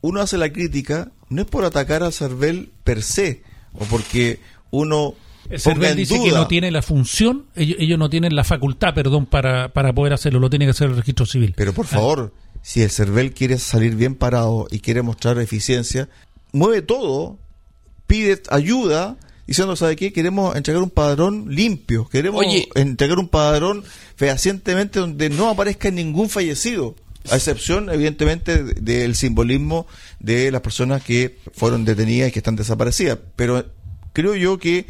uno 0.00 0.20
hace 0.20 0.36
la 0.36 0.52
crítica, 0.52 1.12
no 1.28 1.42
es 1.42 1.48
por 1.48 1.64
atacar 1.64 2.02
al 2.02 2.12
CERVEL 2.12 2.70
per 2.84 3.02
se, 3.02 3.42
o 3.72 3.84
porque 3.84 4.40
uno 4.70 5.14
El 5.48 5.60
CERVEL 5.60 5.96
dice 5.96 6.16
duda. 6.18 6.24
que 6.24 6.30
no 6.34 6.46
tiene 6.48 6.70
la 6.72 6.82
función, 6.82 7.46
ellos, 7.54 7.76
ellos 7.78 7.98
no 7.98 8.10
tienen 8.10 8.34
la 8.34 8.42
facultad, 8.44 8.94
perdón, 8.94 9.26
para, 9.26 9.68
para 9.72 9.92
poder 9.92 10.12
hacerlo, 10.12 10.40
lo 10.40 10.50
tiene 10.50 10.64
que 10.66 10.72
hacer 10.72 10.88
el 10.90 10.96
registro 10.96 11.24
civil. 11.24 11.54
Pero 11.56 11.72
por 11.72 11.86
favor, 11.86 12.32
si 12.62 12.82
el 12.82 12.90
CERVEL 12.90 13.32
quiere 13.32 13.58
salir 13.58 13.94
bien 13.94 14.16
parado 14.16 14.66
y 14.70 14.80
quiere 14.80 15.02
mostrar 15.02 15.38
eficiencia, 15.38 16.08
mueve 16.52 16.82
todo, 16.82 17.38
pide 18.06 18.42
ayuda, 18.50 19.16
diciendo, 19.46 19.76
¿sabe 19.76 19.96
qué? 19.96 20.12
Queremos 20.12 20.56
entregar 20.56 20.82
un 20.82 20.90
padrón 20.90 21.46
limpio, 21.54 22.08
queremos 22.08 22.40
Oye. 22.44 22.68
entregar 22.74 23.18
un 23.18 23.28
padrón 23.28 23.84
fehacientemente 24.16 25.00
donde 25.00 25.30
no 25.30 25.48
aparezca 25.50 25.90
ningún 25.90 26.28
fallecido. 26.28 26.94
A 27.30 27.36
excepción, 27.36 27.88
evidentemente, 27.88 28.64
de- 28.64 28.74
del 28.80 29.14
simbolismo 29.14 29.86
de 30.18 30.50
las 30.50 30.60
personas 30.60 31.04
que 31.04 31.38
fueron 31.54 31.84
detenidas 31.84 32.28
y 32.28 32.32
que 32.32 32.40
están 32.40 32.56
desaparecidas. 32.56 33.18
Pero 33.36 33.64
creo 34.12 34.34
yo 34.34 34.58
que 34.58 34.86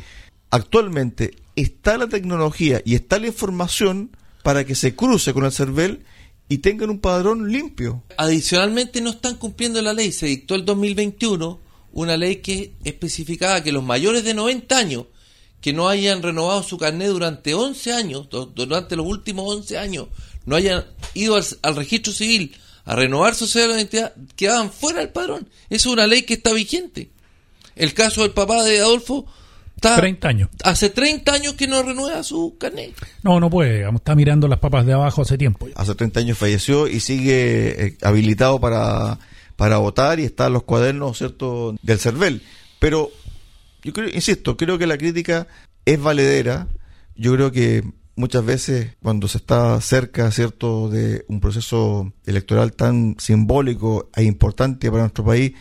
actualmente 0.51 1.37
está 1.57 1.99
la 1.99 2.09
tecnología 2.09 2.81
y 2.85 2.95
está 2.95 3.19
la 3.19 3.27
información 3.27 4.11
para 4.43 4.65
que 4.65 4.75
se 4.75 4.95
cruce 4.95 5.33
con 5.35 5.45
el 5.45 5.53
CERVEL 5.53 6.05
y 6.49 6.59
tengan 6.59 6.91
un 6.91 6.99
padrón 7.01 7.51
limpio. 7.53 8.03
Adicionalmente 8.17 9.01
no 9.01 9.11
están 9.11 9.37
cumpliendo 9.37 9.81
la 9.83 9.93
ley. 9.93 10.11
Se 10.13 10.27
dictó 10.27 10.55
el 10.55 10.65
2021 10.65 11.61
una 11.93 12.17
ley 12.17 12.37
que 12.37 12.73
especificaba 12.85 13.63
que 13.63 13.73
los 13.73 13.85
mayores 13.85 14.25
de 14.25 14.35
90 14.35 14.77
años 14.77 15.05
que 15.61 15.73
no 15.73 15.89
hayan 15.89 16.23
renovado 16.23 16.63
su 16.63 16.77
carnet 16.77 17.09
durante 17.09 17.55
11 17.55 17.93
años, 17.93 18.29
du- 18.29 18.47
durante 18.47 18.97
los 18.97 19.07
últimos 19.07 19.45
11 19.57 19.79
años, 19.79 20.09
no 20.45 20.57
hayan 20.57 20.85
ido 21.15 21.37
al, 21.37 21.45
al 21.63 21.77
registro 21.77 22.13
civil 22.13 22.57
a 22.85 22.97
renovar 22.97 23.35
su 23.37 23.47
cédula 23.47 23.75
de 23.75 23.83
identidad, 23.83 24.13
quedaban 24.35 24.73
fuera 24.73 24.99
del 25.01 25.11
padrón. 25.11 25.49
Esa 25.71 25.89
es 25.89 25.93
una 25.93 26.07
ley 26.09 26.23
que 26.23 26.35
está 26.35 26.53
vigente. 26.53 27.11
El 27.77 27.95
caso 27.95 28.23
del 28.23 28.33
papá 28.33 28.65
de 28.65 28.81
Adolfo 28.81 29.25
está 29.77 29.95
30 29.97 30.29
años. 30.29 30.49
hace 30.65 30.91
30 30.91 31.33
años 31.33 31.53
que 31.55 31.69
no 31.69 31.81
renueva 31.85 32.25
su 32.25 32.57
carnet. 32.59 32.93
No, 33.23 33.39
no 33.39 33.49
puede, 33.49 33.77
digamos, 33.77 34.01
está 34.01 34.17
mirando 34.17 34.49
las 34.49 34.59
papas 34.59 34.85
de 34.85 34.95
abajo 34.95 35.23
hace 35.23 35.39
tiempo. 35.39 35.69
ya. 35.69 35.75
Hace 35.77 35.95
30 35.95 36.19
años 36.21 36.39
falleció 36.39 36.89
y 36.89 36.99
sigue 36.99 37.87
eh, 37.87 37.97
habilitado 38.03 38.61
para, 38.61 39.21
para 39.63 39.79
votar 39.79 40.19
y 40.19 40.25
está 40.25 40.49
en 40.49 40.55
los 40.55 40.65
cuadernos, 40.65 41.19
¿cierto?, 41.19 41.77
del 41.83 42.01
CERVEL. 42.01 42.43
Pero 42.81 43.13
yo 43.85 43.93
creo, 43.93 44.09
insisto, 44.09 44.57
creo 44.57 44.77
que 44.77 44.89
la 44.89 44.99
crítica 44.99 45.47
es 45.85 46.03
valedera. 46.03 46.67
Yo 47.15 47.33
creo 47.35 47.53
que 47.53 47.85
muchas 48.17 48.45
veces 48.45 48.97
cuando 49.01 49.29
se 49.29 49.39
está 49.39 49.81
cerca, 49.81 50.33
¿cierto?, 50.33 50.89
de 50.89 51.25
un 51.29 51.39
proceso 51.39 52.13
electoral 52.27 52.73
tan 52.73 53.15
simbólico 53.21 54.11
e 54.17 54.25
importante 54.25 54.91
para 54.91 55.05
nuestro 55.05 55.25
país, 55.25 55.53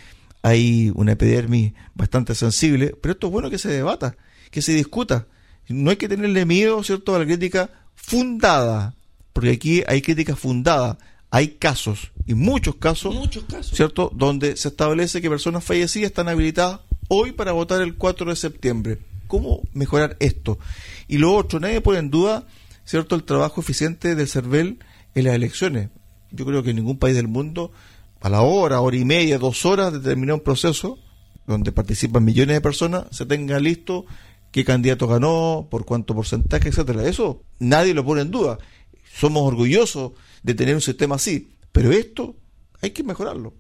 hay 0.42 0.92
una 0.96 1.12
epidermis 1.12 1.74
bastante 1.94 2.34
sensible, 2.34 2.96
pero 3.00 3.12
esto 3.12 3.28
es 3.28 3.34
bueno 3.34 3.52
que 3.52 3.60
se 3.60 3.70
debata, 3.70 4.18
que 4.50 4.64
se 4.64 4.74
discuta. 4.74 5.28
No 5.70 5.92
hay 5.92 5.98
que 5.98 6.10
tenerle 6.10 6.48
miedo, 6.48 6.84
¿cierto?, 6.84 7.14
a 7.14 7.20
la 7.20 7.26
crítica 7.26 7.70
fundada, 7.94 8.96
porque 9.32 9.52
aquí 9.52 9.84
hay 9.86 10.02
crítica 10.02 10.36
fundada. 10.36 10.98
Hay 11.34 11.56
casos, 11.56 12.12
y 12.28 12.34
muchos 12.34 12.76
casos, 12.76 13.16
Muchos 13.16 13.46
casos. 13.46 13.76
¿cierto?, 13.76 14.12
donde 14.14 14.58
se 14.58 14.68
establece 14.68 15.22
que 15.22 15.30
personas 15.30 15.64
fallecidas 15.64 16.10
están 16.10 16.28
habilitadas 16.28 16.82
hoy 17.08 17.32
para 17.32 17.54
votar 17.54 17.82
el 17.82 17.96
4 17.96 18.30
de 18.30 18.36
septiembre. 18.36 19.00
¿Cómo 19.28 19.62
mejorar 19.74 20.18
esto? 20.20 20.60
Y 21.08 21.18
lo 21.20 21.34
otro, 21.34 21.62
nadie 21.62 21.80
pone 21.80 22.00
en 22.00 22.12
duda, 22.12 22.46
¿cierto?, 22.84 23.16
el 23.16 23.24
trabajo 23.24 23.62
eficiente 23.62 24.14
del 24.14 24.28
CERVEL 24.28 24.80
en 25.16 25.24
las 25.24 25.34
elecciones. 25.34 25.90
Yo 26.32 26.46
creo 26.46 26.64
que 26.64 26.72
en 26.72 26.76
ningún 26.76 26.98
país 27.00 27.16
del 27.16 27.30
mundo, 27.30 27.72
a 28.20 28.30
la 28.30 28.42
hora, 28.42 28.82
hora 28.82 28.98
y 28.98 29.06
media, 29.06 29.40
dos 29.40 29.66
horas 29.66 29.94
de 29.94 30.00
terminar 30.00 30.36
un 30.36 30.42
proceso 30.42 31.00
donde 31.48 31.72
participan 31.72 32.26
millones 32.26 32.58
de 32.58 32.62
personas, 32.62 33.06
se 33.12 33.26
tenga 33.26 33.58
listo 33.60 34.06
qué 34.52 34.66
candidato 34.66 35.08
ganó, 35.08 35.68
por 35.72 35.86
cuánto 35.86 36.14
porcentaje, 36.14 36.70
etcétera. 36.70 37.08
Eso 37.08 37.42
nadie 37.60 37.94
lo 37.94 38.04
pone 38.06 38.22
en 38.22 38.32
duda. 38.32 38.58
Somos 39.14 39.44
orgullosos 39.44 40.12
de 40.44 40.54
tener 40.54 40.76
un 40.76 40.82
sistema 40.82 41.16
así, 41.16 41.56
pero 41.72 41.92
esto 41.92 42.36
hay 42.82 42.92
que 42.92 43.04
mejorarlo. 43.04 43.54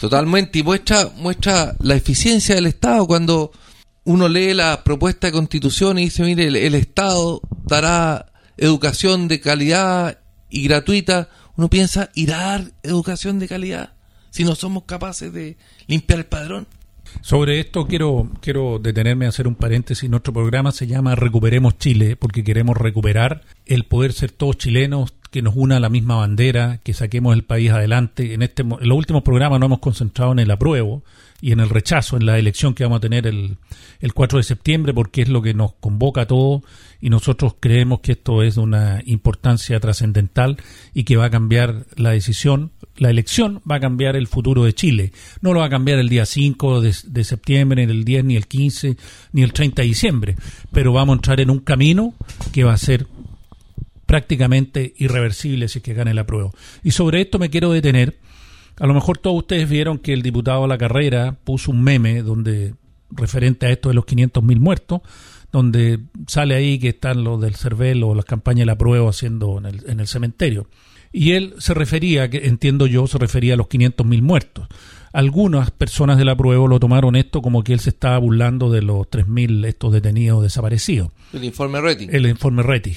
Totalmente, 0.00 0.60
y 0.60 0.62
muestra, 0.62 1.10
muestra 1.16 1.74
la 1.80 1.96
eficiencia 1.96 2.54
del 2.54 2.66
Estado 2.66 3.06
cuando 3.06 3.50
uno 4.04 4.28
lee 4.28 4.54
la 4.54 4.84
propuesta 4.84 5.26
de 5.26 5.32
constitución 5.32 5.98
y 5.98 6.04
dice, 6.04 6.22
mire, 6.22 6.46
el, 6.46 6.56
el 6.56 6.74
Estado 6.74 7.40
dará 7.64 8.32
educación 8.56 9.28
de 9.28 9.40
calidad 9.40 10.20
y 10.50 10.64
gratuita, 10.64 11.28
uno 11.56 11.68
piensa, 11.68 12.10
¿irá 12.14 12.38
a 12.38 12.58
dar 12.58 12.72
educación 12.82 13.38
de 13.38 13.48
calidad 13.48 13.92
si 14.30 14.44
no 14.44 14.54
somos 14.54 14.84
capaces 14.84 15.32
de 15.32 15.56
limpiar 15.86 16.20
el 16.20 16.26
padrón? 16.26 16.66
Sobre 17.20 17.60
esto 17.60 17.86
quiero, 17.86 18.30
quiero 18.40 18.78
detenerme 18.78 19.26
a 19.26 19.30
hacer 19.30 19.48
un 19.48 19.54
paréntesis. 19.54 20.08
Nuestro 20.08 20.32
programa 20.32 20.72
se 20.72 20.86
llama 20.86 21.14
Recuperemos 21.14 21.78
Chile 21.78 22.16
porque 22.16 22.44
queremos 22.44 22.76
recuperar 22.76 23.42
el 23.66 23.84
poder 23.84 24.12
ser 24.12 24.30
todos 24.30 24.58
chilenos, 24.58 25.14
que 25.30 25.42
nos 25.42 25.56
una 25.56 25.80
la 25.80 25.88
misma 25.88 26.16
bandera, 26.16 26.80
que 26.82 26.94
saquemos 26.94 27.34
el 27.34 27.44
país 27.44 27.70
adelante. 27.70 28.34
En, 28.34 28.42
este, 28.42 28.62
en 28.62 28.88
los 28.88 28.96
últimos 28.96 29.22
programas 29.22 29.60
nos 29.60 29.68
hemos 29.68 29.80
concentrado 29.80 30.32
en 30.32 30.38
el 30.38 30.50
apruebo 30.50 31.02
y 31.40 31.52
en 31.52 31.60
el 31.60 31.68
rechazo, 31.68 32.16
en 32.16 32.26
la 32.26 32.38
elección 32.38 32.74
que 32.74 32.84
vamos 32.84 32.98
a 32.98 33.00
tener 33.00 33.26
el, 33.26 33.58
el 34.00 34.14
4 34.14 34.38
de 34.38 34.42
septiembre, 34.42 34.94
porque 34.94 35.22
es 35.22 35.28
lo 35.28 35.42
que 35.42 35.54
nos 35.54 35.74
convoca 35.74 36.22
a 36.22 36.26
todos 36.26 36.62
y 37.00 37.10
nosotros 37.10 37.54
creemos 37.60 38.00
que 38.00 38.12
esto 38.12 38.42
es 38.42 38.56
de 38.56 38.60
una 38.60 39.02
importancia 39.06 39.78
trascendental 39.78 40.56
y 40.94 41.04
que 41.04 41.16
va 41.16 41.26
a 41.26 41.30
cambiar 41.30 41.86
la 41.96 42.10
decisión, 42.10 42.72
la 42.96 43.10
elección 43.10 43.62
va 43.70 43.76
a 43.76 43.80
cambiar 43.80 44.16
el 44.16 44.26
futuro 44.26 44.64
de 44.64 44.72
Chile. 44.72 45.12
No 45.40 45.52
lo 45.52 45.60
va 45.60 45.66
a 45.66 45.70
cambiar 45.70 45.98
el 45.98 46.08
día 46.08 46.26
5 46.26 46.80
de, 46.80 46.94
de 47.04 47.24
septiembre, 47.24 47.86
ni 47.86 47.92
el 47.92 48.04
10, 48.04 48.24
ni 48.24 48.36
el 48.36 48.48
15, 48.48 48.96
ni 49.32 49.42
el 49.42 49.52
30 49.52 49.82
de 49.82 49.88
diciembre, 49.88 50.36
pero 50.72 50.92
vamos 50.92 51.14
a 51.14 51.18
entrar 51.18 51.40
en 51.40 51.50
un 51.50 51.60
camino 51.60 52.14
que 52.52 52.64
va 52.64 52.72
a 52.72 52.78
ser 52.78 53.06
prácticamente 54.08 54.94
irreversible 54.96 55.68
si 55.68 55.80
es 55.80 55.82
que 55.84 55.92
gane 55.92 56.14
la 56.14 56.24
prueba. 56.24 56.50
Y 56.82 56.92
sobre 56.92 57.20
esto 57.20 57.38
me 57.38 57.50
quiero 57.50 57.70
detener. 57.70 58.16
A 58.80 58.86
lo 58.86 58.94
mejor 58.94 59.18
todos 59.18 59.36
ustedes 59.36 59.68
vieron 59.68 59.98
que 59.98 60.14
el 60.14 60.22
diputado 60.22 60.66
la 60.66 60.78
carrera 60.78 61.36
puso 61.44 61.72
un 61.72 61.82
meme 61.82 62.22
donde 62.22 62.72
referente 63.10 63.66
a 63.66 63.70
esto 63.70 63.90
de 63.90 63.94
los 63.94 64.06
500.000 64.06 64.60
muertos, 64.60 65.02
donde 65.52 65.98
sale 66.26 66.54
ahí 66.54 66.78
que 66.78 66.88
están 66.88 67.22
los 67.22 67.38
del 67.38 67.54
CERVEL 67.54 68.02
o 68.02 68.14
las 68.14 68.24
campañas 68.24 68.60
de 68.60 68.66
la 68.66 68.78
prueba 68.78 69.10
haciendo 69.10 69.58
en 69.58 69.66
el, 69.66 69.84
en 69.86 70.00
el 70.00 70.06
cementerio. 70.06 70.68
Y 71.12 71.32
él 71.32 71.54
se 71.58 71.74
refería, 71.74 72.30
que 72.30 72.46
entiendo 72.46 72.86
yo, 72.86 73.06
se 73.08 73.18
refería 73.18 73.54
a 73.54 73.56
los 73.58 73.66
500.000 73.68 74.22
muertos. 74.22 74.68
Algunas 75.12 75.70
personas 75.70 76.16
de 76.16 76.24
la 76.24 76.34
prueba 76.34 76.66
lo 76.66 76.80
tomaron 76.80 77.14
esto 77.14 77.42
como 77.42 77.62
que 77.62 77.74
él 77.74 77.80
se 77.80 77.90
estaba 77.90 78.16
burlando 78.16 78.70
de 78.70 78.80
los 78.80 79.06
3.000 79.10 79.66
estos 79.66 79.92
detenidos 79.92 80.42
desaparecidos 80.42 81.10
El 81.34 81.44
informe 81.44 81.80
rating. 81.80 82.08
el 82.10 82.26
informe 82.26 82.62
Rettig. 82.62 82.96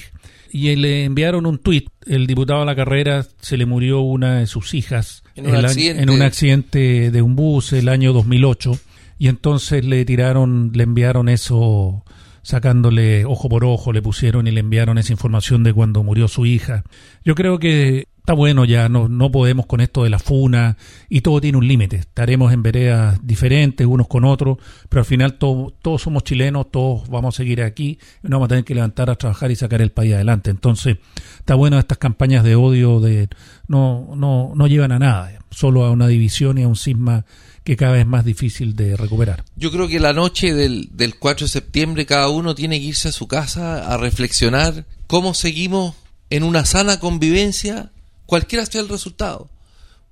Y 0.54 0.76
le 0.76 1.04
enviaron 1.04 1.46
un 1.46 1.58
tuit. 1.58 1.88
El 2.06 2.26
diputado 2.26 2.60
de 2.60 2.66
la 2.66 2.76
carrera 2.76 3.24
se 3.40 3.56
le 3.56 3.64
murió 3.64 4.00
una 4.00 4.40
de 4.40 4.46
sus 4.46 4.74
hijas 4.74 5.22
En 5.34 5.46
un 5.46 5.54
año- 5.56 5.66
accidente. 5.66 6.02
en 6.02 6.10
un 6.10 6.20
accidente 6.22 7.10
de 7.10 7.22
un 7.22 7.34
bus 7.36 7.72
el 7.72 7.88
año 7.88 8.12
2008. 8.12 8.78
Y 9.18 9.28
entonces 9.28 9.84
le 9.84 10.04
tiraron, 10.04 10.72
le 10.74 10.82
enviaron 10.82 11.28
eso 11.28 12.04
sacándole 12.42 13.24
ojo 13.24 13.48
por 13.48 13.64
ojo, 13.64 13.92
le 13.92 14.02
pusieron 14.02 14.46
y 14.46 14.50
le 14.50 14.60
enviaron 14.60 14.98
esa 14.98 15.12
información 15.12 15.62
de 15.62 15.72
cuando 15.72 16.02
murió 16.02 16.28
su 16.28 16.44
hija. 16.44 16.82
Yo 17.24 17.34
creo 17.34 17.58
que 17.58 18.08
está 18.22 18.34
bueno 18.34 18.64
ya, 18.64 18.88
no, 18.88 19.08
no 19.08 19.32
podemos 19.32 19.66
con 19.66 19.80
esto 19.80 20.04
de 20.04 20.10
la 20.10 20.20
funa 20.20 20.76
y 21.08 21.22
todo 21.22 21.40
tiene 21.40 21.58
un 21.58 21.66
límite. 21.66 21.96
Estaremos 21.96 22.52
en 22.52 22.62
veredas 22.62 23.18
diferentes 23.22 23.84
unos 23.84 24.06
con 24.06 24.24
otros, 24.24 24.58
pero 24.88 25.00
al 25.00 25.06
final 25.06 25.38
to- 25.38 25.74
todos 25.82 26.02
somos 26.02 26.22
chilenos, 26.22 26.70
todos 26.70 27.08
vamos 27.08 27.34
a 27.34 27.36
seguir 27.36 27.62
aquí 27.62 27.98
y 28.22 28.28
nos 28.28 28.32
vamos 28.38 28.46
a 28.46 28.48
tener 28.50 28.64
que 28.64 28.76
levantar 28.76 29.10
a 29.10 29.16
trabajar 29.16 29.50
y 29.50 29.56
sacar 29.56 29.82
el 29.82 29.90
país 29.90 30.14
adelante. 30.14 30.50
Entonces, 30.50 30.98
está 31.38 31.56
bueno 31.56 31.78
estas 31.80 31.98
campañas 31.98 32.44
de 32.44 32.54
odio 32.54 33.00
de 33.00 33.28
no, 33.66 34.12
no, 34.16 34.52
no 34.54 34.66
llevan 34.68 34.92
a 34.92 34.98
nada, 35.00 35.32
solo 35.50 35.84
a 35.84 35.90
una 35.90 36.06
división 36.06 36.58
y 36.58 36.62
a 36.62 36.68
un 36.68 36.76
cisma 36.76 37.24
que 37.64 37.76
cada 37.76 37.92
vez 37.92 38.00
es 38.02 38.06
más 38.06 38.24
difícil 38.24 38.74
de 38.76 38.96
recuperar. 38.96 39.44
Yo 39.56 39.70
creo 39.72 39.88
que 39.88 39.98
la 40.00 40.12
noche 40.12 40.54
del, 40.54 40.88
del 40.92 41.16
4 41.18 41.46
de 41.46 41.50
septiembre 41.50 42.06
cada 42.06 42.28
uno 42.28 42.54
tiene 42.54 42.78
que 42.78 42.86
irse 42.86 43.08
a 43.08 43.12
su 43.12 43.26
casa 43.26 43.92
a 43.92 43.96
reflexionar 43.96 44.84
cómo 45.08 45.34
seguimos 45.34 45.94
en 46.30 46.44
una 46.44 46.64
sana 46.64 46.98
convivencia, 46.98 47.92
cualquiera 48.32 48.64
sea 48.64 48.80
el 48.80 48.88
resultado. 48.88 49.50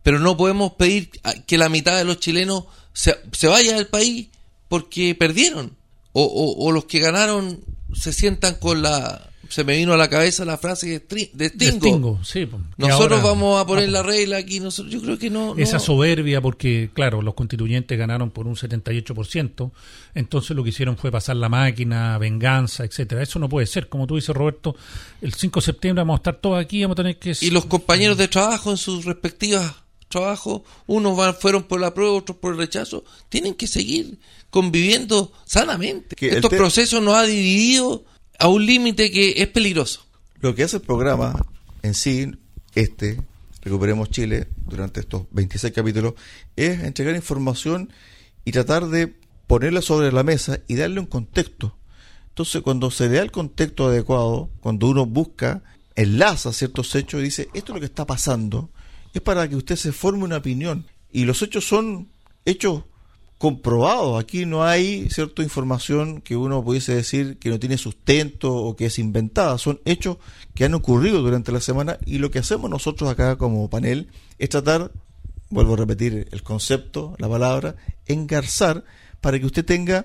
Pero 0.03 0.19
no 0.19 0.37
podemos 0.37 0.73
pedir 0.75 1.09
que 1.47 1.57
la 1.57 1.71
mitad 1.71 1.97
de 1.97 2.05
los 2.05 2.21
chilenos 2.21 2.65
se, 2.93 3.19
se 3.33 3.47
vaya 3.47 3.75
del 3.77 3.87
país 3.87 4.29
porque 4.69 5.15
perdieron. 5.15 5.75
O- 6.13 6.55
o 6.59 6.71
los 6.71 6.85
que 6.85 6.99
ganaron 7.01 7.65
se 7.95 8.13
sientan 8.13 8.57
con 8.57 8.83
la 8.83 9.30
se 9.51 9.65
me 9.65 9.77
vino 9.77 9.93
a 9.93 9.97
la 9.97 10.09
cabeza 10.09 10.45
la 10.45 10.57
frase 10.57 11.03
de, 11.07 11.49
Stingo. 11.51 12.21
Sí, 12.25 12.49
Nosotros 12.79 13.19
ahora- 13.19 13.21
vamos 13.21 13.61
a 13.61 13.67
poner 13.67 13.89
la 13.89 14.03
regla 14.03 14.39
aquí. 14.39 14.61
Nosotros, 14.61 14.93
yo 14.95 15.03
creo 15.03 15.19
que 15.19 15.29
no. 15.29 15.55
no. 15.55 15.61
Esa 15.63 15.79
soberbia, 15.79 16.41
porque 16.41 16.89
claro, 16.95 17.21
los 17.21 17.35
constituyentes 17.35 17.99
ganaron 17.99 18.31
por 18.31 18.47
un 18.47 18.55
78%, 18.57 19.71
entonces 20.15 20.57
lo 20.57 20.63
que 20.63 20.71
hicieron 20.71 20.97
fue 20.97 21.11
pasar 21.11 21.37
la 21.37 21.49
máquina, 21.49 22.17
venganza, 22.19 22.85
etcétera. 22.85 23.23
Eso 23.23 23.39
no 23.39 23.49
puede 23.49 23.67
ser, 23.67 23.89
como 23.89 24.07
tú 24.07 24.15
dices, 24.17 24.35
Roberto, 24.35 24.77
el 25.21 25.35
5 25.35 25.61
de 25.61 25.65
septiembre 25.67 26.03
vamos 26.03 26.15
a 26.15 26.21
estar 26.21 26.37
todos 26.37 26.59
aquí, 26.61 26.83
vamos 26.83 26.95
a 26.95 27.03
tener 27.03 27.19
que... 27.19 27.37
Y 27.41 27.51
los 27.51 27.67
compañeros 27.67 28.17
de 28.17 28.29
trabajo 28.29 28.71
en 28.71 28.77
sus 28.77 29.05
respectivas 29.05 29.75
trabajos, 30.09 30.63
unos 30.87 31.17
van- 31.17 31.35
fueron 31.35 31.65
por 31.65 31.81
la 31.81 31.95
prueba, 31.95 32.13
otros 32.15 32.37
por 32.39 32.53
el 32.53 32.59
rechazo, 32.59 33.05
tienen 33.29 33.55
que 33.55 33.67
seguir 33.69 34.19
conviviendo 34.51 35.33
sanamente. 35.45 36.17
Que 36.17 36.31
Estos 36.31 36.51
procesos 36.51 37.01
nos 37.03 37.15
ha 37.15 37.23
dividido 37.23 38.05
a 38.41 38.49
un 38.49 38.67
límite 38.67 39.11
que 39.11 39.43
es 39.43 39.49
peligroso. 39.49 40.07
Lo 40.41 40.55
que 40.55 40.65
hace 40.65 40.79
el 40.79 40.83
programa 40.83 41.47
en 41.83 41.95
sí, 41.95 42.33
este, 42.75 43.21
Recuperemos 43.63 44.11
Chile, 44.11 44.49
durante 44.67 45.01
estos 45.01 45.27
26 45.31 45.73
capítulos, 45.75 46.15
es 46.57 46.81
entregar 46.81 47.15
información 47.15 47.93
y 48.45 48.53
tratar 48.53 48.87
de 48.89 49.15
ponerla 49.47 49.83
sobre 49.83 50.11
la 50.11 50.23
mesa 50.23 50.61
y 50.67 50.77
darle 50.77 51.01
un 51.01 51.07
contexto. 51.07 51.77
Entonces, 52.29 52.63
cuando 52.63 52.91
se 52.91 53.11
da 53.11 53.21
el 53.21 53.31
contexto 53.31 53.89
adecuado, 53.89 54.49
cuando 54.61 54.89
uno 54.89 55.05
busca, 55.05 55.63
enlaza 55.95 56.55
ciertos 56.55 56.95
hechos 56.95 57.21
y 57.21 57.25
dice, 57.25 57.49
esto 57.53 57.73
es 57.73 57.75
lo 57.75 57.81
que 57.81 57.87
está 57.87 58.07
pasando, 58.07 58.71
es 59.13 59.21
para 59.21 59.47
que 59.49 59.57
usted 59.57 59.77
se 59.77 59.93
forme 59.93 60.25
una 60.25 60.39
opinión. 60.39 60.87
Y 61.13 61.25
los 61.25 61.43
hechos 61.43 61.67
son 61.67 62.09
hechos 62.47 62.85
comprobados. 63.41 64.23
Aquí 64.23 64.45
no 64.45 64.65
hay 64.65 65.09
cierta 65.09 65.43
información 65.43 66.21
que 66.21 66.37
uno 66.37 66.63
pudiese 66.63 66.95
decir 66.95 67.39
que 67.39 67.49
no 67.49 67.59
tiene 67.59 67.79
sustento 67.79 68.55
o 68.55 68.77
que 68.77 68.85
es 68.85 68.99
inventada. 68.99 69.57
Son 69.57 69.81
hechos 69.87 70.19
que 70.55 70.67
han 70.67 70.75
ocurrido 70.75 71.23
durante 71.23 71.51
la 71.51 71.63
semana 71.63 71.97
y 72.05 72.19
lo 72.19 72.31
que 72.31 72.39
hacemos 72.39 72.69
nosotros 72.69 73.09
acá 73.09 73.37
como 73.37 73.71
panel 73.71 74.09
es 74.39 74.51
tratar, 74.51 74.93
vuelvo 75.49 75.73
a 75.73 75.79
repetir 75.79 76.29
el 76.31 76.43
concepto, 76.43 77.17
la 77.17 77.31
palabra, 77.31 77.77
engarzar 78.05 78.85
para 79.23 79.39
que 79.39 79.47
usted 79.47 79.65
tenga 79.65 80.05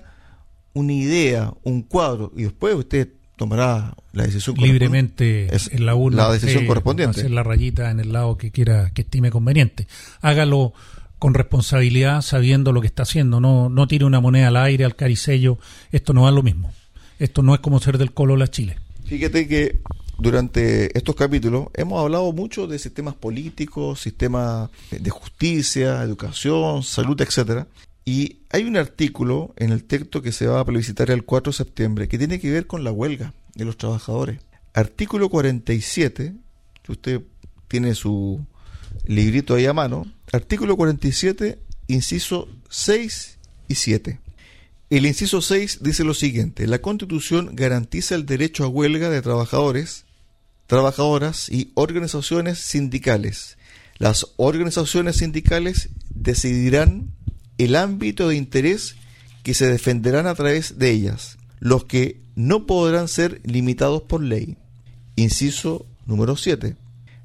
una 0.72 0.94
idea, 0.94 1.52
un 1.62 1.82
cuadro 1.82 2.32
y 2.34 2.44
después 2.44 2.74
usted 2.74 3.10
tomará 3.36 3.94
la 4.14 4.24
decisión 4.24 4.56
libremente 4.56 5.54
Es 5.54 5.70
en 5.70 5.84
la 5.84 5.94
urna 5.94 6.28
la 6.28 6.32
decisión 6.32 6.64
eh, 6.64 6.66
correspondiente. 6.66 7.20
hacer 7.20 7.30
la 7.30 7.42
rayita 7.42 7.90
en 7.90 8.00
el 8.00 8.14
lado 8.14 8.38
que 8.38 8.50
quiera 8.50 8.90
que 8.94 9.02
estime 9.02 9.30
conveniente 9.30 9.86
hágalo 10.22 10.72
con 11.18 11.34
responsabilidad 11.34 12.22
sabiendo 12.22 12.72
lo 12.72 12.80
que 12.80 12.86
está 12.86 13.02
haciendo 13.02 13.40
no 13.40 13.68
no 13.68 13.86
tire 13.86 14.04
una 14.04 14.20
moneda 14.20 14.48
al 14.48 14.56
aire 14.56 14.84
al 14.84 14.96
caricello 14.96 15.58
esto 15.92 16.12
no 16.12 16.28
es 16.28 16.34
lo 16.34 16.42
mismo 16.42 16.72
esto 17.18 17.42
no 17.42 17.54
es 17.54 17.60
como 17.60 17.80
ser 17.80 17.98
del 17.98 18.12
Colo 18.12 18.36
la 18.36 18.48
Chile 18.48 18.76
Fíjate 19.06 19.46
que 19.46 19.78
durante 20.18 20.96
estos 20.98 21.14
capítulos 21.14 21.68
hemos 21.74 22.00
hablado 22.02 22.32
mucho 22.32 22.66
de 22.66 22.78
sistemas 22.80 23.14
políticos, 23.14 24.00
sistemas 24.00 24.68
de 24.90 25.10
justicia, 25.10 26.02
educación, 26.02 26.82
salud, 26.82 27.20
etcétera. 27.20 27.68
Y 28.04 28.38
hay 28.50 28.64
un 28.64 28.76
artículo 28.76 29.54
en 29.56 29.70
el 29.70 29.84
texto 29.84 30.22
que 30.22 30.32
se 30.32 30.48
va 30.48 30.58
a 30.58 30.64
plebiscitar 30.64 31.10
el 31.10 31.24
4 31.24 31.52
de 31.52 31.56
septiembre 31.56 32.08
que 32.08 32.18
tiene 32.18 32.40
que 32.40 32.50
ver 32.50 32.66
con 32.66 32.82
la 32.82 32.90
huelga 32.90 33.32
de 33.54 33.64
los 33.64 33.76
trabajadores. 33.76 34.40
Artículo 34.74 35.28
47, 35.28 36.34
que 36.82 36.92
usted 36.92 37.22
tiene 37.68 37.94
su 37.94 38.44
librito 39.06 39.54
ahí 39.54 39.66
a 39.66 39.72
mano. 39.72 40.06
Artículo 40.32 40.76
47, 40.76 41.58
inciso 41.88 42.48
6 42.68 43.38
y 43.68 43.74
7. 43.74 44.20
El 44.88 45.06
inciso 45.06 45.40
6 45.40 45.80
dice 45.82 46.04
lo 46.04 46.14
siguiente, 46.14 46.66
la 46.66 46.80
Constitución 46.80 47.50
garantiza 47.54 48.14
el 48.14 48.24
derecho 48.24 48.64
a 48.64 48.68
huelga 48.68 49.10
de 49.10 49.20
trabajadores, 49.20 50.04
trabajadoras 50.68 51.48
y 51.48 51.72
organizaciones 51.74 52.58
sindicales. 52.58 53.58
Las 53.98 54.28
organizaciones 54.36 55.16
sindicales 55.16 55.88
decidirán 56.10 57.12
el 57.58 57.74
ámbito 57.74 58.28
de 58.28 58.36
interés 58.36 58.94
que 59.42 59.54
se 59.54 59.66
defenderán 59.66 60.26
a 60.26 60.34
través 60.34 60.78
de 60.78 60.90
ellas, 60.90 61.38
los 61.58 61.84
que 61.84 62.20
no 62.36 62.66
podrán 62.66 63.08
ser 63.08 63.40
limitados 63.44 64.02
por 64.02 64.22
ley. 64.22 64.56
Inciso 65.16 65.86
número 66.04 66.36
7. 66.36 66.76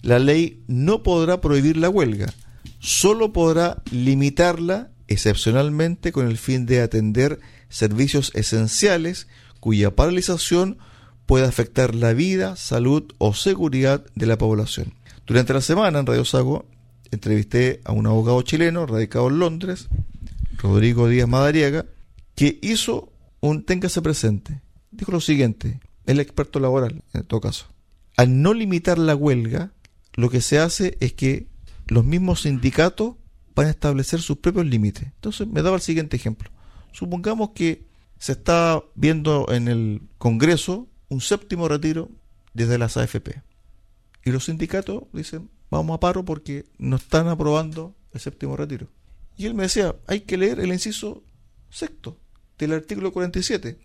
La 0.02 0.20
ley 0.20 0.64
no 0.68 1.04
podrá 1.04 1.42
prohibir 1.42 1.78
la 1.78 1.90
huelga, 1.90 2.34
solo 2.80 3.34
podrá 3.34 3.82
limitarla 3.92 4.92
excepcionalmente 5.08 6.12
con 6.12 6.28
el 6.28 6.38
fin 6.38 6.66
de 6.66 6.82
atender 6.82 7.40
servicios 7.70 8.32
esenciales 8.34 9.28
cuya 9.60 9.96
paralización 9.96 10.78
puede 11.26 11.46
afectar 11.46 11.96
la 11.96 12.14
vida, 12.14 12.56
salud 12.56 13.14
o 13.18 13.34
seguridad 13.34 14.04
de 14.16 14.26
la 14.26 14.38
población. 14.38 14.94
Durante 15.28 15.54
la 15.54 15.62
semana 15.62 16.00
en 16.00 16.06
Radio 16.06 16.26
Sago 16.26 16.66
entrevisté 17.12 17.82
a 17.84 17.92
un 17.92 18.08
abogado 18.08 18.42
chileno 18.42 18.86
radicado 18.86 19.30
en 19.30 19.40
Londres, 19.40 19.88
Rodrigo 20.58 21.08
Díaz 21.08 21.28
Madariaga, 21.28 21.86
que 22.36 22.60
hizo 22.62 23.12
un 23.40 23.64
téngase 23.64 24.02
presente. 24.02 24.62
Dijo 24.92 25.12
lo 25.12 25.22
siguiente, 25.22 25.80
el 26.06 26.20
experto 26.20 26.60
laboral, 26.60 27.04
en 27.14 27.24
todo 27.24 27.42
caso. 27.42 27.68
Al 28.18 28.42
no 28.42 28.54
limitar 28.54 28.98
la 28.98 29.16
huelga, 29.16 29.72
lo 30.14 30.30
que 30.30 30.42
se 30.42 30.60
hace 30.60 30.98
es 31.00 31.14
que 31.14 31.48
los 31.88 32.06
mismos 32.06 32.42
sindicatos 32.42 33.16
van 33.56 33.68
a 33.68 33.72
establecer 33.72 34.22
sus 34.22 34.38
propios 34.38 34.66
límites. 34.66 35.04
Entonces, 35.04 35.48
me 35.48 35.62
daba 35.62 35.76
el 35.76 35.82
siguiente 35.82 36.16
ejemplo. 36.16 36.50
Supongamos 36.92 37.52
que 37.52 37.86
se 38.18 38.34
está 38.34 38.84
viendo 38.96 39.48
en 39.52 39.68
el 39.68 40.02
Congreso 40.18 40.88
un 41.10 41.22
séptimo 41.22 41.68
retiro 41.68 42.10
desde 42.54 42.78
las 42.78 42.98
AFP. 42.98 43.42
Y 44.24 44.32
los 44.32 44.46
sindicatos 44.46 45.04
dicen, 45.14 45.50
vamos 45.70 45.96
a 45.96 46.00
paro 46.00 46.24
porque 46.24 46.66
no 46.78 46.98
están 46.98 47.28
aprobando 47.28 47.96
el 48.14 48.20
séptimo 48.20 48.56
retiro. 48.56 48.88
Y 49.38 49.46
él 49.46 49.54
me 49.54 49.64
decía, 49.64 49.96
hay 50.08 50.22
que 50.22 50.38
leer 50.38 50.60
el 50.60 50.72
inciso 50.72 51.24
sexto 51.70 52.18
del 52.58 52.74
artículo 52.74 53.12
47. 53.12 53.80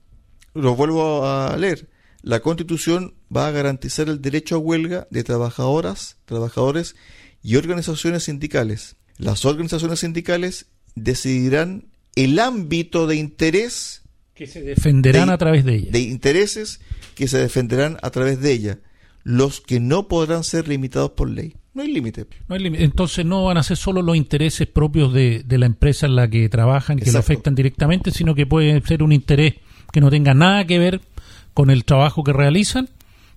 Lo 0.55 0.77
vuelvo 0.77 1.27
a 1.27 1.57
leer. 1.57 1.89
La 2.27 2.41
Constitución 2.41 3.14
va 3.35 3.47
a 3.47 3.53
garantizar 3.53 4.09
el 4.09 4.20
derecho 4.20 4.57
a 4.57 4.59
huelga 4.59 5.07
de 5.12 5.22
trabajadoras, 5.22 6.16
trabajadores 6.24 6.97
y 7.41 7.55
organizaciones 7.55 8.24
sindicales. 8.24 8.97
Las 9.16 9.45
organizaciones 9.45 10.01
sindicales 10.01 10.66
decidirán 10.97 11.85
el 12.16 12.41
ámbito 12.41 13.07
de 13.07 13.14
interés 13.14 14.03
que 14.35 14.49
se 14.49 14.61
defenderán 14.62 15.29
de- 15.29 15.35
a 15.35 15.39
través 15.39 15.64
de 15.64 15.77
ella 15.77 15.91
de 15.93 16.01
intereses 16.01 16.81
que 17.14 17.29
se 17.29 17.39
defenderán 17.39 17.97
a 18.03 18.11
través 18.11 18.41
de 18.41 18.53
ella, 18.53 18.79
los 19.22 19.61
que 19.61 19.79
no 19.79 20.09
podrán 20.09 20.43
ser 20.43 20.66
limitados 20.66 21.12
por 21.12 21.31
ley. 21.31 21.55
No 21.74 21.83
hay 21.83 21.93
límite. 21.93 22.27
No 22.49 22.57
hay 22.57 22.62
límite. 22.62 22.83
Entonces 22.85 23.24
no 23.24 23.45
van 23.45 23.57
a 23.59 23.62
ser 23.62 23.77
solo 23.77 24.03
los 24.03 24.16
intereses 24.16 24.66
propios 24.66 25.12
de, 25.12 25.45
de 25.47 25.59
la 25.59 25.66
empresa 25.66 26.07
en 26.07 26.16
la 26.16 26.29
que 26.29 26.49
trabajan, 26.49 26.99
que 26.99 27.12
lo 27.12 27.18
afectan 27.20 27.55
directamente, 27.55 28.11
sino 28.11 28.35
que 28.35 28.47
puede 28.47 28.81
ser 28.83 29.03
un 29.05 29.12
interés 29.12 29.55
que 29.93 30.01
no 30.01 30.11
tenga 30.11 30.35
nada 30.35 30.66
que 30.66 30.79
ver 30.81 31.01
con 31.57 31.70
el 31.70 31.86
trabajo 31.86 32.22
que 32.22 32.34
realizan. 32.34 32.90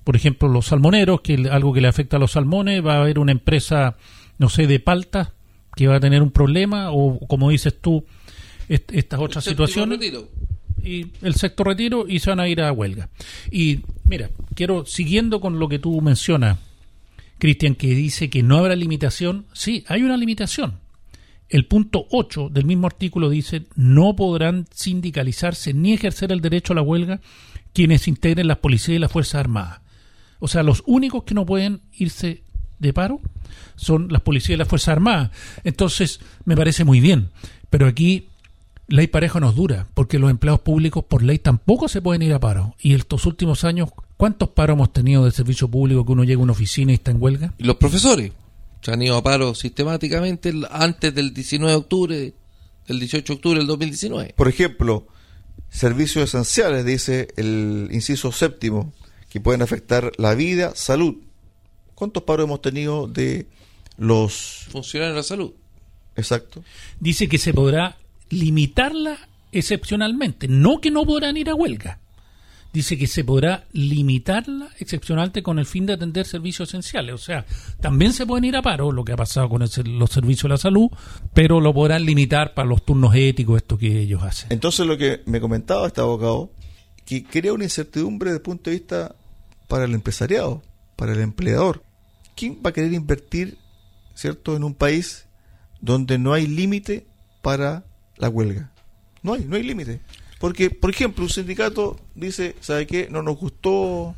Por 0.03 0.17
ejemplo, 0.17 0.49
los 0.49 0.65
salmoneros, 0.65 1.21
que 1.21 1.35
el- 1.35 1.47
algo 1.49 1.71
que 1.71 1.79
le 1.79 1.87
afecta 1.87 2.17
a 2.17 2.19
los 2.19 2.33
salmones, 2.33 2.85
va 2.85 2.95
a 2.95 2.99
haber 3.01 3.17
una 3.17 3.31
empresa, 3.31 3.95
no 4.37 4.49
sé, 4.49 4.67
de 4.67 4.81
palta 4.81 5.31
que 5.73 5.87
va 5.87 5.95
a 5.95 5.99
tener 6.01 6.21
un 6.21 6.31
problema, 6.31 6.91
o 6.91 7.17
como 7.27 7.49
dices 7.49 7.79
tú, 7.79 8.03
est- 8.67 8.91
estas 8.91 9.21
otras 9.21 9.45
Séptimo 9.45 9.67
situaciones 9.67 9.99
retiro. 9.99 10.27
y 10.83 11.07
el 11.21 11.33
sexto 11.35 11.63
retiro 11.63 12.05
y 12.09 12.19
se 12.19 12.29
van 12.29 12.41
a 12.41 12.49
ir 12.49 12.59
a 12.61 12.73
huelga. 12.73 13.07
Y 13.51 13.79
mira, 14.03 14.29
quiero, 14.53 14.85
siguiendo 14.85 15.39
con 15.39 15.57
lo 15.57 15.69
que 15.69 15.79
tú 15.79 16.01
mencionas, 16.01 16.57
Cristian, 17.37 17.75
que 17.75 17.87
dice 17.95 18.29
que 18.29 18.43
no 18.43 18.57
habrá 18.57 18.75
limitación, 18.75 19.45
sí, 19.53 19.85
hay 19.87 20.03
una 20.03 20.17
limitación. 20.17 20.73
El 21.47 21.67
punto 21.67 22.05
8 22.11 22.49
del 22.49 22.65
mismo 22.65 22.85
artículo 22.85 23.29
dice, 23.29 23.63
no 23.77 24.13
podrán 24.15 24.67
sindicalizarse 24.71 25.73
ni 25.73 25.93
ejercer 25.93 26.33
el 26.33 26.41
derecho 26.41 26.73
a 26.73 26.75
la 26.75 26.81
huelga 26.81 27.21
quienes 27.79 28.09
integren 28.09 28.49
las 28.49 28.57
policías 28.57 28.97
y 28.97 28.99
las 28.99 29.09
Fuerzas 29.09 29.35
Armadas. 29.35 29.79
O 30.39 30.49
sea, 30.49 30.63
los 30.63 30.83
únicos 30.85 31.23
que 31.23 31.33
no 31.33 31.45
pueden 31.45 31.79
irse 31.93 32.43
de 32.77 32.91
paro 32.91 33.21
son 33.77 34.09
las 34.11 34.21
policías 34.21 34.55
y 34.55 34.57
las 34.57 34.67
Fuerzas 34.67 34.89
Armadas. 34.89 35.31
Entonces, 35.63 36.19
me 36.43 36.57
parece 36.57 36.83
muy 36.83 36.99
bien. 36.99 37.29
Pero 37.69 37.87
aquí 37.87 38.27
ley 38.89 39.07
pareja 39.07 39.39
nos 39.39 39.55
dura, 39.55 39.87
porque 39.93 40.19
los 40.19 40.29
empleados 40.29 40.59
públicos 40.59 41.05
por 41.05 41.23
ley 41.23 41.39
tampoco 41.39 41.87
se 41.87 42.01
pueden 42.01 42.21
ir 42.21 42.33
a 42.33 42.39
paro. 42.41 42.75
Y 42.81 42.95
estos 42.95 43.25
últimos 43.25 43.63
años, 43.63 43.91
¿cuántos 44.17 44.49
paros 44.49 44.75
hemos 44.75 44.91
tenido 44.91 45.23
del 45.23 45.31
servicio 45.31 45.69
público 45.69 46.05
que 46.05 46.11
uno 46.11 46.25
llega 46.25 46.41
a 46.41 46.43
una 46.43 46.51
oficina 46.51 46.91
y 46.91 46.95
está 46.95 47.11
en 47.11 47.21
huelga? 47.21 47.53
Y 47.59 47.63
los 47.63 47.77
profesores 47.77 48.33
se 48.81 48.91
han 48.91 49.01
ido 49.01 49.15
a 49.15 49.23
paro 49.23 49.55
sistemáticamente 49.55 50.51
antes 50.69 51.15
del 51.15 51.33
19 51.33 51.71
de 51.71 51.77
octubre, 51.77 52.33
del 52.89 52.99
18 52.99 53.23
de 53.25 53.37
octubre 53.37 53.57
del 53.59 53.67
2019. 53.67 54.33
Por 54.35 54.49
ejemplo, 54.49 55.07
servicios 55.69 56.29
esenciales, 56.29 56.85
dice 56.85 57.29
el 57.37 57.89
inciso 57.91 58.31
séptimo, 58.31 58.93
que 59.29 59.39
pueden 59.39 59.61
afectar 59.61 60.11
la 60.17 60.33
vida, 60.35 60.73
salud. 60.75 61.15
¿Cuántos 61.95 62.23
paros 62.23 62.45
hemos 62.45 62.61
tenido 62.61 63.07
de 63.07 63.47
los... 63.97 64.67
Funcionarios 64.71 65.13
de 65.15 65.19
la 65.19 65.23
salud. 65.23 65.53
Exacto. 66.15 66.63
Dice 66.99 67.27
que 67.27 67.37
se 67.37 67.53
podrá 67.53 67.97
limitarla 68.29 69.17
excepcionalmente, 69.51 70.47
no 70.47 70.79
que 70.79 70.91
no 70.91 71.05
podrán 71.05 71.37
ir 71.37 71.49
a 71.49 71.55
huelga. 71.55 71.99
Dice 72.71 72.97
que 72.97 73.07
se 73.07 73.23
podrá 73.23 73.65
limitarla 73.71 74.69
excepcionalmente 74.79 75.41
con 75.41 75.59
el 75.59 75.65
fin 75.65 75.85
de 75.85 75.93
atender 75.93 76.25
servicios 76.25 76.69
esenciales. 76.69 77.15
O 77.15 77.17
sea, 77.17 77.45
también 77.81 78.13
se 78.13 78.25
pueden 78.25 78.45
ir 78.45 78.55
a 78.55 78.61
paro, 78.61 78.91
lo 78.91 79.03
que 79.03 79.13
ha 79.13 79.17
pasado 79.17 79.49
con 79.49 79.61
los 79.61 80.09
servicios 80.09 80.43
de 80.43 80.49
la 80.49 80.57
salud, 80.57 80.89
pero 81.33 81.59
lo 81.59 81.73
podrán 81.73 82.05
limitar 82.05 82.53
para 82.53 82.67
los 82.67 82.85
turnos 82.85 83.15
éticos, 83.15 83.57
esto 83.57 83.77
que 83.77 84.01
ellos 84.01 84.23
hacen. 84.23 84.51
Entonces, 84.51 84.85
lo 84.85 84.97
que 84.97 85.21
me 85.25 85.41
comentaba 85.41 85.87
este 85.87 86.01
abogado, 86.01 86.51
que 87.05 87.23
crea 87.23 87.53
una 87.53 87.63
incertidumbre 87.63 88.29
desde 88.29 88.37
el 88.37 88.43
punto 88.43 88.69
de 88.69 88.77
vista 88.77 89.15
para 89.67 89.85
el 89.85 89.93
empresariado, 89.93 90.61
para 90.95 91.13
el 91.13 91.21
empleador. 91.21 91.83
¿Quién 92.35 92.59
va 92.65 92.69
a 92.69 92.73
querer 92.73 92.93
invertir, 92.93 93.57
cierto, 94.13 94.55
en 94.55 94.63
un 94.63 94.73
país 94.73 95.25
donde 95.81 96.17
no 96.17 96.33
hay 96.33 96.47
límite 96.47 97.07
para 97.41 97.83
la 98.17 98.29
huelga? 98.29 98.71
No 99.21 99.33
hay, 99.33 99.43
no 99.45 99.55
hay 99.55 99.63
límite. 99.63 100.01
Porque, 100.39 100.69
por 100.69 100.89
ejemplo, 100.89 101.23
un 101.23 101.29
sindicato 101.29 101.99
dice, 102.15 102.55
¿sabe 102.61 102.87
qué? 102.87 103.07
No 103.09 103.21
nos 103.21 103.37
gustó 103.37 104.15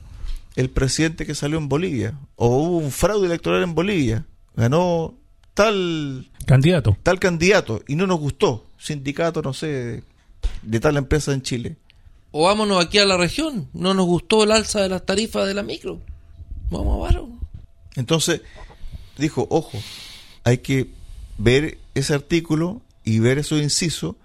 el 0.55 0.69
presidente 0.69 1.26
que 1.26 1.36
salió 1.36 1.57
en 1.57 1.67
Bolivia. 1.67 2.17
O 2.36 2.47
hubo 2.47 2.78
un 2.78 2.91
fraude 2.91 3.26
electoral 3.26 3.63
en 3.63 3.74
Bolivia. 3.74 4.26
Ganó 4.55 5.15
tal 5.55 6.30
candidato. 6.45 6.95
Tal 7.01 7.19
candidato. 7.19 7.84
Y 7.88 7.95
no 7.95 8.05
nos 8.05 8.19
gustó. 8.19 8.65
Sindicato, 8.78 9.41
no 9.41 9.53
sé, 9.53 10.03
de 10.61 10.80
tal 10.80 10.97
empresa 10.97 11.34
en 11.34 11.41
Chile. 11.41 11.78
O 12.32 12.45
vámonos 12.45 12.84
aquí 12.84 12.99
a 12.99 13.05
la 13.05 13.17
región. 13.17 13.67
No 13.74 13.93
nos 13.93 14.05
gustó 14.05 14.43
el 14.43 14.51
alza 14.51 14.82
de 14.82 14.89
las 14.89 15.05
tarifas 15.05 15.47
de 15.47 15.55
la 15.55 15.63
micro. 15.63 15.99
Vamos 16.69 16.95
a 16.95 16.99
Varo. 16.99 17.30
Entonces, 17.95 18.41
dijo, 19.17 19.47
ojo, 19.49 19.78
hay 20.43 20.59
que 20.59 20.89
ver 21.38 21.80
ese 21.95 22.13
artículo 22.13 22.82
y 23.03 23.19
ver 23.19 23.39
esos 23.39 23.61
incisos, 23.61 24.15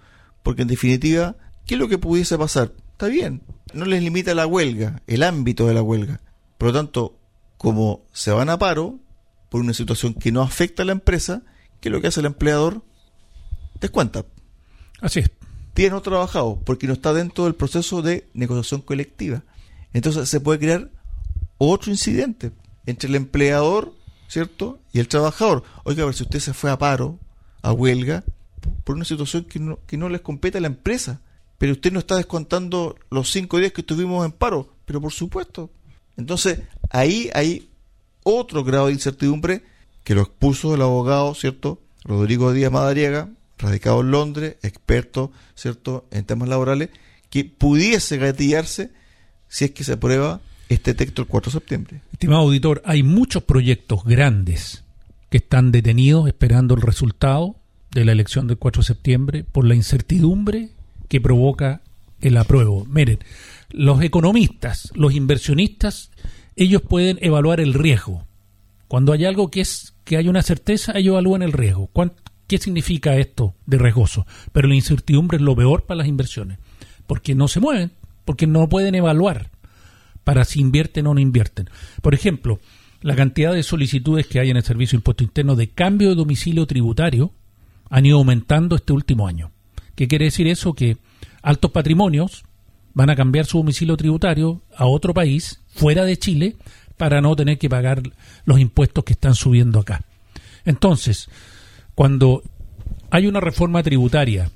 porque 0.43 0.61
en 0.61 0.67
definitiva 0.67 1.35
¿Qué 1.67 1.75
es 1.75 1.79
lo 1.79 1.89
que 1.89 1.97
pudiese 1.97 2.37
pasar? 2.37 2.71
Está 2.93 3.07
bien, 3.07 3.41
no 3.73 3.83
les 3.83 4.01
limita 4.01 4.33
la 4.33 4.47
huelga, 4.47 5.01
el 5.05 5.21
ámbito 5.21 5.67
de 5.67 5.73
la 5.73 5.81
huelga. 5.81 6.21
Por 6.57 6.69
lo 6.69 6.73
tanto, 6.73 7.19
como 7.57 8.05
se 8.13 8.31
van 8.31 8.49
a 8.49 8.57
paro 8.57 8.99
por 9.49 9.59
una 9.59 9.73
situación 9.73 10.13
que 10.13 10.31
no 10.31 10.41
afecta 10.41 10.83
a 10.83 10.85
la 10.85 10.93
empresa, 10.93 11.43
¿qué 11.81 11.89
es 11.89 11.93
lo 11.93 11.99
que 11.99 12.07
hace 12.07 12.21
el 12.21 12.25
empleador? 12.25 12.83
Descuenta. 13.81 14.25
Así 15.01 15.19
es. 15.19 15.31
Tiene 15.73 15.91
no 15.91 16.01
trabajado 16.01 16.61
porque 16.65 16.87
no 16.87 16.93
está 16.93 17.11
dentro 17.11 17.43
del 17.43 17.55
proceso 17.55 18.01
de 18.01 18.29
negociación 18.33 18.79
colectiva. 18.79 19.43
Entonces 19.91 20.29
se 20.29 20.39
puede 20.39 20.59
crear 20.59 20.89
otro 21.57 21.91
incidente 21.91 22.53
entre 22.85 23.09
el 23.09 23.15
empleador, 23.15 23.93
¿cierto? 24.29 24.79
Y 24.93 24.99
el 24.99 25.09
trabajador. 25.09 25.63
Oiga, 25.83 26.03
a 26.03 26.05
ver 26.05 26.15
si 26.15 26.23
usted 26.23 26.39
se 26.39 26.53
fue 26.53 26.71
a 26.71 26.77
paro, 26.77 27.19
a 27.61 27.73
huelga, 27.73 28.23
por 28.85 28.95
una 28.95 29.05
situación 29.05 29.43
que 29.43 29.59
no, 29.59 29.79
que 29.85 29.97
no 29.97 30.07
les 30.07 30.21
compete 30.21 30.59
a 30.59 30.61
la 30.61 30.67
empresa 30.67 31.19
pero 31.57 31.73
usted 31.73 31.91
no 31.91 31.99
está 31.99 32.15
descontando 32.15 32.97
los 33.09 33.31
cinco 33.31 33.57
días 33.57 33.71
que 33.71 33.81
estuvimos 33.81 34.25
en 34.25 34.31
paro, 34.31 34.73
pero 34.85 35.01
por 35.01 35.11
supuesto. 35.11 35.71
Entonces, 36.15 36.61
ahí 36.89 37.29
hay 37.33 37.69
otro 38.23 38.63
grado 38.63 38.87
de 38.87 38.93
incertidumbre 38.93 39.63
que 40.03 40.15
lo 40.15 40.21
expuso 40.21 40.73
el 40.75 40.81
abogado, 40.81 41.33
¿cierto? 41.35 41.81
Rodrigo 42.03 42.53
Díaz 42.53 42.71
Madariaga, 42.71 43.29
radicado 43.57 44.01
en 44.01 44.11
Londres, 44.11 44.55
experto, 44.61 45.31
¿cierto?, 45.55 46.05
en 46.11 46.25
temas 46.25 46.49
laborales, 46.49 46.89
que 47.29 47.43
pudiese 47.45 48.17
gatillarse 48.17 48.91
si 49.47 49.65
es 49.65 49.71
que 49.71 49.83
se 49.83 49.93
aprueba 49.93 50.41
este 50.69 50.93
texto 50.93 51.21
el 51.21 51.27
4 51.27 51.51
de 51.51 51.59
septiembre. 51.59 52.01
Estimado 52.11 52.41
auditor, 52.41 52.81
hay 52.85 53.03
muchos 53.03 53.43
proyectos 53.43 54.03
grandes 54.03 54.83
que 55.29 55.37
están 55.37 55.71
detenidos 55.71 56.27
esperando 56.27 56.75
el 56.75 56.81
resultado 56.81 57.55
de 57.91 58.05
la 58.05 58.11
elección 58.11 58.47
del 58.47 58.57
4 58.57 58.81
de 58.81 58.87
septiembre 58.87 59.43
por 59.43 59.65
la 59.65 59.75
incertidumbre 59.75 60.69
que 61.07 61.21
provoca 61.21 61.81
el 62.21 62.37
apruebo. 62.37 62.85
Miren, 62.85 63.19
los 63.69 64.01
economistas, 64.01 64.91
los 64.95 65.13
inversionistas, 65.13 66.11
ellos 66.55 66.81
pueden 66.81 67.17
evaluar 67.21 67.59
el 67.59 67.73
riesgo. 67.73 68.25
Cuando 68.87 69.13
hay 69.13 69.25
algo 69.25 69.51
que 69.51 69.61
es 69.61 69.93
que 70.03 70.17
hay 70.17 70.29
una 70.29 70.41
certeza, 70.41 70.93
ellos 70.95 71.13
evalúan 71.13 71.41
el 71.41 71.51
riesgo. 71.51 71.89
¿Qué 72.47 72.57
significa 72.57 73.17
esto 73.17 73.55
de 73.65 73.77
riesgoso? 73.77 74.25
Pero 74.53 74.69
la 74.69 74.75
incertidumbre 74.75 75.37
es 75.37 75.43
lo 75.43 75.55
peor 75.55 75.85
para 75.85 75.97
las 75.97 76.07
inversiones, 76.07 76.59
porque 77.05 77.35
no 77.35 77.49
se 77.49 77.59
mueven, 77.59 77.91
porque 78.23 78.47
no 78.47 78.69
pueden 78.69 78.95
evaluar 78.95 79.51
para 80.23 80.45
si 80.45 80.61
invierten 80.61 81.07
o 81.07 81.13
no 81.13 81.19
invierten. 81.19 81.69
Por 82.01 82.13
ejemplo, 82.13 82.59
la 83.01 83.15
cantidad 83.15 83.53
de 83.53 83.63
solicitudes 83.63 84.27
que 84.27 84.39
hay 84.39 84.49
en 84.49 84.57
el 84.57 84.63
Servicio 84.63 84.95
de 84.95 85.01
Impuesto 85.01 85.23
Interno 85.23 85.55
de 85.55 85.69
cambio 85.69 86.09
de 86.09 86.15
domicilio 86.15 86.65
tributario 86.65 87.33
han 87.89 88.05
ido 88.05 88.17
aumentando 88.17 88.75
este 88.75 88.93
último 88.93 89.27
año. 89.27 89.51
¿Qué 89.97 90.07
quiere 90.07 90.25
decir 90.25 90.45
eso? 90.47 90.75
Que 90.75 90.97
altos 91.41 91.71
patrimonios 91.71 92.43
van 92.93 93.09
a 93.09 93.15
cambiar 93.15 93.47
su 93.47 93.57
domicilio 93.57 93.97
tributario 93.97 94.61
a 94.75 94.85
otro 94.85 95.11
país, 95.11 95.59
fuera 95.69 96.05
de 96.05 96.17
Chile, 96.17 96.55
para 96.97 97.19
no 97.19 97.35
tener 97.35 97.57
que 97.57 97.67
pagar 97.67 98.03
los 98.45 98.59
impuestos 98.59 99.03
que 99.03 99.13
están 99.13 99.33
subiendo 99.33 99.79
acá. 99.79 100.03
Entonces, 100.65 101.29
cuando 101.95 102.43
hay 103.09 103.25
una 103.25 103.39
reforma 103.39 103.81
tributaria 103.81 104.51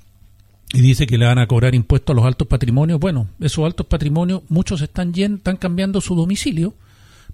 y 0.73 0.81
dice 0.81 1.07
que 1.07 1.17
le 1.17 1.25
van 1.25 1.39
a 1.39 1.47
cobrar 1.47 1.73
impuestos 1.73 2.13
a 2.13 2.17
los 2.17 2.25
altos 2.25 2.47
patrimonios, 2.47 2.99
bueno, 2.99 3.27
esos 3.39 3.65
altos 3.65 3.87
patrimonios, 3.87 4.43
muchos 4.47 4.79
están, 4.81 5.11
están 5.15 5.57
cambiando 5.57 6.01
su 6.01 6.13
domicilio 6.13 6.75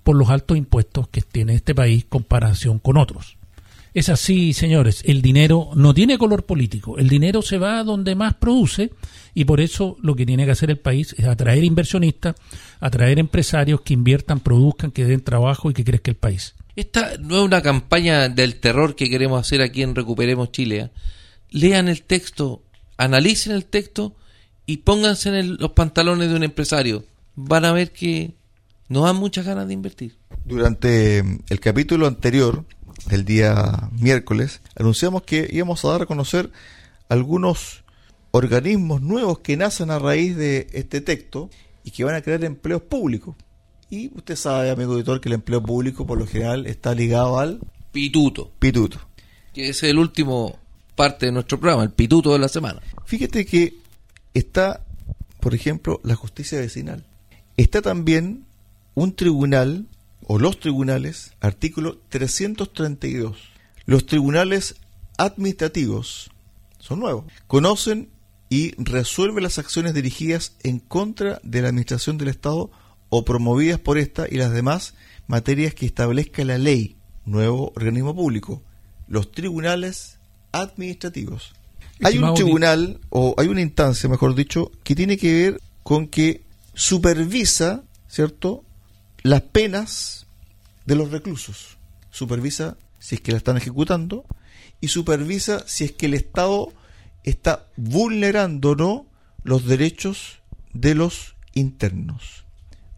por 0.03 0.15
los 0.15 0.29
altos 0.29 0.57
impuestos 0.57 1.09
que 1.09 1.21
tiene 1.21 1.55
este 1.55 1.75
país 1.75 2.05
comparación 2.07 2.79
con 2.79 2.95
otros. 2.95 3.37
Es 3.97 4.09
así, 4.09 4.53
señores, 4.53 5.01
el 5.07 5.23
dinero 5.23 5.71
no 5.73 5.91
tiene 5.91 6.19
color 6.19 6.45
político, 6.45 6.99
el 6.99 7.09
dinero 7.09 7.41
se 7.41 7.57
va 7.57 7.79
a 7.79 7.83
donde 7.83 8.13
más 8.13 8.35
produce 8.35 8.91
y 9.33 9.45
por 9.45 9.59
eso 9.59 9.97
lo 10.03 10.15
que 10.15 10.23
tiene 10.23 10.45
que 10.45 10.51
hacer 10.51 10.69
el 10.69 10.77
país 10.77 11.15
es 11.17 11.25
atraer 11.25 11.63
inversionistas, 11.63 12.35
atraer 12.79 13.17
empresarios 13.17 13.81
que 13.81 13.95
inviertan, 13.95 14.39
produzcan, 14.39 14.91
que 14.91 15.05
den 15.05 15.23
trabajo 15.23 15.71
y 15.71 15.73
que 15.73 15.83
crezca 15.83 16.11
el 16.11 16.17
país. 16.17 16.53
Esta 16.75 17.17
no 17.17 17.37
es 17.37 17.41
una 17.41 17.63
campaña 17.63 18.29
del 18.29 18.59
terror 18.59 18.95
que 18.95 19.09
queremos 19.09 19.41
hacer 19.41 19.63
aquí 19.63 19.81
en 19.81 19.95
Recuperemos 19.95 20.51
Chile. 20.51 20.77
¿eh? 20.79 20.89
Lean 21.49 21.87
el 21.87 22.03
texto, 22.03 22.61
analicen 22.97 23.53
el 23.53 23.65
texto 23.65 24.15
y 24.67 24.77
pónganse 24.77 25.29
en 25.29 25.57
los 25.57 25.71
pantalones 25.71 26.29
de 26.29 26.35
un 26.35 26.43
empresario. 26.43 27.03
Van 27.33 27.65
a 27.65 27.71
ver 27.73 27.93
que 27.93 28.35
no 28.89 29.05
dan 29.05 29.15
muchas 29.15 29.43
ganas 29.43 29.67
de 29.67 29.73
invertir. 29.73 30.17
Durante 30.45 31.17
el 31.17 31.59
capítulo 31.59 32.05
anterior 32.05 32.63
el 33.09 33.25
día 33.25 33.89
miércoles, 33.91 34.61
anunciamos 34.75 35.23
que 35.23 35.47
íbamos 35.51 35.83
a 35.83 35.89
dar 35.89 36.01
a 36.03 36.05
conocer 36.05 36.51
algunos 37.09 37.83
organismos 38.31 39.01
nuevos 39.01 39.39
que 39.39 39.57
nacen 39.57 39.89
a 39.91 39.99
raíz 39.99 40.35
de 40.35 40.67
este 40.73 41.01
texto 41.01 41.49
y 41.83 41.91
que 41.91 42.03
van 42.03 42.15
a 42.15 42.21
crear 42.21 42.43
empleos 42.43 42.81
públicos. 42.81 43.35
Y 43.89 44.11
usted 44.15 44.35
sabe, 44.35 44.69
amigo 44.69 44.95
editor, 44.95 45.21
que 45.21 45.29
el 45.29 45.35
empleo 45.35 45.63
público 45.63 46.05
por 46.05 46.17
lo 46.17 46.27
general 46.27 46.67
está 46.67 46.93
ligado 46.93 47.39
al 47.39 47.61
pituto. 47.91 48.51
Pituto. 48.59 48.99
Que 49.53 49.69
es 49.69 49.81
el 49.83 49.97
último 49.97 50.59
parte 50.95 51.27
de 51.27 51.31
nuestro 51.31 51.59
programa, 51.59 51.83
el 51.83 51.91
pituto 51.91 52.33
de 52.33 52.39
la 52.39 52.49
semana. 52.49 52.81
Fíjate 53.05 53.45
que 53.45 53.75
está, 54.33 54.81
por 55.39 55.55
ejemplo, 55.55 56.01
la 56.03 56.15
justicia 56.15 56.59
vecinal. 56.59 57.05
Está 57.55 57.81
también 57.81 58.45
un 58.93 59.15
tribunal 59.15 59.85
o 60.25 60.39
los 60.39 60.59
tribunales, 60.59 61.33
artículo 61.39 61.99
332. 62.09 63.37
Los 63.85 64.05
tribunales 64.05 64.75
administrativos 65.17 66.31
son 66.79 66.99
nuevos. 66.99 67.25
Conocen 67.47 68.09
y 68.49 68.73
resuelven 68.81 69.43
las 69.43 69.59
acciones 69.59 69.93
dirigidas 69.93 70.55
en 70.63 70.79
contra 70.79 71.39
de 71.43 71.61
la 71.61 71.69
administración 71.69 72.17
del 72.17 72.29
Estado 72.29 72.71
o 73.09 73.25
promovidas 73.25 73.79
por 73.79 73.97
esta 73.97 74.25
y 74.29 74.35
las 74.35 74.51
demás 74.51 74.93
materias 75.27 75.73
que 75.73 75.85
establezca 75.85 76.43
la 76.45 76.57
ley, 76.57 76.95
nuevo 77.25 77.71
organismo 77.75 78.15
público, 78.15 78.61
los 79.07 79.31
tribunales 79.31 80.17
administrativos. 80.51 81.53
Hay 82.03 82.17
un 82.17 82.33
tribunal, 82.35 82.99
o 83.09 83.35
hay 83.37 83.47
una 83.47 83.61
instancia, 83.61 84.07
mejor 84.07 84.35
dicho, 84.35 84.71
que 84.83 84.95
tiene 84.95 85.17
que 85.17 85.33
ver 85.33 85.61
con 85.83 86.07
que 86.07 86.43
supervisa, 86.73 87.83
¿cierto?, 88.07 88.63
las 89.23 89.41
penas 89.41 90.27
de 90.85 90.95
los 90.95 91.11
reclusos. 91.11 91.77
Supervisa 92.11 92.77
si 92.99 93.15
es 93.15 93.21
que 93.21 93.31
la 93.31 93.37
están 93.37 93.57
ejecutando 93.57 94.25
y 94.81 94.87
supervisa 94.87 95.63
si 95.67 95.85
es 95.85 95.91
que 95.91 96.07
el 96.07 96.13
Estado 96.13 96.73
está 97.23 97.67
vulnerando 97.75 98.71
o 98.71 98.75
no 98.75 99.05
los 99.43 99.65
derechos 99.65 100.39
de 100.73 100.95
los 100.95 101.35
internos. 101.53 102.45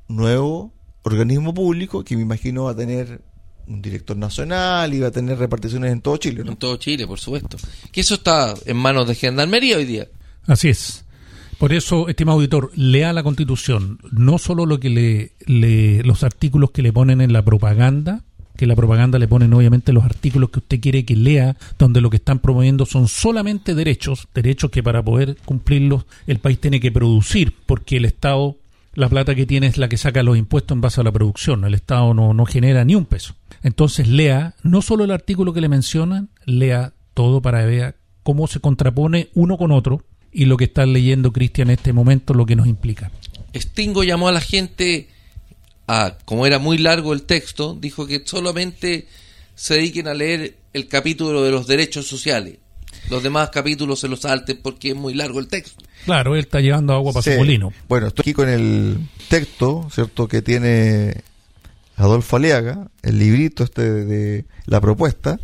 Nuevo 0.08 0.74
organismo 1.04 1.54
público 1.54 2.04
que 2.04 2.16
me 2.16 2.22
imagino 2.22 2.66
va 2.66 2.72
a 2.72 2.76
tener 2.76 3.22
un 3.68 3.82
director 3.82 4.18
nacional 4.18 4.94
y 4.94 5.00
va 5.00 5.08
a 5.08 5.12
tener 5.12 5.38
reparticiones 5.38 5.92
en 5.92 6.02
todo 6.02 6.18
Chile. 6.18 6.44
En 6.46 6.56
todo 6.58 6.78
Chile, 6.78 7.06
por 7.06 7.20
supuesto. 7.20 7.58
Que 7.92 8.02
eso 8.02 8.16
está 8.16 8.56
en 8.66 8.78
manos 8.78 9.08
de 9.08 9.16
Gendarmería 9.16 9.78
hoy 9.78 9.86
día. 9.86 10.08
Así 10.48 10.70
es. 10.70 11.06
Por 11.60 11.74
eso, 11.74 12.08
estimado 12.08 12.38
auditor, 12.38 12.72
lea 12.76 13.12
la 13.12 13.22
Constitución, 13.22 14.00
no 14.14 14.38
solo 14.38 14.66
lo 14.66 14.80
que 14.80 14.90
le, 15.46 16.04
los 16.04 16.24
artículos 16.24 16.72
que 16.72 16.82
le 16.82 16.94
ponen 16.94 17.20
en 17.20 17.34
la 17.34 17.44
propaganda, 17.44 18.24
que 18.56 18.66
la 18.66 18.78
propaganda 18.78 19.20
le 19.20 19.28
ponen 19.28 19.54
obviamente 19.54 19.92
los 19.92 20.06
artículos 20.06 20.52
que 20.52 20.60
usted 20.60 20.80
quiere 20.80 21.04
que 21.04 21.18
lea, 21.18 21.58
donde 21.78 22.00
lo 22.00 22.10
que 22.10 22.16
están 22.16 22.40
promoviendo 22.40 22.86
son 22.86 23.10
solamente 23.10 23.76
derechos, 23.76 24.30
derechos 24.34 24.72
que 24.72 24.82
para 24.82 25.04
poder 25.04 25.36
cumplirlos 25.44 26.06
el 26.28 26.40
país 26.40 26.62
tiene 26.62 26.80
que 26.80 26.94
producir, 26.94 27.54
porque 27.66 27.98
el 27.98 28.06
Estado 28.06 28.56
la 28.94 29.10
plata 29.10 29.36
que 29.36 29.46
tiene 29.46 29.68
es 29.68 29.78
la 29.78 29.90
que 29.90 29.98
saca 29.98 30.24
los 30.24 30.38
impuestos 30.38 30.76
en 30.76 30.82
base 30.82 31.02
a 31.02 31.04
la 31.04 31.12
producción. 31.12 31.66
El 31.66 31.74
Estado 31.74 32.14
no, 32.14 32.34
no 32.34 32.46
genera 32.46 32.86
ni 32.86 32.96
un 32.96 33.06
peso. 33.06 33.36
Entonces 33.64 34.08
lea 34.08 34.56
no 34.64 34.82
solo 34.82 35.04
el 35.04 35.12
artículo 35.12 35.52
que 35.52 35.62
le 35.62 35.68
mencionan, 35.68 36.30
lea 36.46 36.94
todo 37.14 37.42
para 37.42 37.66
ver 37.66 37.98
cómo 38.24 38.48
se 38.48 38.62
contrapone 38.62 39.30
uno 39.34 39.58
con 39.58 39.72
otro 39.72 40.04
y 40.32 40.46
lo 40.46 40.58
que 40.58 40.66
está 40.66 40.86
leyendo 40.86 41.32
Cristian 41.34 41.70
en 41.70 41.76
este 41.76 41.94
momento 41.94 42.34
lo 42.34 42.46
que 42.46 42.56
nos 42.56 42.68
implica. 42.68 43.12
Stingo 43.56 44.04
llamó 44.04 44.28
a 44.28 44.32
la 44.32 44.42
gente 44.42 45.10
a, 45.88 46.18
como 46.26 46.46
era 46.46 46.60
muy 46.60 46.78
largo 46.78 47.14
el 47.14 47.24
texto, 47.24 47.76
dijo 47.80 48.06
que 48.06 48.22
solamente 48.26 49.08
se 49.56 49.76
dediquen 49.76 50.08
a 50.08 50.14
leer 50.14 50.56
el 50.74 50.88
capítulo 50.88 51.44
de 51.44 51.52
los 51.52 51.66
derechos 51.68 52.08
sociales. 52.08 52.58
Los 53.10 53.24
demás 53.24 53.50
capítulos 53.50 54.00
se 54.00 54.08
los 54.08 54.22
salten 54.22 54.60
porque 54.62 54.90
es 54.90 54.96
muy 54.96 55.14
largo 55.14 55.40
el 55.40 55.48
texto. 55.48 55.84
Claro, 56.06 56.36
él 56.36 56.42
está 56.42 56.60
llevando 56.60 56.94
agua 56.94 57.12
para 57.14 57.24
Sí. 57.24 57.32
su 57.32 57.38
molino. 57.38 57.74
Bueno, 57.88 58.08
estoy 58.08 58.22
aquí 58.24 58.34
con 58.34 58.50
el 58.50 58.98
texto, 59.30 59.88
¿cierto?, 59.94 60.28
que 60.28 60.42
tiene 60.42 61.22
Adolfo 62.00 62.38
Aliaga, 62.38 62.88
el 63.04 63.20
librito 63.20 63.64
este 63.64 63.82
de 64.06 64.46
la 64.66 64.80
propuesta. 64.82 65.38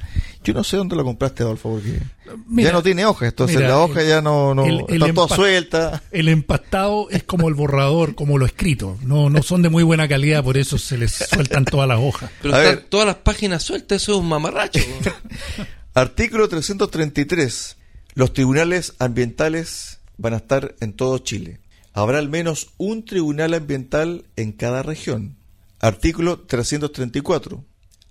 Yo 0.43 0.53
no 0.53 0.63
sé 0.63 0.77
dónde 0.77 0.95
lo 0.95 1.03
compraste, 1.03 1.43
Adolfo, 1.43 1.73
porque 1.73 1.99
Mira, 2.47 2.69
ya 2.69 2.73
no 2.73 2.81
tiene 2.81 3.05
hoja, 3.05 3.25
entonces 3.27 3.57
mira, 3.57 3.69
la 3.69 3.79
hoja 3.79 4.01
el- 4.01 4.07
ya 4.07 4.21
no, 4.21 4.55
no 4.55 4.65
el- 4.65 4.85
el 4.87 5.01
está 5.03 5.13
toda 5.13 5.35
suelta. 5.35 6.03
El 6.11 6.29
empastado 6.29 7.09
es 7.09 7.23
como 7.23 7.49
el 7.49 7.55
borrador, 7.55 8.15
como 8.15 8.37
lo 8.37 8.45
escrito. 8.45 8.97
No, 9.03 9.29
no 9.29 9.43
son 9.43 9.61
de 9.63 9.69
muy 9.69 9.83
buena 9.83 10.07
calidad, 10.07 10.43
por 10.43 10.57
eso 10.57 10.77
se 10.77 10.97
les 10.97 11.11
sueltan 11.13 11.65
todas 11.65 11.87
las 11.89 11.99
hojas. 11.99 12.31
Pero 12.41 12.55
A 12.55 12.59
están 12.61 12.75
ver. 12.77 12.85
todas 12.89 13.07
las 13.07 13.15
páginas 13.17 13.61
sueltas, 13.63 14.01
eso 14.01 14.13
es 14.13 14.19
un 14.19 14.29
mamarracho. 14.29 14.79
Artículo 15.93 16.47
333. 16.49 17.77
Los 18.13 18.33
tribunales 18.33 18.93
ambientales 18.99 19.99
van 20.17 20.33
a 20.33 20.37
estar 20.37 20.75
en 20.79 20.93
todo 20.93 21.17
Chile. 21.19 21.59
Habrá 21.93 22.19
al 22.19 22.29
menos 22.29 22.69
un 22.77 23.03
tribunal 23.05 23.53
ambiental 23.53 24.25
en 24.35 24.51
cada 24.51 24.83
región. 24.83 25.35
Artículo 25.79 26.39
334. 26.39 27.63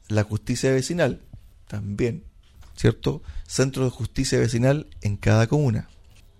La 0.08 0.22
justicia 0.24 0.70
vecinal. 0.70 1.22
También, 1.66 2.24
¿cierto? 2.76 3.22
Centro 3.46 3.84
de 3.84 3.90
justicia 3.90 4.38
vecinal 4.38 4.86
en 5.02 5.16
cada 5.16 5.46
comuna. 5.46 5.88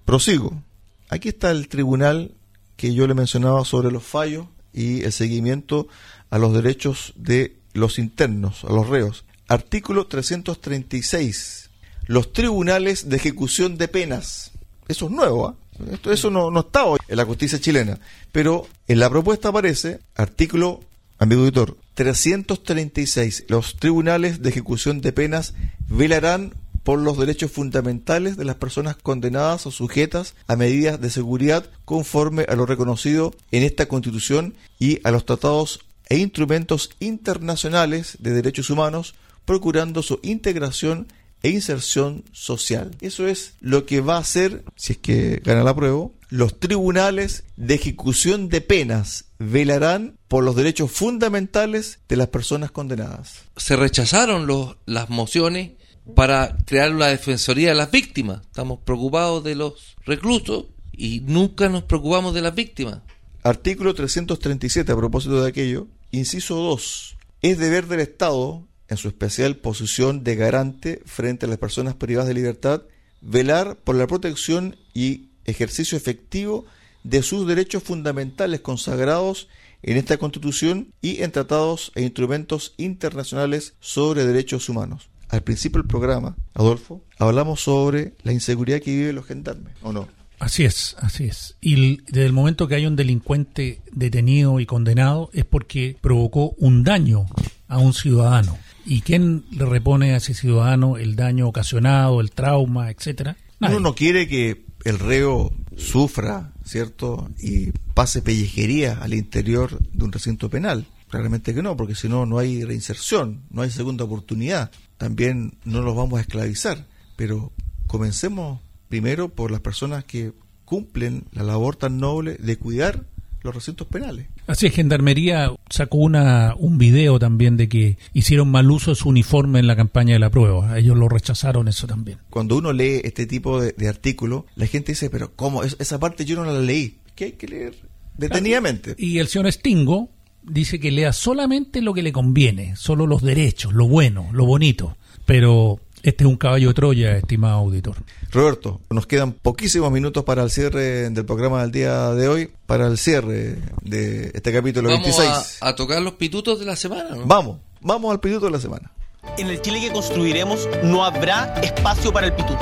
Prosigo. 0.05 0.63
Aquí 1.09 1.29
está 1.29 1.51
el 1.51 1.69
tribunal 1.69 2.35
que 2.77 2.95
yo 2.95 3.07
le 3.07 3.15
mencionaba 3.15 3.65
sobre 3.65 3.91
los 3.91 4.05
fallos 4.05 4.47
y 4.73 5.05
el 5.05 5.13
seguimiento 5.13 5.89
a 6.31 6.39
los 6.39 6.53
derechos 6.53 7.15
de 7.17 7.57
los 7.73 7.99
internos, 7.99 8.65
a 8.65 8.73
los 8.73 8.89
reos. 8.89 9.25
Artículo 9.49 10.07
336. 10.07 11.71
Los 12.07 12.33
tribunales 12.33 13.09
de 13.09 13.17
ejecución 13.17 13.77
de 13.79 13.89
penas. 13.89 14.51
Eso 14.89 15.07
es 15.07 15.11
nuevo, 15.11 15.49
¿ah? 15.49 15.57
Esto, 15.91 16.13
eso 16.13 16.31
no, 16.31 16.51
no 16.51 16.61
está 16.61 16.85
hoy 16.85 16.99
en 17.09 17.17
la 17.17 17.25
justicia 17.25 17.59
chilena. 17.59 17.99
Pero 18.31 18.67
en 18.87 19.01
la 19.01 19.11
propuesta 19.11 19.49
aparece, 19.49 20.01
artículo, 20.15 20.81
amigo 21.25 21.41
auditor, 21.41 21.77
336. 21.95 23.45
Los 23.49 23.77
tribunales 23.77 24.43
de 24.43 24.51
ejecución 24.51 25.01
de 25.01 25.13
penas 25.13 25.55
velarán 25.89 26.55
por 26.83 26.99
los 26.99 27.19
derechos 27.19 27.51
fundamentales 27.51 28.37
de 28.37 28.45
las 28.45 28.57
personas 28.57 28.97
condenadas 28.97 29.67
o 29.67 29.71
sujetas 29.71 30.35
a 30.47 30.57
medidas 30.57 31.01
de 31.01 31.09
seguridad 31.09 31.65
conforme 31.87 32.45
a 32.47 32.55
lo 32.57 32.67
reconocido 32.67 33.35
en 33.53 33.63
esta 33.63 33.87
Constitución 33.87 34.55
y 34.79 35.01
a 35.03 35.11
los 35.11 35.25
tratados 35.25 35.81
e 36.11 36.19
instrumentos 36.19 36.91
internacionales 37.01 38.19
de 38.21 38.33
derechos 38.33 38.69
humanos, 38.69 39.15
procurando 39.47 40.03
su 40.03 40.21
integración 40.23 41.07
e 41.43 41.49
inserción 41.49 42.25
social. 42.33 42.91
Eso 43.01 43.27
es 43.27 43.55
lo 43.61 43.87
que 43.87 44.03
va 44.03 44.17
a 44.17 44.21
hacer, 44.21 44.63
si 44.77 44.93
es 44.93 44.99
que 44.99 45.41
gana 45.43 45.65
la 45.65 45.75
prueba, 45.75 46.09
los 46.31 46.59
tribunales 46.59 47.45
de 47.57 47.75
ejecución 47.75 48.49
de 48.49 48.61
penas 48.61 49.27
velarán 49.39 50.19
por 50.29 50.45
los 50.45 50.57
derechos 50.57 50.91
fundamentales 50.91 52.01
de 52.09 52.17
las 52.17 52.29
personas 52.29 52.71
condenadas. 52.71 53.43
Se 53.57 53.77
rechazaron 53.77 54.47
los, 54.47 54.77
las 54.87 55.11
mociones 55.11 55.73
para 56.15 56.57
crear 56.67 56.93
la 56.93 57.09
Defensoría 57.09 57.71
de 57.71 57.75
las 57.75 57.91
Víctimas. 57.91 58.43
Estamos 58.43 58.81
preocupados 58.85 59.43
de 59.45 59.55
los 59.55 59.97
reclusos 60.05 60.67
y 60.93 61.21
nunca 61.21 61.69
nos 61.69 61.85
preocupamos 61.85 62.35
de 62.35 62.43
las 62.43 62.55
víctimas. 62.55 63.01
Artículo 63.43 63.95
337, 63.95 64.91
a 64.91 64.97
propósito 64.97 65.43
de 65.43 65.49
aquello, 65.49 65.87
inciso 66.11 66.57
2. 66.57 67.17
Es 67.43 67.59
deber 67.59 67.87
del 67.87 68.01
Estado, 68.01 68.67
en 68.89 68.97
su 68.97 69.09
especial 69.09 69.57
posición 69.57 70.25
de 70.25 70.37
garante 70.37 71.03
frente 71.05 71.47
a 71.47 71.49
las 71.49 71.59
personas 71.59 71.95
privadas 71.95 72.29
de 72.29 72.35
libertad, 72.35 72.83
velar 73.21 73.77
por 73.77 73.97
la 73.97 74.07
protección 74.07 74.77
y 74.93 75.31
ejercicio 75.45 75.97
efectivo 75.97 76.67
de 77.03 77.23
sus 77.23 77.47
derechos 77.47 77.83
fundamentales 77.83 78.61
consagrados 78.61 79.49
en 79.83 79.99
esta 79.99 80.17
Constitución 80.17 80.93
y 81.03 81.23
en 81.23 81.31
tratados 81.31 81.93
e 81.95 82.03
instrumentos 82.03 82.75
internacionales 82.79 83.75
sobre 83.81 84.27
derechos 84.27 84.69
humanos. 84.69 85.11
Al 85.29 85.43
principio 85.43 85.81
del 85.81 85.89
programa, 85.89 86.37
Adolfo, 86.55 87.03
hablamos 87.19 87.61
sobre 87.61 88.15
la 88.23 88.33
inseguridad 88.33 88.81
que 88.81 88.97
viven 88.97 89.15
los 89.15 89.27
gendarmes, 89.27 89.75
¿o 89.83 89.93
no? 89.93 90.09
Así 90.39 90.65
es, 90.65 90.97
así 90.99 91.25
es. 91.25 91.57
Y 91.61 92.03
desde 92.03 92.27
el 92.27 92.33
momento 92.33 92.69
que 92.69 92.75
hay 92.75 92.87
un 92.87 92.97
delincuente 92.97 93.81
detenido 93.93 94.61
y 94.61 94.67
condenado 94.67 95.31
es 95.33 95.45
porque 95.45 95.97
provocó 96.01 96.55
un 96.59 96.83
daño 96.83 97.27
a 97.69 97.79
un 97.79 97.95
ciudadano. 97.95 98.59
¿Y 98.85 99.01
quién 99.01 99.45
le 99.51 99.65
repone 99.65 100.13
a 100.13 100.17
ese 100.17 100.35
ciudadano 100.35 100.99
el 100.99 101.17
daño 101.17 101.49
ocasionado, 101.49 102.21
el 102.21 102.31
trauma, 102.31 102.91
etcétera? 102.91 103.37
Nadie. 103.61 103.77
Uno 103.77 103.91
no 103.91 103.95
quiere 103.95 104.29
que 104.29 104.64
el 104.85 104.99
reo 104.99 105.53
sufra, 105.77 106.53
¿cierto? 106.65 107.29
Y 107.39 107.73
pase 107.95 108.23
pellejería 108.23 108.99
al 109.01 109.15
interior 109.15 109.79
de 109.93 110.05
un 110.05 110.13
recinto 110.13 110.51
penal. 110.51 110.87
Claramente 111.09 111.55
que 111.55 111.63
no, 111.63 111.77
porque 111.77 111.95
si 111.95 112.09
no, 112.09 112.27
no 112.27 112.39
hay 112.39 112.65
reinserción, 112.65 113.43
no 113.51 113.63
hay 113.63 113.71
segunda 113.71 114.05
oportunidad. 114.05 114.71
También 114.99 115.59
no 115.65 115.81
los 115.81 115.97
vamos 115.97 116.19
a 116.19 116.23
esclavizar. 116.23 116.87
Pero 117.17 117.53
comencemos 117.87 118.61
primero 118.89 119.29
por 119.29 119.51
las 119.51 119.61
personas 119.61 120.05
que 120.05 120.33
cumplen 120.65 121.25
la 121.33 121.43
labor 121.43 121.77
tan 121.77 121.99
noble 121.99 122.37
de 122.37 122.59
cuidar 122.59 123.07
los 123.45 123.55
recintos 123.55 123.87
penales. 123.87 124.27
Así 124.47 124.67
es, 124.67 124.75
Gendarmería 124.75 125.53
sacó 125.71 125.99
una, 125.99 126.55
un 126.59 126.79
video 126.79 127.19
también 127.19 127.57
de 127.57 127.69
que 127.69 127.99
hicieron 128.15 128.51
mal 128.51 128.71
uso 128.71 128.91
de 128.91 128.95
su 128.97 129.09
uniforme 129.11 129.59
en 129.61 129.67
la 129.67 129.77
campaña 129.77 130.15
de 130.15 130.19
la 130.19 130.31
prueba. 130.31 130.79
Ellos 130.79 130.97
lo 130.97 131.09
rechazaron 131.09 131.69
eso 131.69 131.87
también. 131.87 132.19
Cuando 132.31 132.57
uno 132.57 132.73
lee 132.73 133.01
este 133.05 133.27
tipo 133.27 133.61
de, 133.61 133.73
de 133.73 133.89
artículos, 133.89 134.45
la 134.57 134.67
gente 134.67 134.93
dice, 134.93 135.11
pero 135.11 135.35
¿cómo? 135.37 135.63
Es- 135.63 135.77
esa 135.79 136.01
parte 136.01 136.25
yo 136.25 136.37
no 136.37 136.45
la 136.45 136.59
leí. 136.59 136.99
Que 137.15 137.27
hay 137.27 137.33
que 137.33 137.47
leer 137.47 137.75
detenidamente. 138.19 138.95
Y 138.99 139.19
el 139.19 139.29
señor 139.29 139.53
Stingo 139.53 140.09
dice 140.43 140.81
que 140.81 140.91
lea 140.91 141.13
solamente 141.13 141.81
lo 141.83 141.95
que 141.95 142.03
le 142.03 142.13
conviene, 142.13 142.77
solo 142.77 143.07
los 143.07 143.23
derechos, 143.23 143.73
lo 143.73 143.87
bueno, 143.87 144.29
lo 144.33 144.47
bonito. 144.47 144.97
Pero 145.27 145.81
este 146.05 146.25
es 146.25 146.29
un 146.29 146.37
caballo 146.37 146.69
de 146.69 146.75
Troya, 146.75 147.17
estimado 147.17 147.59
auditor. 147.61 147.97
Roberto, 148.31 148.81
nos 148.91 149.07
quedan 149.07 149.33
poquísimos 149.33 149.91
minutos 149.91 150.23
para 150.25 150.43
el 150.43 150.51
cierre 150.51 151.09
del 151.09 151.25
programa 151.25 151.63
del 151.63 151.73
día 151.73 152.11
de 152.11 152.29
hoy, 152.29 152.51
para 152.67 152.87
el 152.87 152.99
cierre 152.99 153.57
de 153.83 154.31
este 154.35 154.53
capítulo 154.53 154.91
Vamos 154.91 155.03
26. 155.05 155.59
a, 155.63 155.69
a 155.69 155.75
tocar 155.75 156.03
los 156.03 156.13
pitutos 156.15 156.61
de 156.61 156.67
la 156.67 156.77
semana, 156.77 157.17
¿no? 157.17 157.25
Vamos, 157.25 157.59
vamos 157.81 158.13
al 158.13 158.21
pituto 158.21 158.45
de 158.47 158.53
la 158.53 158.61
semana. 158.61 158.93
En 159.39 159.49
el 159.49 159.63
Chile 159.63 159.81
que 159.81 159.93
construiremos 159.93 160.69
no 160.83 161.05
habrá 161.05 161.55
espacio 161.63 162.13
para 162.13 162.27
el 162.27 162.35
pituto. 162.35 162.61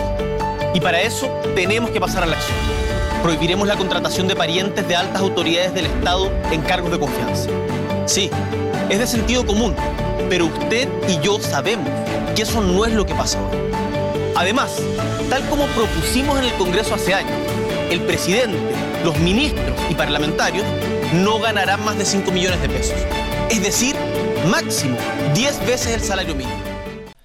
Y 0.72 0.80
para 0.80 1.03
eso 1.03 1.26
tenemos 1.57 1.90
que 1.90 2.01
pasar 2.01 2.22
a 2.22 2.26
la 2.26 2.36
acción. 2.36 2.57
Prohibiremos 3.24 3.66
la 3.66 3.76
contratación 3.76 4.28
de 4.28 4.36
parientes 4.36 4.86
de 4.86 4.95
altas 4.95 5.20
autoridades 5.20 5.74
del 5.74 5.86
Estado 5.86 6.30
en 6.53 6.61
cargos 6.62 6.93
de 6.93 6.99
confianza. 7.01 7.51
Sí, 8.07 8.30
es 8.88 8.99
de 9.01 9.07
sentido 9.07 9.45
común, 9.45 9.74
pero 10.32 10.46
usted 10.46 10.88
y 11.10 11.22
yo 11.22 11.38
sabemos 11.38 11.90
que 12.34 12.40
eso 12.40 12.62
no 12.62 12.86
es 12.86 12.94
lo 12.94 13.04
que 13.04 13.12
hoy. 13.12 13.36
Además, 14.34 14.72
tal 15.28 15.46
como 15.50 15.66
propusimos 15.66 16.38
en 16.38 16.44
el 16.44 16.52
Congreso 16.54 16.94
hace 16.94 17.12
años, 17.12 17.36
el 17.90 18.00
presidente, 18.00 18.56
los 19.04 19.18
ministros 19.18 19.78
y 19.90 19.94
parlamentarios 19.94 20.64
no 21.22 21.38
ganarán 21.38 21.84
más 21.84 21.98
de 21.98 22.06
5 22.06 22.32
millones 22.32 22.62
de 22.62 22.70
pesos. 22.70 22.94
Es 23.50 23.62
decir, 23.62 23.94
máximo 24.50 24.96
10 25.34 25.66
veces 25.66 25.88
el 25.88 26.00
salario 26.00 26.34
mínimo. 26.34 26.62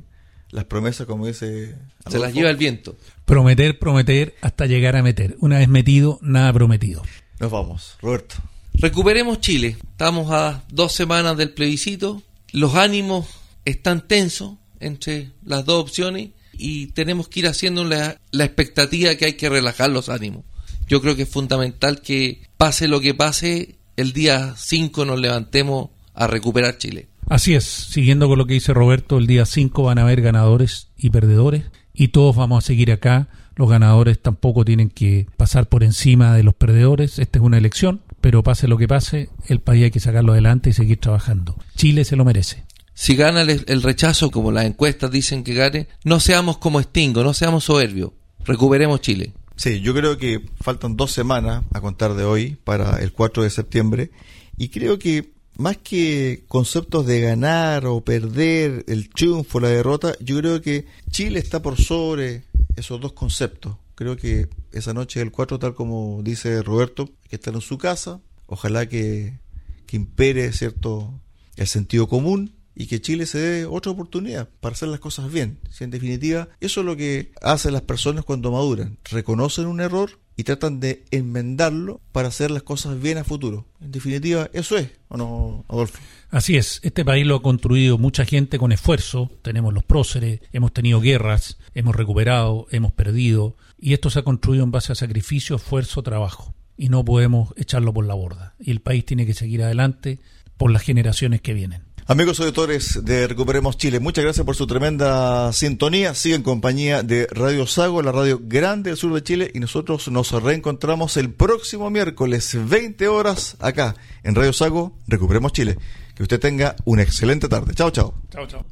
las 0.50 0.64
promesas, 0.64 1.06
como 1.06 1.26
dice... 1.26 1.74
Se 2.08 2.18
las 2.18 2.32
lleva 2.32 2.50
el 2.50 2.56
viento. 2.56 2.96
Prometer, 3.24 3.78
prometer, 3.78 4.34
hasta 4.40 4.66
llegar 4.66 4.94
a 4.96 5.02
meter. 5.02 5.36
Una 5.40 5.58
vez 5.58 5.68
metido, 5.68 6.18
nada 6.22 6.52
prometido. 6.52 7.02
Nos 7.40 7.50
vamos. 7.50 7.96
Roberto. 8.00 8.36
Recuperemos 8.74 9.40
Chile. 9.40 9.76
Estamos 9.90 10.30
a 10.30 10.62
dos 10.70 10.92
semanas 10.92 11.36
del 11.36 11.50
plebiscito. 11.50 12.22
Los 12.52 12.74
ánimos 12.74 13.26
están 13.64 14.06
tensos 14.06 14.54
entre 14.80 15.30
las 15.44 15.64
dos 15.64 15.82
opciones 15.82 16.30
y 16.58 16.88
tenemos 16.88 17.28
que 17.28 17.40
ir 17.40 17.46
haciendo 17.46 17.84
la, 17.84 18.20
la 18.30 18.44
expectativa 18.44 19.14
que 19.14 19.26
hay 19.26 19.32
que 19.34 19.48
relajar 19.48 19.90
los 19.90 20.08
ánimos. 20.08 20.44
Yo 20.88 21.00
creo 21.00 21.16
que 21.16 21.22
es 21.22 21.28
fundamental 21.28 22.02
que 22.02 22.42
pase 22.56 22.88
lo 22.88 23.00
que 23.00 23.14
pase, 23.14 23.76
el 23.96 24.12
día 24.12 24.54
5 24.56 25.04
nos 25.04 25.20
levantemos 25.20 25.90
a 26.14 26.26
recuperar 26.26 26.78
Chile. 26.78 27.08
Así 27.28 27.54
es, 27.54 27.64
siguiendo 27.64 28.28
con 28.28 28.38
lo 28.38 28.46
que 28.46 28.54
dice 28.54 28.74
Roberto, 28.74 29.18
el 29.18 29.26
día 29.26 29.46
5 29.46 29.82
van 29.82 29.98
a 29.98 30.02
haber 30.02 30.20
ganadores 30.20 30.88
y 30.96 31.10
perdedores 31.10 31.64
y 31.94 32.08
todos 32.08 32.36
vamos 32.36 32.62
a 32.62 32.66
seguir 32.66 32.92
acá. 32.92 33.28
Los 33.56 33.70
ganadores 33.70 34.20
tampoco 34.20 34.64
tienen 34.64 34.90
que 34.90 35.26
pasar 35.36 35.68
por 35.68 35.84
encima 35.84 36.34
de 36.34 36.42
los 36.42 36.54
perdedores. 36.54 37.18
Esta 37.18 37.38
es 37.38 37.44
una 37.44 37.56
elección, 37.56 38.02
pero 38.20 38.42
pase 38.42 38.68
lo 38.68 38.76
que 38.76 38.88
pase, 38.88 39.30
el 39.46 39.60
país 39.60 39.84
hay 39.84 39.90
que 39.90 40.00
sacarlo 40.00 40.32
adelante 40.32 40.70
y 40.70 40.72
seguir 40.72 40.98
trabajando. 40.98 41.56
Chile 41.76 42.04
se 42.04 42.16
lo 42.16 42.24
merece. 42.24 42.64
Si 42.94 43.16
gana 43.16 43.42
el, 43.42 43.82
rechazo, 43.82 44.30
como 44.30 44.52
las 44.52 44.66
encuestas 44.66 45.10
dicen 45.10 45.42
que 45.42 45.54
gane, 45.54 45.88
no 46.04 46.20
seamos 46.20 46.58
como 46.58 46.80
Stingo, 46.80 47.24
no 47.24 47.34
seamos 47.34 47.64
soberbios. 47.64 48.12
Recuperemos 48.44 49.00
Chile. 49.00 49.32
Sí, 49.56 49.80
yo 49.80 49.94
creo 49.94 50.16
que 50.16 50.44
faltan 50.60 50.96
dos 50.96 51.10
semanas 51.12 51.64
a 51.72 51.80
contar 51.80 52.14
de 52.14 52.24
hoy 52.24 52.56
para 52.62 52.98
el 52.98 53.12
4 53.12 53.42
de 53.42 53.50
septiembre 53.50 54.10
y 54.56 54.68
creo 54.68 54.98
que 54.98 55.32
más 55.56 55.76
que 55.78 56.44
conceptos 56.48 57.06
de 57.06 57.20
ganar 57.20 57.86
o 57.86 58.00
perder, 58.02 58.84
el 58.88 59.08
triunfo, 59.08 59.60
la 59.60 59.68
derrota, 59.68 60.14
yo 60.20 60.38
creo 60.38 60.60
que 60.60 60.86
Chile 61.10 61.38
está 61.38 61.62
por 61.62 61.80
sobre 61.80 62.44
esos 62.76 63.00
dos 63.00 63.12
conceptos. 63.12 63.76
Creo 63.94 64.16
que 64.16 64.48
esa 64.72 64.92
noche 64.92 65.20
del 65.20 65.30
4, 65.30 65.58
tal 65.58 65.74
como 65.74 66.20
dice 66.22 66.62
Roberto, 66.62 67.08
que 67.28 67.36
estar 67.36 67.54
en 67.54 67.60
su 67.60 67.78
casa, 67.78 68.20
ojalá 68.46 68.88
que, 68.88 69.38
que 69.86 69.96
impere 69.96 70.52
cierto 70.52 71.20
el 71.56 71.66
sentido 71.68 72.08
común 72.08 72.53
y 72.74 72.86
que 72.86 73.00
Chile 73.00 73.26
se 73.26 73.38
dé 73.38 73.66
otra 73.66 73.92
oportunidad 73.92 74.48
para 74.60 74.74
hacer 74.74 74.88
las 74.88 75.00
cosas 75.00 75.32
bien. 75.32 75.58
Si 75.70 75.84
en 75.84 75.90
definitiva, 75.90 76.48
eso 76.60 76.80
es 76.80 76.86
lo 76.86 76.96
que 76.96 77.32
hacen 77.40 77.72
las 77.72 77.82
personas 77.82 78.24
cuando 78.24 78.52
maduran. 78.52 78.98
Reconocen 79.10 79.66
un 79.66 79.80
error 79.80 80.18
y 80.36 80.44
tratan 80.44 80.80
de 80.80 81.04
enmendarlo 81.10 82.00
para 82.12 82.28
hacer 82.28 82.50
las 82.50 82.62
cosas 82.62 83.00
bien 83.00 83.18
a 83.18 83.24
futuro. 83.24 83.66
En 83.80 83.92
definitiva, 83.92 84.50
eso 84.52 84.76
es, 84.76 84.90
¿o 85.08 85.16
no, 85.16 85.64
Adolfo? 85.68 85.98
Así 86.30 86.56
es, 86.56 86.80
este 86.82 87.04
país 87.04 87.24
lo 87.26 87.36
ha 87.36 87.42
construido 87.42 87.98
mucha 87.98 88.24
gente 88.24 88.58
con 88.58 88.72
esfuerzo, 88.72 89.30
tenemos 89.42 89.72
los 89.72 89.84
próceres, 89.84 90.40
hemos 90.52 90.72
tenido 90.72 91.00
guerras, 91.00 91.58
hemos 91.74 91.94
recuperado, 91.94 92.66
hemos 92.70 92.92
perdido, 92.92 93.56
y 93.78 93.92
esto 93.92 94.10
se 94.10 94.18
ha 94.18 94.24
construido 94.24 94.64
en 94.64 94.72
base 94.72 94.90
a 94.90 94.96
sacrificio, 94.96 95.56
esfuerzo, 95.56 96.02
trabajo, 96.02 96.54
y 96.76 96.88
no 96.88 97.04
podemos 97.04 97.54
echarlo 97.56 97.94
por 97.94 98.04
la 98.04 98.14
borda. 98.14 98.54
Y 98.58 98.72
el 98.72 98.80
país 98.80 99.06
tiene 99.06 99.26
que 99.26 99.34
seguir 99.34 99.62
adelante 99.62 100.18
por 100.56 100.72
las 100.72 100.82
generaciones 100.82 101.40
que 101.40 101.54
vienen. 101.54 101.82
Amigos 102.06 102.38
auditores 102.38 103.02
de 103.02 103.26
Recuperemos 103.26 103.78
Chile, 103.78 103.98
muchas 103.98 104.24
gracias 104.24 104.44
por 104.44 104.54
su 104.54 104.66
tremenda 104.66 105.50
sintonía. 105.54 106.12
Sigue 106.12 106.34
en 106.34 106.42
compañía 106.42 107.02
de 107.02 107.26
Radio 107.30 107.66
Sago, 107.66 108.02
la 108.02 108.12
radio 108.12 108.40
grande 108.42 108.90
del 108.90 108.98
sur 108.98 109.14
de 109.14 109.22
Chile, 109.22 109.50
y 109.54 109.58
nosotros 109.58 110.08
nos 110.08 110.30
reencontramos 110.30 111.16
el 111.16 111.32
próximo 111.32 111.88
miércoles, 111.88 112.58
20 112.68 113.08
horas, 113.08 113.56
acá 113.58 113.94
en 114.22 114.34
Radio 114.34 114.52
Sago, 114.52 114.98
Recuperemos 115.06 115.54
Chile. 115.54 115.78
Que 116.14 116.22
usted 116.22 116.38
tenga 116.38 116.76
una 116.84 117.00
excelente 117.00 117.48
tarde. 117.48 117.72
Chao, 117.74 117.90
chao. 117.90 118.12
Chao, 118.30 118.46
chao. 118.46 118.66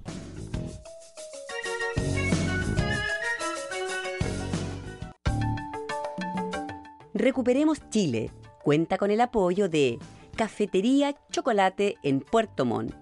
Recuperemos 7.14 7.78
Chile. 7.88 8.30
Cuenta 8.62 8.98
con 8.98 9.10
el 9.10 9.22
apoyo 9.22 9.70
de 9.70 9.98
Cafetería 10.36 11.16
Chocolate 11.30 11.96
en 12.02 12.20
Puerto 12.20 12.66
Montt. 12.66 13.01